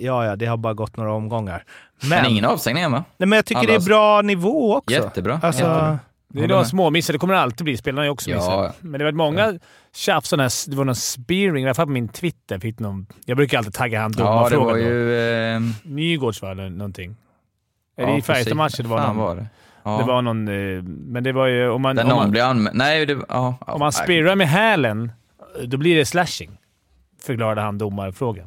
[0.00, 1.64] Ja, ja, det har bara gått några omgångar.
[2.00, 3.04] Men, Men ingen avstängning hemma.
[3.16, 4.94] nej, men jag tycker det Alla- är bra nivå också.
[4.94, 5.40] Jättebra.
[5.42, 5.98] Alltså, Jättebra.
[6.34, 7.12] Det är några små missar.
[7.12, 7.76] Det kommer det alltid bli.
[7.76, 8.36] Spelarna är också Ja.
[8.36, 8.72] missar.
[8.80, 9.58] Men det har varit många
[9.94, 10.28] tjafs.
[10.28, 12.58] sådana här- Det var någon spearing, i alla fall på min Twitter.
[12.58, 14.66] Fick någon, jag brukar alltid tagga han Ja, det domarfrågan.
[14.66, 15.16] var ju...
[15.56, 17.16] Eh, Nygårds va, eller någonting?
[17.96, 18.22] Är ja, det i.
[18.22, 19.26] Färjestad-matchen det var Fan någon?
[19.26, 19.46] var det?
[19.82, 19.98] Ja.
[19.98, 20.48] Det var någon...
[20.48, 21.68] eh, Men det var ju...
[21.68, 22.76] Om man, Där om någon man, blir anmäld.
[22.76, 23.18] Nej, det...
[23.28, 24.04] Ja, om man nej.
[24.04, 25.12] spirrar med hälen,
[25.64, 26.58] då blir det slashing.
[27.22, 28.46] Förklarade han domarfrågan.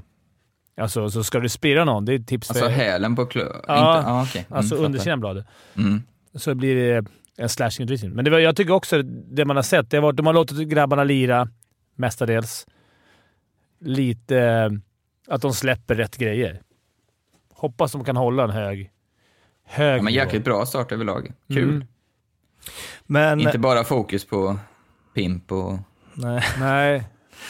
[0.81, 2.71] Alltså, så ska du spirra någon, det är ett tips Alltså för...
[2.71, 3.41] hälen på klö...
[3.67, 4.09] Ja, Inte...
[4.09, 4.45] Ja, okej.
[4.49, 5.45] Mm, Alltså undersidan bladet.
[5.77, 6.03] Mm.
[6.35, 7.05] Så blir det
[7.37, 8.11] en slashing-utvisning.
[8.13, 10.67] Men det var, jag tycker också det man har sett, det varit, de har låtit
[10.67, 11.47] grabbarna lira
[11.95, 12.67] mestadels.
[13.79, 14.37] Lite...
[14.39, 14.69] eh,
[15.27, 16.61] Att de släpper rätt grejer.
[17.53, 18.91] Hoppas de kan hålla en hög...
[19.65, 21.31] hög Ja, men jäkligt bra start överlag.
[21.47, 21.69] Kul.
[21.69, 21.87] Mm.
[23.05, 24.59] men, Inte bara fokus på
[25.15, 25.79] pimp och...
[26.13, 27.03] nej, Nej,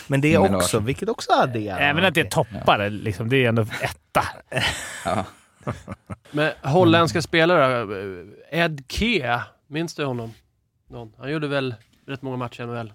[0.07, 0.85] men det är Men också, Larsson.
[0.85, 1.79] vilket också adderar.
[1.79, 2.89] även att det är toppare.
[2.89, 4.23] Liksom, det är ändå etta.
[5.05, 5.25] Ja.
[6.31, 7.81] Men holländska spelare,
[8.51, 10.33] eh, Ed Kea, minns du honom?
[10.87, 11.13] Någon?
[11.17, 11.75] Han gjorde väl
[12.07, 12.93] rätt många matcher i NHL?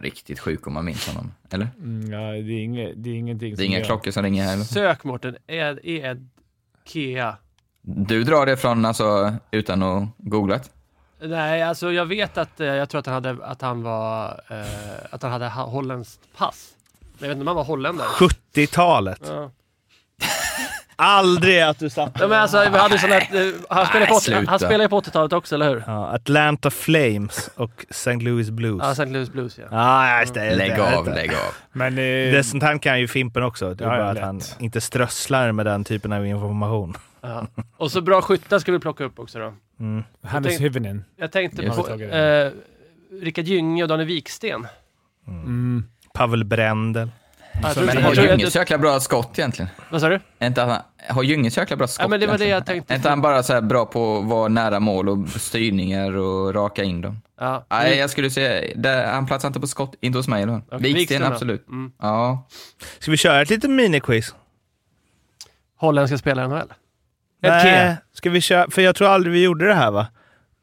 [0.00, 1.32] Riktigt sjuk om man minns honom.
[1.50, 1.68] Eller?
[1.78, 4.56] Mm, ja, det, är inget, det är ingenting Det är inga klockor som ringer här.
[4.56, 6.28] Sök Mårten, Ed, Ed
[6.84, 7.36] Kea.
[7.82, 10.70] Du drar det från, alltså, utan att googlat?
[11.20, 15.04] Nej, alltså jag vet att, eh, jag tror att han hade, att han var, eh,
[15.10, 16.74] att han hade ha- holländskt pass.
[17.00, 18.08] Men jag vet inte om han var holländare.
[18.08, 19.22] 70-talet.
[19.26, 19.50] Ja.
[21.00, 24.14] Aldrig att du satt Ja, men alltså, vi hade sån här, eh, han spelade på,
[24.14, 24.50] 80 sluta.
[24.50, 25.84] han spelade på 80-talet också, eller hur?
[25.86, 28.14] Ja, Atlanta Flames och St.
[28.16, 28.80] Louis Blues.
[28.82, 29.04] Ja, St.
[29.06, 29.64] Louis Blues ja.
[29.70, 30.54] Ja, just det.
[30.56, 31.54] Lägg av, lägg av.
[31.72, 31.92] Men...
[31.98, 33.74] Eh, Det, sånt här kan ju Fimpen också.
[33.74, 34.24] Det är bara att lätt.
[34.24, 36.96] han inte strösslar med den typen av information.
[37.20, 37.46] ja.
[37.76, 39.52] Och så bra skyttar ska vi plocka upp också då.
[39.80, 40.04] Mm.
[40.22, 41.04] Hannes Hyvönen.
[41.16, 42.50] Jag tänkte Just på eh,
[43.22, 44.66] Rickard Gynge och Daniel Wiksten.
[45.26, 45.84] Mm.
[46.14, 47.10] Pavel Brändel.
[47.62, 49.68] Men har Gynge så jäkla bra skott egentligen?
[49.90, 50.20] Vad sa du?
[50.40, 50.78] Inte han,
[51.08, 52.58] har Gynge så jäkla bra skott Ja, men det var det egentligen?
[52.58, 52.94] jag tänkte.
[52.94, 56.54] Är inte han bara så här bra på att vara nära mål och styrningar och
[56.54, 57.20] raka in dem?
[57.40, 57.66] Ja.
[57.70, 60.92] Nej, jag skulle säga, där, han platsar inte på skott, inte hos mig eller Okej,
[60.94, 61.26] Viksten då?
[61.26, 61.68] absolut.
[61.68, 61.92] Mm.
[62.02, 62.46] Ja.
[62.98, 64.34] Ska vi köra ett litet miniquiz?
[65.76, 66.72] Holländska spelare i NHL.
[67.42, 68.70] Nej, ska vi köra?
[68.70, 70.06] För jag tror aldrig vi gjorde det här va?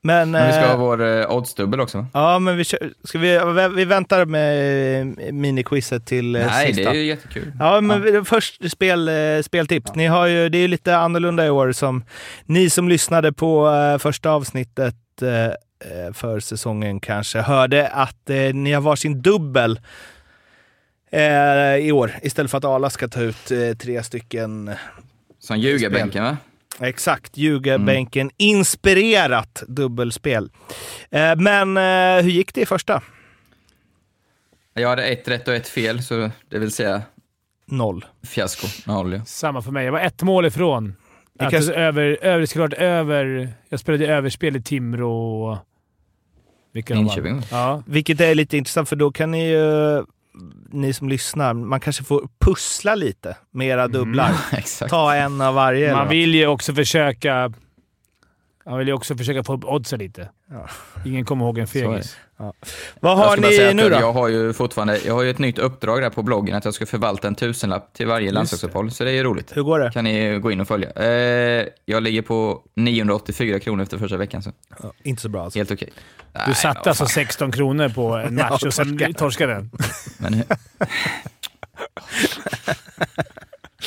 [0.05, 2.05] Men, Men vi ska eh, ha vår eh, oddsdubbel också?
[2.13, 3.39] Ja, men vi, kör, ska vi,
[3.75, 6.91] vi väntar med eh, miniquizet till eh, Nej, sista.
[6.91, 7.51] det är ju jättekul.
[7.59, 9.95] Ja, men vi- först spel, eh, speltips.
[9.95, 11.71] Ni har ju, det är ju lite annorlunda i år.
[11.71, 12.03] som
[12.45, 18.35] Ni som lyssnade på eh, första avsnittet eh, eh, för säsongen kanske hörde att eh,
[18.53, 19.79] ni har varsin dubbel
[21.11, 22.11] eh, i år.
[22.21, 24.71] Istället för att Ala ska ta ut eh, tre stycken.
[25.39, 26.37] Som ljugarbänken va?
[26.79, 28.31] Exakt, ljugarbänken.
[28.37, 30.49] Inspirerat dubbelspel.
[31.09, 33.01] Eh, men eh, hur gick det i första?
[34.73, 37.01] Jag hade ett rätt och ett fel, så det vill säga
[37.67, 38.05] Noll.
[38.23, 38.67] fiasko.
[38.91, 39.25] Noll, ja.
[39.25, 39.85] Samma för mig.
[39.85, 40.95] Jag var ett mål ifrån.
[41.39, 43.53] Att kan- över, över, såklart över...
[43.69, 45.57] Jag spelade överspel i Timrå och...
[46.73, 46.93] Vilka.
[46.93, 47.41] Linköping.
[47.51, 47.83] Ja.
[47.87, 50.03] Vilket är lite intressant för då kan ni ju,
[50.71, 54.31] ni som lyssnar, man kanske får pussla lite med era dubblar.
[54.51, 54.89] Exakt.
[54.89, 55.93] Ta en av varje.
[55.95, 57.53] Man vill ju också försöka...
[58.65, 60.29] Man vill ju också försöka få upp oddsen lite.
[60.51, 60.67] Ja.
[61.05, 62.17] Ingen kommer ihåg en fegis.
[62.37, 62.53] Vad
[63.01, 63.95] Jag har ni nu då?
[63.95, 66.73] Jag har ju fortfarande, jag har ju ett nytt uppdrag där på bloggen att jag
[66.73, 69.57] ska förvalta en tusenlapp till varje landslagsuppehåll, så det är roligt.
[69.57, 69.91] Hur går det?
[69.91, 70.91] kan ni gå in och följa.
[70.91, 74.51] Eh, jag ligger på 984 kronor efter första veckan, så
[74.83, 75.59] Ja, inte så bra alltså.
[75.59, 75.89] helt okej.
[76.33, 77.25] Du Nej, satte alltså vad fan.
[77.25, 79.71] 16 kronor på en match och sen torskade den.
[80.17, 80.43] Men,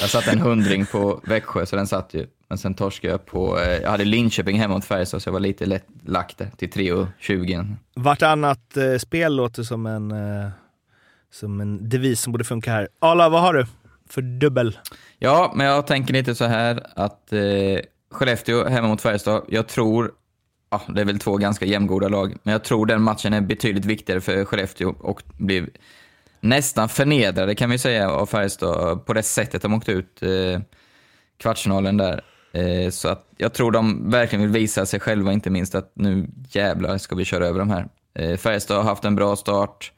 [0.00, 2.26] jag satte en hundring på Växjö, så den satt ju.
[2.48, 3.58] Men sen torskade jag på...
[3.58, 6.70] Eh, jag hade Linköping hemma mot Färjestad, så jag var lite lätt lagt där till
[6.70, 7.76] 3,20.
[7.94, 10.48] Vartannat eh, spel låter som en, eh,
[11.32, 12.88] som en devis som borde funka här.
[12.98, 13.66] Ala, vad har du
[14.08, 14.78] för dubbel?
[15.18, 17.40] Ja, men jag tänker lite så här att eh,
[18.10, 20.10] Skellefteå hemma mot Färjestad, jag tror
[20.70, 22.36] ja, det är väl två ganska jämngoda lag.
[22.42, 25.68] Men jag tror den matchen är betydligt viktigare för Skellefteå och blir
[26.40, 30.60] nästan förnedrade kan vi säga av Färjestad på det sättet de åkte ut eh,
[31.36, 32.24] kvartsfinalen där.
[32.52, 36.26] Eh, så att jag tror de verkligen vill visa sig själva, inte minst att nu
[36.50, 37.88] jävlar ska vi köra över de här.
[38.14, 39.92] Eh, Färjestad har haft en bra start.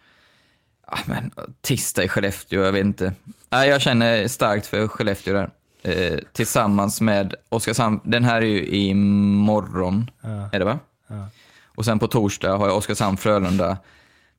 [0.86, 3.12] Ah, men tisdag i Skellefteå, jag vet inte.
[3.50, 5.50] Nej, jag känner starkt för Skellefteå där.
[5.82, 8.00] Eh, tillsammans med Oskarshamn.
[8.04, 10.28] Den här är ju imorgon, Ja.
[10.52, 10.78] är det va?
[11.06, 11.28] Ja.
[11.74, 13.76] Och sen på torsdag har jag Oskarshamn-Frölunda.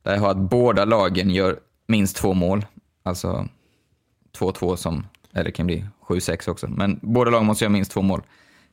[0.02, 2.66] Där jag har att båda lagen gör minst två mål.
[3.02, 3.48] Alltså
[4.38, 6.68] 2-2 som, eller det kan bli 7-6 också.
[6.68, 8.22] Men båda lagen måste göra minst två mål.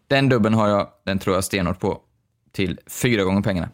[0.08, 2.02] Den dubben har jag, den tror jag stenhårt på,
[2.52, 3.70] till fyra gånger pengarna.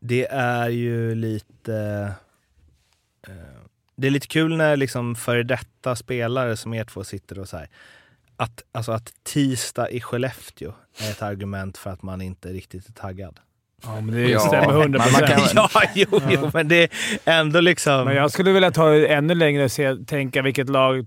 [0.00, 1.74] Det är ju lite...
[3.26, 3.32] Eh,
[3.96, 7.56] det är lite kul när liksom före detta spelare som er två sitter och så
[7.56, 7.68] här.
[8.36, 12.92] Att, alltså att tisdag i Skellefteå är ett argument för att man inte riktigt är
[12.92, 13.40] taggad.
[13.84, 15.40] Ja, men det Ja, stämmer 100 man- man kan-
[15.74, 16.76] ja, jo, jo, men det
[17.24, 18.04] är ändå liksom...
[18.04, 21.06] Men jag skulle vilja ta det ännu längre och se, tänka vilket lag,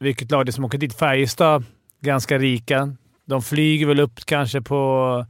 [0.00, 0.98] vilket lag det är som åker dit.
[0.98, 1.64] Färjestad,
[2.00, 2.96] ganska rika.
[3.26, 5.26] De flyger väl upp kanske på...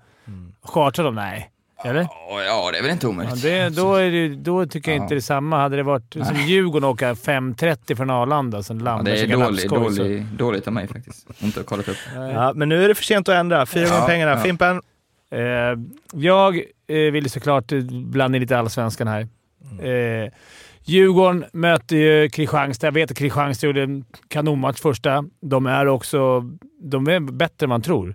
[0.63, 1.15] Chartrar de?
[1.15, 1.51] Nej.
[1.85, 2.01] Eller?
[2.01, 3.43] Ja, ja, det är väl inte Ja, omöjligt.
[3.43, 5.03] det, då, är det, då tycker jag Ja.
[5.03, 5.57] inte det är samma.
[5.61, 9.71] Hade det varit som Djurgården åka 5.30 från Arlanda, sen Ja, landar det är dålig,
[9.71, 11.27] dålig, dåligt av mig faktiskt.
[11.43, 11.97] Inte kollat upp.
[12.15, 13.67] Ja, men nu är det för sent att ändra.
[13.67, 14.33] Fyra gånger Ja, pengarna.
[14.33, 14.39] ja.
[14.39, 14.81] Fimpen?
[15.31, 15.41] Eh,
[16.13, 19.29] jag vill såklart eh, blanda in lite allsvenskan här.
[19.83, 20.33] Eh,
[20.87, 22.87] Djurgården möter ju Kristianstad.
[22.87, 25.25] Jag vet att Kristianstad gjorde en kanonmatch första.
[25.41, 26.45] De är också
[26.83, 28.15] de är bättre än man tror.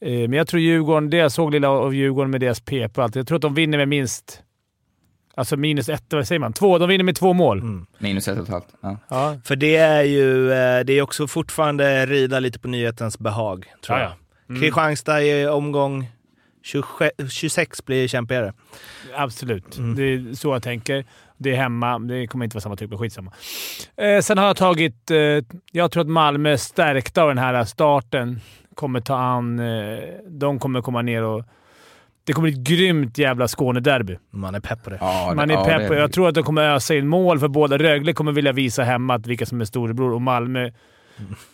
[0.00, 3.04] Eh, men jag tror Djurgården, det jag såg lilla av Djurgården med deras PP och
[3.04, 4.42] allt, jag tror att de vinner med minst...
[5.34, 6.52] Alltså minus ett, vad säger man?
[6.52, 6.78] Två.
[6.78, 7.58] De vinner med två mål.
[7.58, 7.86] Mm.
[7.98, 8.66] Minus ett och ett halvt.
[8.80, 8.96] Ja.
[9.08, 9.36] Ja.
[9.44, 13.98] För det är ju eh, det är också fortfarande rida lite på nyhetens behag, tror
[13.98, 14.10] Ja, jag.
[14.12, 14.16] ja.
[14.48, 14.60] Mm.
[14.60, 16.06] Kristianstad i omgång
[16.62, 18.52] 26, 26 blir kämpigare.
[19.16, 19.78] Absolut.
[19.78, 19.94] Mm.
[19.94, 21.04] Det är så jag tänker.
[21.36, 21.98] Det är hemma.
[21.98, 23.32] Det kommer inte vara samma tryck, men skitsamma.
[23.96, 25.10] Eh, sen har jag tagit...
[25.10, 25.16] Eh,
[25.72, 28.40] jag tror att Malmö stärkta av den här starten
[28.74, 29.58] kommer ta an...
[29.58, 31.44] Eh, de kommer komma ner och...
[32.24, 34.18] Det kommer bli ett grymt jävla Skånederby.
[34.30, 34.98] Man är pepp på det.
[35.00, 37.08] Ja, det- Man är ja, pepp det och Jag tror att de kommer ösa in
[37.08, 37.78] mål för båda.
[37.78, 40.70] Rögle kommer vilja visa hemma att vilka som är storebror och Malmö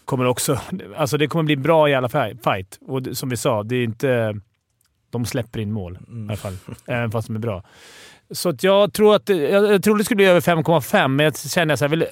[0.05, 0.59] kommer också...
[0.97, 2.79] Alltså det kommer bli bra i alla fall fight.
[2.87, 4.41] Och det- som vi sa, det är inte...
[5.19, 6.57] De släpper in mål i alla fall.
[6.87, 7.63] Även fast de är bra.
[8.31, 9.41] Så jag tror att jag,
[9.73, 12.07] jag tror det skulle bli över 5,5, men jag känner att jag vill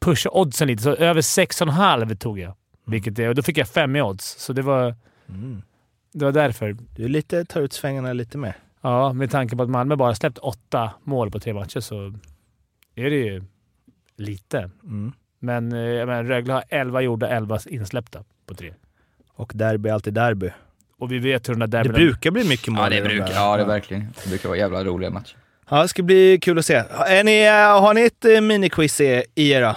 [0.00, 0.82] pusha oddsen lite.
[0.82, 2.54] Så över 6,5 tog jag.
[2.86, 4.94] Vilket är, och då fick jag 5 i odds, så det var,
[5.28, 5.62] Mm.
[6.12, 6.76] det var därför.
[6.96, 8.56] Du lite, tar ut svängarna lite mer.
[8.80, 12.14] Ja, med tanke på att Malmö bara släppt åtta mål på tre matcher så
[12.94, 13.44] är det ju
[14.16, 14.70] lite.
[14.84, 15.12] Mm.
[15.38, 18.74] Men, eh, jag menar, Rögle har 11 gjorda, 11 insläppta på tre.
[19.34, 20.50] Och derby är alltid derby.
[21.00, 21.92] Och vi vet hur den där Det derbyn...
[22.06, 24.08] brukar bli mycket mål Ja, det brukar, ja, det är verkligen.
[24.22, 25.36] Det brukar vara jävla roliga matcher.
[25.70, 26.74] Ja, det ska bli kul att se.
[27.06, 29.76] Är ni, eh, har ni ett eh, miniquiz i i era?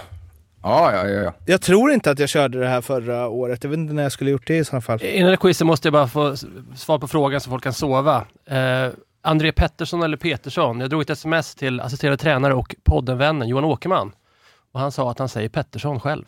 [0.64, 1.22] Ja, ja, ja.
[1.22, 1.34] ja.
[1.46, 3.64] Jag tror inte att jag körde det här förra året.
[3.64, 5.02] Jag vet inte när jag skulle gjort det i sådana fall.
[5.04, 6.36] Innan det quizet måste jag bara få
[6.76, 8.26] svar på frågan så folk kan sova.
[8.46, 8.88] Eh,
[9.22, 10.80] André Pettersson eller Petersson?
[10.80, 14.12] Jag drog ett sms till assisterande tränare och poddenvännen Johan Åkerman.
[14.72, 16.24] Och han sa att han säger Pettersson själv.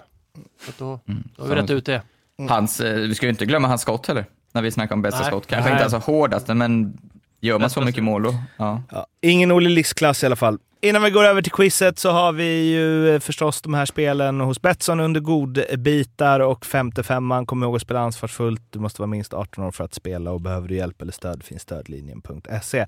[0.66, 1.24] Så då, Mm.
[1.36, 2.02] då har vi rätt ut det.
[2.50, 4.26] Hans, eh, vi ska ju inte glömma hans skott heller,
[4.56, 5.28] när vi snackar om bästa Nej.
[5.28, 5.48] skott.
[5.48, 5.84] Kanske Nej.
[5.84, 6.98] inte alltså hårdaste, men
[7.42, 8.36] gör man så mycket mål då?
[8.58, 8.82] Ja.
[8.92, 10.60] Ja, ingen Olle Liss-klass i alla fall.
[10.82, 14.42] Innan vi går över till quizet så har vi ju eh, förstås de här spelen
[14.42, 18.62] hos Betsson under godbitar och 55 Kom ihåg att spela ansvarsfullt.
[18.70, 21.44] Du måste vara minst 18 år för att spela och behöver du hjälp eller stöd
[21.44, 22.86] finns stödlinjen.se.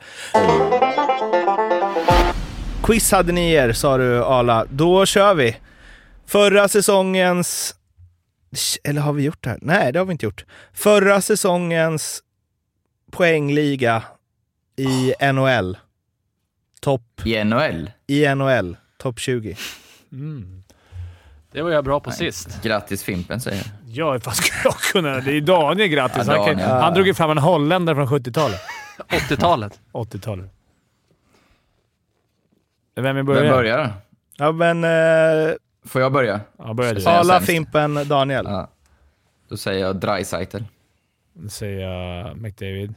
[2.84, 4.65] Quiz hade ni er, sa du Ala.
[4.69, 5.57] Då kör vi.
[6.26, 7.76] Förra säsongens...
[8.84, 9.60] Eller har vi gjort det här?
[9.61, 10.45] Nej, det har vi inte gjort.
[10.74, 12.24] Förra säsongens
[13.11, 14.03] poängliga
[14.76, 15.78] i NHL.
[16.82, 17.91] Topp I NHL.
[18.07, 18.78] i NHL.
[18.98, 19.57] Topp 20.
[20.11, 20.64] Mm.
[21.52, 22.18] Det var jag bra på Nej.
[22.18, 22.61] sist.
[22.64, 24.15] Grattis Fimpen, säger jag.
[24.15, 25.19] Ja, fan skulle jag kunna?
[25.19, 26.28] Det är Daniel grattis.
[26.28, 28.61] Ja, han, han drog ju fram en holländare från 70-talet.
[29.10, 29.80] 80-talet.
[29.91, 30.52] 80-talet.
[32.95, 33.41] Vem vill börja?
[33.41, 33.94] Vem börjar?
[34.38, 35.53] Ja, men eh,
[35.88, 36.41] Får jag börja?
[36.57, 37.01] Ja, börja du.
[37.01, 37.47] Ska jag- Ala, sämst.
[37.51, 38.45] Fimpen, Daniel.
[38.49, 38.69] Ja.
[39.49, 40.57] Då säger jag Dreisaitl.
[41.34, 42.93] Då säger jag McDavid.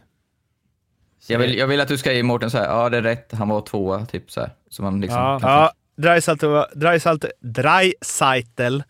[1.26, 3.32] Jag vill, jag vill att du ska ge Mårten så här, ja det är rätt,
[3.32, 4.50] han var tvåa, typ så här.
[4.70, 5.40] Så man liksom Ja.
[5.40, 8.80] kan Ja, Dreisaitl Dreisaitl, Dreisaitl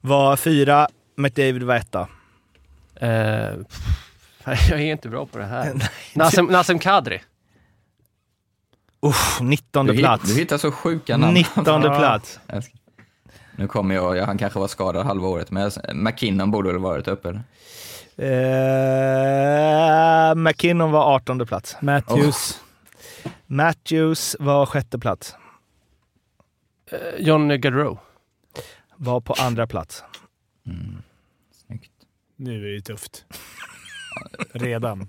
[0.00, 2.08] var fyra, McDavid var etta.
[3.00, 3.80] Pff,
[4.70, 5.72] jag är inte bra på det här.
[6.14, 7.22] Nassim, Nassim Kadri.
[9.02, 10.24] Uff, 19 du, hit, plats.
[10.34, 11.34] du hittar så sjuka namn.
[11.34, 11.98] 19 Ja.
[11.98, 12.40] plats.
[13.56, 17.08] Nu kommer jag, ja, han kanske var skadad halva året, men McKinnon borde väl varit
[17.08, 17.42] uppe eller?
[20.28, 21.76] Eh, McKinnon var 18 plats.
[21.80, 22.60] Matthews.
[23.46, 25.34] Matthews var sjätte plats.
[26.90, 27.98] Eh, John Gaudreau.
[28.96, 30.04] Var på andra plats.
[30.66, 31.02] Mm.
[31.66, 31.90] Snyggt.
[32.36, 33.24] Nu är det tufft.
[34.52, 35.08] Redan.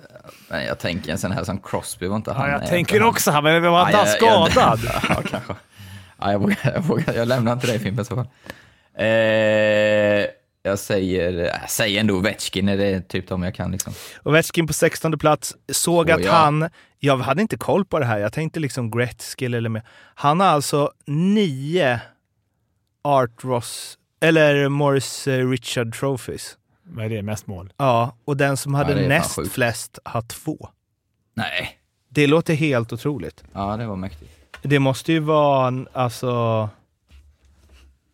[0.48, 3.06] Men jag tänker en sån här som Crosby, var inte han Ja, jag tänker på-
[3.06, 4.80] också han, men var Ja, han skadad?
[5.08, 5.54] Ja, kanske.
[6.18, 8.28] Ja, jag, vågar, jag, vågar, jag lämnar inte dig Fimpen i så fall.
[8.94, 10.26] Eh,
[10.62, 13.92] jag säger, jag säger ändå Ovechkin, det är typ de jag kan liksom.
[14.22, 15.56] Ovechkin på 16 plats.
[15.72, 16.32] Såg Så, att ja.
[16.32, 19.82] han, jag hade inte koll på det här, jag tänkte liksom Gretzky eller mer.
[20.14, 22.00] Han har alltså nio
[23.02, 26.56] Art Ross, eller Morris eh, Richard Trophies.
[26.82, 27.22] Vad är det?
[27.22, 27.72] Mest mål?
[27.76, 30.68] Ja, och den som hade fan näst flest har två.
[31.34, 31.78] Nej.
[32.08, 33.44] Det låter helt otroligt.
[33.52, 34.37] Ja, det var mäktigt.
[34.68, 36.68] Det måste ju vara, alltså...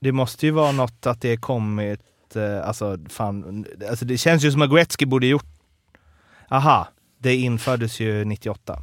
[0.00, 2.00] Det måste ju vara något att det kommit,
[2.36, 5.46] eh, alltså fan, alltså det känns ju som att Gretzky borde gjort...
[6.48, 8.78] Aha, det infördes ju 98.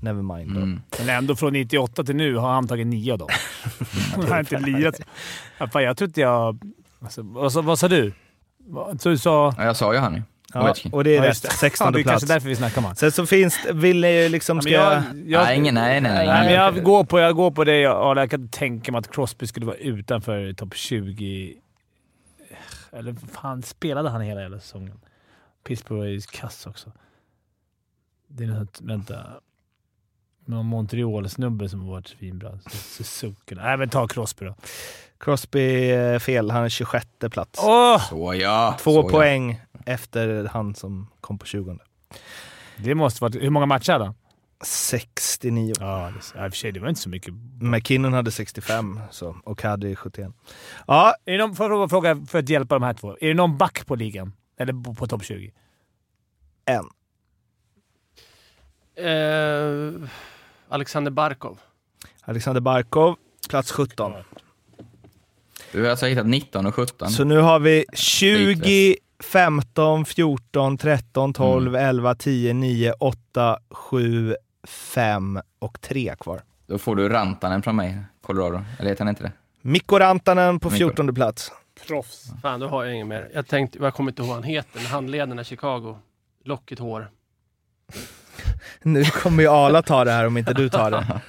[0.00, 0.60] Never mind då.
[0.60, 0.80] Mm.
[0.98, 3.28] Men ändå från 98 till nu har han tagit nio av dem.
[4.14, 5.00] Han har inte lirat.
[5.58, 6.58] Ja, fan, jag tror inte jag...
[7.02, 8.12] Alltså, vad, sa- vad sa du?
[8.58, 9.54] Vad- Så du sa...
[9.58, 10.22] Ja, jag sa ju han ju.
[10.54, 10.92] Ja, Ovechkin.
[10.92, 11.28] och det är Ja, rätt.
[11.28, 11.50] just det.
[11.50, 12.12] 16 Ja, det är plats.
[12.12, 12.94] kanske därför vi snackar om.
[12.96, 15.02] Sen så finns vill ni ju liksom, ska jag, jag...
[15.26, 16.26] jag, Nej, ingen, nej, nej, nej.
[16.26, 17.78] Nej, men jag går på, jag går på det.
[17.80, 21.54] Jag, jag kan inte tänka mig att Crosby skulle vara utanför topp 20.
[22.92, 25.00] Eller fan, spelade han hela jävla säsongen?
[25.66, 26.92] Pittsburgh är ju kass också.
[28.28, 29.16] Det är något, vänta.
[30.44, 32.58] Någon Montreal-snubbe som har varit svinbra.
[32.70, 33.54] Suzuki.
[33.54, 34.54] Nej, men ta Crosby då.
[35.18, 37.60] Crosby fel, han är 26 plats.
[37.62, 38.08] Åh!
[38.08, 38.76] Så ja.
[38.80, 39.68] Två så, ja.
[39.86, 41.78] Efter han som kom på 20.
[42.76, 43.42] Det måste varit...
[43.42, 44.14] Hur många matcher han?
[44.64, 45.74] 69.
[45.80, 46.72] Ja, det, i och för sig.
[46.72, 47.34] Det var inte så mycket.
[47.60, 50.30] McKinnon hade 65 så, och hade 71.
[50.86, 53.16] Ja, Är det någon, får jag fråga för att hjälpa de här två.
[53.20, 54.32] Är det någon back på ligan?
[54.58, 55.52] Eller på, på topp 20?
[56.64, 56.88] en.
[59.06, 60.08] Eh,
[60.68, 61.58] Alexander Barkov.
[62.24, 63.16] Alexander Barkov,
[63.48, 64.12] plats 17.
[65.72, 67.10] Du har alltså hittat 19 och 17.
[67.10, 74.36] Så nu har vi 20, 15, 14, 13, 12, 11, 10, 9, 8, 7,
[74.66, 76.42] 5 och 3 kvar.
[76.66, 78.64] Då får du Rantanen från mig, Colorado.
[78.78, 79.32] Eller heter han inte det?
[79.62, 80.78] Mikko Rantanen på Mikko.
[80.78, 81.52] 14 plats.
[81.86, 82.30] Proffs.
[82.42, 83.30] Fan, då har jag inget mer.
[83.34, 85.98] Jag tänkte, jag kommer inte ihåg vad han heter, men handleden i Chicago.
[86.44, 87.10] Lockigt hår.
[88.82, 91.06] Nu kommer ju Ala ta det här om inte du tar det.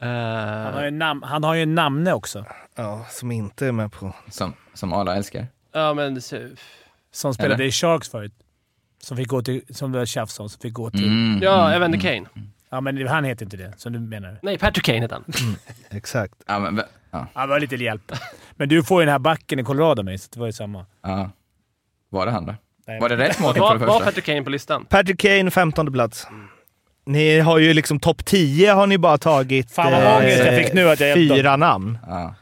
[0.00, 2.44] Han har ju, nam- han har ju en namne också.
[2.74, 4.12] Ja, som inte är med på...
[4.30, 5.46] Som, som alla älskar.
[5.72, 6.50] ja, men det ser-
[7.12, 7.64] Som spelade Eller?
[7.64, 8.32] i Sharks förut.
[9.02, 9.62] Som fick gå till...
[9.70, 10.48] Som det var tjafs om.
[10.48, 11.06] Som fick gå till...
[11.06, 12.24] Mm, ja, mm, Evander mm.
[12.24, 12.44] Kane.
[12.70, 14.38] Ja, men han heter inte det, som du menar.
[14.42, 15.56] Nej, Patrick Kane heter han.
[15.90, 16.34] Exakt.
[16.46, 18.12] Ja, men, ja, Ja, det var lite hjälp.
[18.56, 20.86] Men du får ju den här backen i Colorado med, så det var ju samma.
[21.02, 21.30] ja.
[22.10, 22.54] Var det han då?
[22.86, 24.04] Nej, Var det rätt mål för Var, det var första?
[24.04, 24.84] Patrick Kane på listan?
[24.84, 26.26] Patrick Kane, 15 plats.
[27.06, 30.72] Ni har ju liksom topp 10 har ni bara tagit Fan vad ångest jag fick
[30.72, 31.98] nu att jag fyra namn.
[32.06, 32.34] Ja.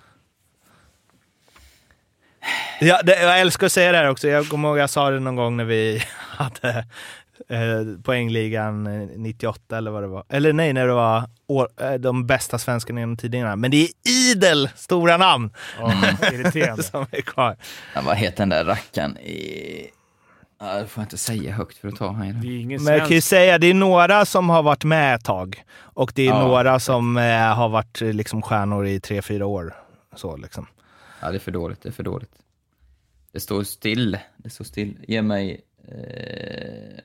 [2.81, 4.29] Ja, det, jag älskar att säga det här också.
[4.29, 6.87] Jag kommer ihåg jag sa det någon gång när vi hade
[7.49, 10.25] eh, poängligan eh, 98 eller vad det var.
[10.29, 13.57] Eller nej, när det var år, eh, de bästa svenskarna genom tiderna.
[13.57, 13.89] Men det är
[14.33, 15.51] idel stora namn
[16.33, 16.83] irriterande.
[16.83, 17.57] som är kvar.
[17.95, 19.91] Ja, vad heter den där rackaren i...
[20.61, 22.93] Ja, det får jag inte säga högt för att ta han Det är ingen Men
[22.95, 25.63] jag kan ju säga, det är några som har varit med ett tag.
[25.79, 29.47] Och det är Ja, några som eh, har varit eh, liksom stjärnor i tre, fyra
[29.47, 29.75] år.
[30.15, 30.67] Så liksom.
[31.21, 31.81] Ja, det är för dåligt.
[31.83, 32.43] Det är för dåligt.
[33.33, 34.19] Det står still.
[34.37, 34.99] Det står still.
[35.09, 35.61] Ge mig...
[35.89, 36.99] Eh...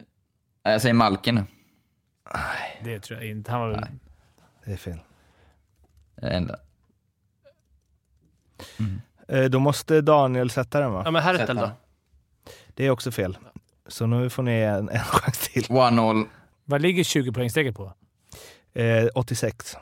[0.64, 1.44] ja, Jag säger Malken nu.
[2.84, 3.52] Det tror jag inte.
[3.52, 3.80] Han var väl...
[3.82, 3.90] Nej.
[4.66, 5.00] Det är fel.
[6.16, 6.60] Det enda.
[9.28, 11.02] Eh, då måste Daniel sätta den va?
[11.06, 11.72] Ja, men Hertel då?
[12.68, 13.38] Det är också fel.
[13.88, 15.64] Så nu får ni en, en chans till.
[15.64, 16.26] 1-0.
[16.66, 17.94] Vad ligger 20 poängsteget på?
[18.74, 19.78] Eh, 86.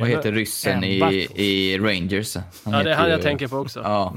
[0.00, 2.36] Vad heter ryssen i, i Rangers?
[2.36, 2.42] Ja,
[2.82, 3.80] det är han ju- jag tänker på också.
[3.80, 4.14] Ja.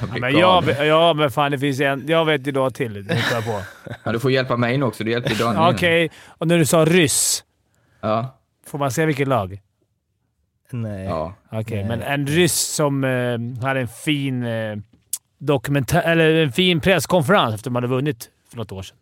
[0.00, 2.04] Jag men, jag, ja, men fan det finns en...
[2.08, 3.06] Jag vet ju då till.
[3.32, 3.62] Jag på.
[4.04, 5.04] Ja, du får hjälpa mig nu också.
[5.04, 5.74] Du hjälpte ju Daniel.
[5.74, 7.44] Okej, och när du sa ryss,
[8.00, 8.38] Ja.
[8.66, 9.60] får man säga vilket lag?
[10.70, 11.04] Nej.
[11.04, 11.34] ja.
[11.52, 11.84] Okej, Nej.
[11.88, 14.76] men en ryss som eh, hade en fin eh,
[15.38, 16.02] dokumentär...
[16.02, 18.96] Eller en fin presskonferens efter att man hade vunnit för något år sedan.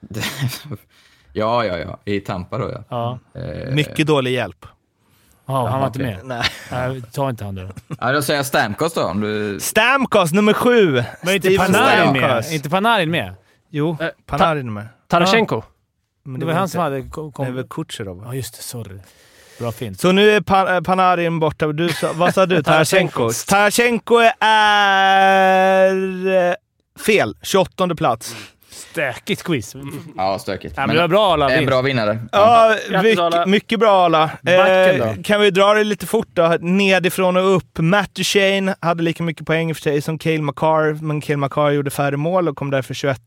[1.32, 1.98] Ja, ja, ja.
[2.04, 2.84] I Tampa då ja.
[3.34, 4.66] Ja, Eh, Mycket dålig hjälp.
[5.52, 6.18] Ja han var inte med.
[6.24, 6.42] Nej.
[6.70, 7.68] Nej, ta inte han då.
[8.00, 9.02] Ja, då säger jag Stamkos då.
[9.04, 9.60] Om du...
[9.60, 11.04] Stamkos nummer sju!
[11.22, 12.20] Men inte Steven Panarin med?
[12.30, 12.52] Stamkos.
[12.52, 13.34] inte Panarin med?
[13.70, 14.86] Jo, Eh, Panarin är med.
[15.08, 15.62] Tarashenko.
[16.24, 17.30] Men Det var han som inte- hade...
[17.32, 17.64] Kom, Det är väl.
[17.70, 18.22] Kutjerov?
[18.26, 18.62] Ja, just det.
[18.62, 18.98] Sorry.
[19.58, 20.00] Bra fint.
[20.00, 21.66] Så nu är Pan- eh, Panarin borta.
[21.72, 22.62] Du sa, vad sa du?
[22.62, 23.30] Tarashenko.
[23.48, 25.86] Tarashenko är
[26.50, 26.54] eh,
[27.06, 27.36] Fel.
[27.42, 28.36] 28 plats.
[28.70, 29.74] Stökigt quiz.
[30.16, 30.74] Ja, stökigt.
[30.76, 31.50] Ja, men det var bra alla.
[31.50, 32.18] En bra vinnare.
[32.32, 33.02] Ja, Arla.
[33.02, 34.30] mycket, mycket bra alla.
[34.42, 35.22] Backen Eh, då?
[35.22, 36.56] kan vi dra det lite fort då?
[36.60, 37.78] Nedifrån och upp.
[37.78, 41.70] Matt Duchene hade lika mycket poäng i för sig som Cale Makar, men Cale Makar
[41.70, 43.20] gjorde färre mål och kom därför 21.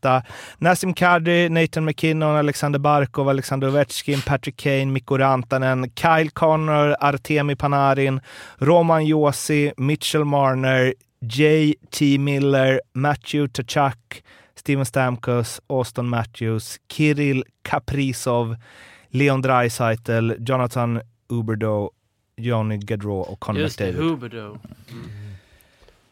[0.58, 7.56] Nassim Kadri, Nathan McKinnon, Alexander Barkov, Alexander Ovechkin, Patrick Kane, Mikko Rantanen, Kyle Connor, Artemi
[7.56, 8.20] Panarin,
[8.58, 10.94] Roman Josi, Mitchell Marner,
[11.26, 12.18] J.T.
[12.18, 14.22] Miller, Matthew Tkachuk,
[14.64, 18.56] Steven Stamkos, Austin Matthews, Kirill Kaprizov,
[19.08, 21.90] Leon Draisaitl, Jonathan Uberdo,
[22.36, 24.10] Johnny Gaudreau och Conor Just det, McDavid.
[24.10, 24.58] Huberdo.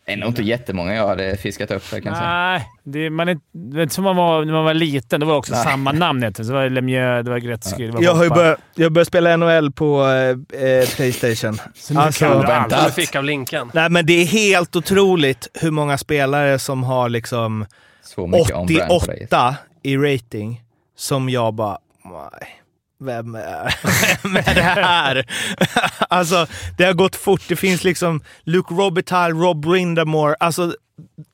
[0.05, 2.29] Det är nog inte jättemånga jag hade fiskat upp kan jag säga.
[2.29, 5.20] Nej, det, man är, det är som man var när man var liten.
[5.20, 6.47] Det var också samma namn egentligen.
[6.47, 9.73] Så det var Lemieux, det var Gretzky, det var Jag har börjat, jag spela NHL
[9.73, 11.59] på eh, eh, Playstation.
[11.74, 12.77] Så Alltså, kan du vänta.
[12.77, 12.97] allt.
[12.97, 13.70] Du fick av Linkan.
[13.74, 17.66] Nej, men det är helt otroligt hur många spelare som har liksom
[18.03, 19.27] Så mycket on brand på dig.
[19.29, 20.62] 88 i rating
[20.97, 21.79] som jag bara...
[22.05, 22.59] Nej.
[23.01, 23.74] Vem är,
[24.23, 25.27] vem är det här?
[26.09, 26.47] alltså,
[26.79, 27.41] det har gått fort.
[27.49, 30.35] Det finns liksom Luke Robitaille, Rob Rindamore.
[30.41, 30.74] Alltså,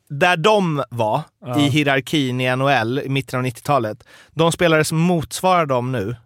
[0.08, 1.58] där de var Ja.
[1.58, 4.04] i hierarkin i NHL i mitten av 90-talet.
[4.30, 6.16] De spelare som motsvarar dem nu,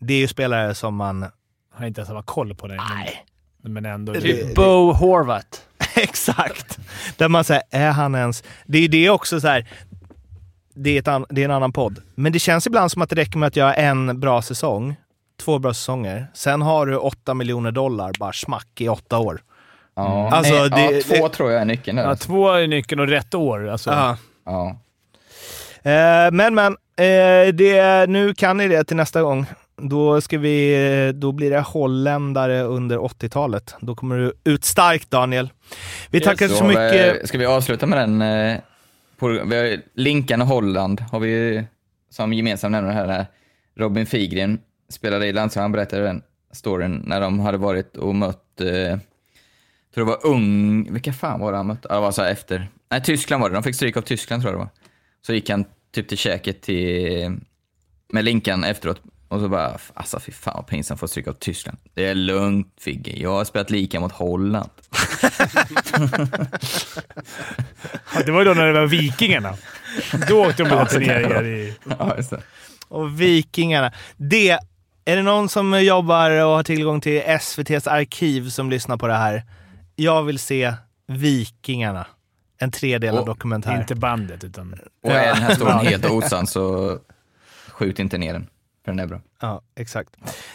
[0.00, 1.26] det är ju spelare som man...
[1.74, 2.74] har inte ens samma koll på det.
[2.76, 3.24] Nej.
[3.62, 4.14] Men, men ändå.
[4.14, 5.62] Typ Bo Horvat.
[6.02, 6.78] Exakt!
[7.16, 8.42] Där man säger, är han ens...
[8.66, 9.66] Det är det också så här.
[10.74, 11.98] Det är, ett an, det är en annan podd.
[12.14, 14.96] Men det känns ibland som att det räcker med att göra en bra säsong,
[15.40, 16.26] två bra säsonger.
[16.34, 19.40] Sen har du åtta miljoner dollar bara smack i åtta år.
[19.94, 21.98] Ja, Alltså, nej, det- ja, två det- tror jag är nyckeln.
[21.98, 23.68] Ja, två är nyckeln och rätt år.
[23.68, 23.90] Alltså.
[23.90, 24.16] Ja.
[24.44, 24.68] Ja.
[25.90, 26.76] Eh, men, men.
[26.98, 29.46] Eh, det, nu kan ni det till nästa gång.
[29.82, 33.74] Då, ska vi, då blir det holländare under 80-talet.
[33.80, 35.50] Då kommer du ut starkt, Daniel.
[36.10, 36.24] Vi Yes.
[36.24, 37.20] tackar så Så, mycket.
[37.22, 38.22] eh, Ska vi avsluta med den?
[38.22, 38.60] eh,
[39.20, 41.64] vi har Linkan och Holland har vi
[42.10, 43.06] som gemensam nämnare här.
[43.08, 43.26] här.
[43.76, 44.58] Robin Figren
[44.88, 46.22] spelade i landslaget, han berättade den
[46.52, 49.00] storyn när de hade varit och mött, eh, jag
[49.94, 51.86] tror det var Ung, vilka fan var det han mötte?
[51.88, 54.52] Ja, det var så efter, nej Tyskland var det, de fick stryk av Tyskland tror
[54.52, 54.70] jag det var.
[55.26, 57.36] Så gick han typ till käket till,
[58.12, 61.32] med Linkan efteråt och så bara, alltså fy fan vad pinsamt att få stryk av
[61.32, 61.78] Tyskland.
[61.94, 64.70] Det är lugnt Figge, jag har spelat lika mot Holland.
[68.14, 69.54] Ja, Det var ju då när det var Vikingarna.
[70.28, 71.74] Då åkte de på turneringar i...
[71.98, 72.42] Ja, just det.
[72.88, 73.92] Och Vikingarna.
[74.16, 74.50] Det,
[75.04, 79.14] är det någon som jobbar och har tillgång till SVTs arkiv som lyssnar på det
[79.14, 79.42] här?
[79.96, 80.74] Jag vill se
[81.08, 82.06] Vikingarna.
[82.58, 83.80] En tredelad Och dokumentär.
[83.80, 84.74] Inte bandet, utan...
[85.02, 86.98] Och är den här storyn helt osann så
[87.68, 88.46] skjut inte ner den,
[88.86, 89.20] för den är bra.
[89.40, 90.10] Ja, exakt.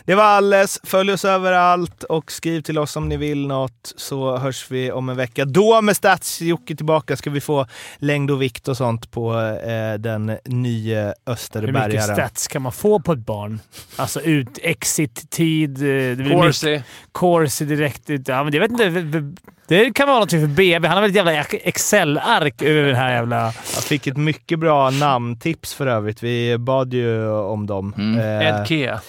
[0.05, 0.79] Det var alles.
[0.83, 5.09] Följ oss överallt och skriv till oss om ni vill något så hörs vi om
[5.09, 5.45] en vecka.
[5.45, 7.65] Då med Stats-Jocke tillbaka ska vi få
[7.97, 12.15] längd och vikt och sånt på eh, den nya Hur mycket Österbergaren.
[12.15, 13.59] stats kan man få på ett barn?
[13.95, 16.83] Alltså ut, exit-tid, eh, det blir mycket Corsi.
[17.11, 18.27] corsi direkt ut.
[18.27, 19.41] Ja, men det, vet inte,
[19.71, 20.87] det kan vara något för BB.
[20.87, 23.43] Han har väl ett jävla Excel-ark över den här jävla...
[23.45, 26.23] Jag fick ett mycket bra namntips för övrigt.
[26.23, 27.93] Vi bad ju om dem.
[27.97, 28.19] Mm.
[28.19, 29.01] Eh, Ed Kea.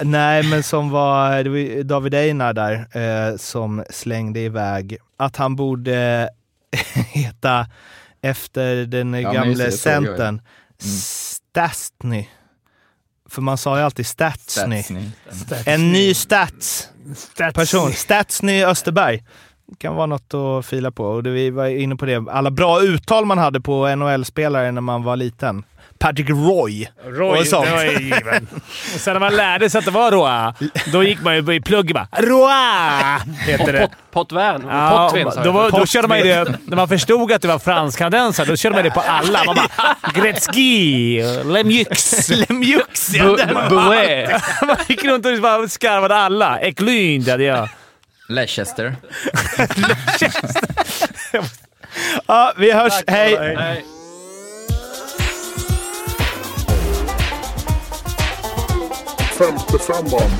[0.00, 2.72] Nej, men som var, det var David Einar där
[3.30, 6.28] eh, som slängde iväg att han borde
[7.12, 7.66] heta
[8.22, 10.40] efter den just gamle centern
[10.78, 12.28] Stastny.
[13.30, 14.82] För man sa ju alltid Statsny.
[14.82, 15.10] Statsny.
[15.66, 17.54] En ny stats Stats.
[17.54, 17.92] person.
[17.92, 19.22] Statsny Österberg.
[19.78, 21.04] Kan vara något att fila på.
[21.04, 22.24] Och det, vi var inne på det.
[22.30, 25.64] Alla bra uttal man hade på NHL-spelare när man var liten.
[25.98, 26.88] Patrick Roy.
[27.04, 27.66] Roy, och sånt.
[27.66, 28.48] det var ju given.
[28.94, 30.54] Och sen när man lärde sig att det var Roa,
[30.92, 33.80] då gick man ju i plugg bara “Roa” heter det.
[33.80, 34.68] Pot, Potvin.
[34.68, 35.12] Ja,
[35.44, 38.56] då, var, då körde man ju det, när man förstod att det var fransk-kanadensare, då
[38.56, 39.44] körde man det på alla.
[39.44, 42.28] Man bara “Gretzky”, “Lemieux”.
[42.28, 43.36] Lemieux, ja.
[43.70, 44.42] Bouet.
[44.66, 46.60] man gick runt och bara skarvade alla.
[46.60, 47.68] Eklund hade jag.
[48.28, 48.96] Leicester.
[52.26, 53.04] Ja, vi hörs.
[53.06, 53.54] Hej!
[53.54, 53.84] Nej.
[59.38, 60.30] Femte femman.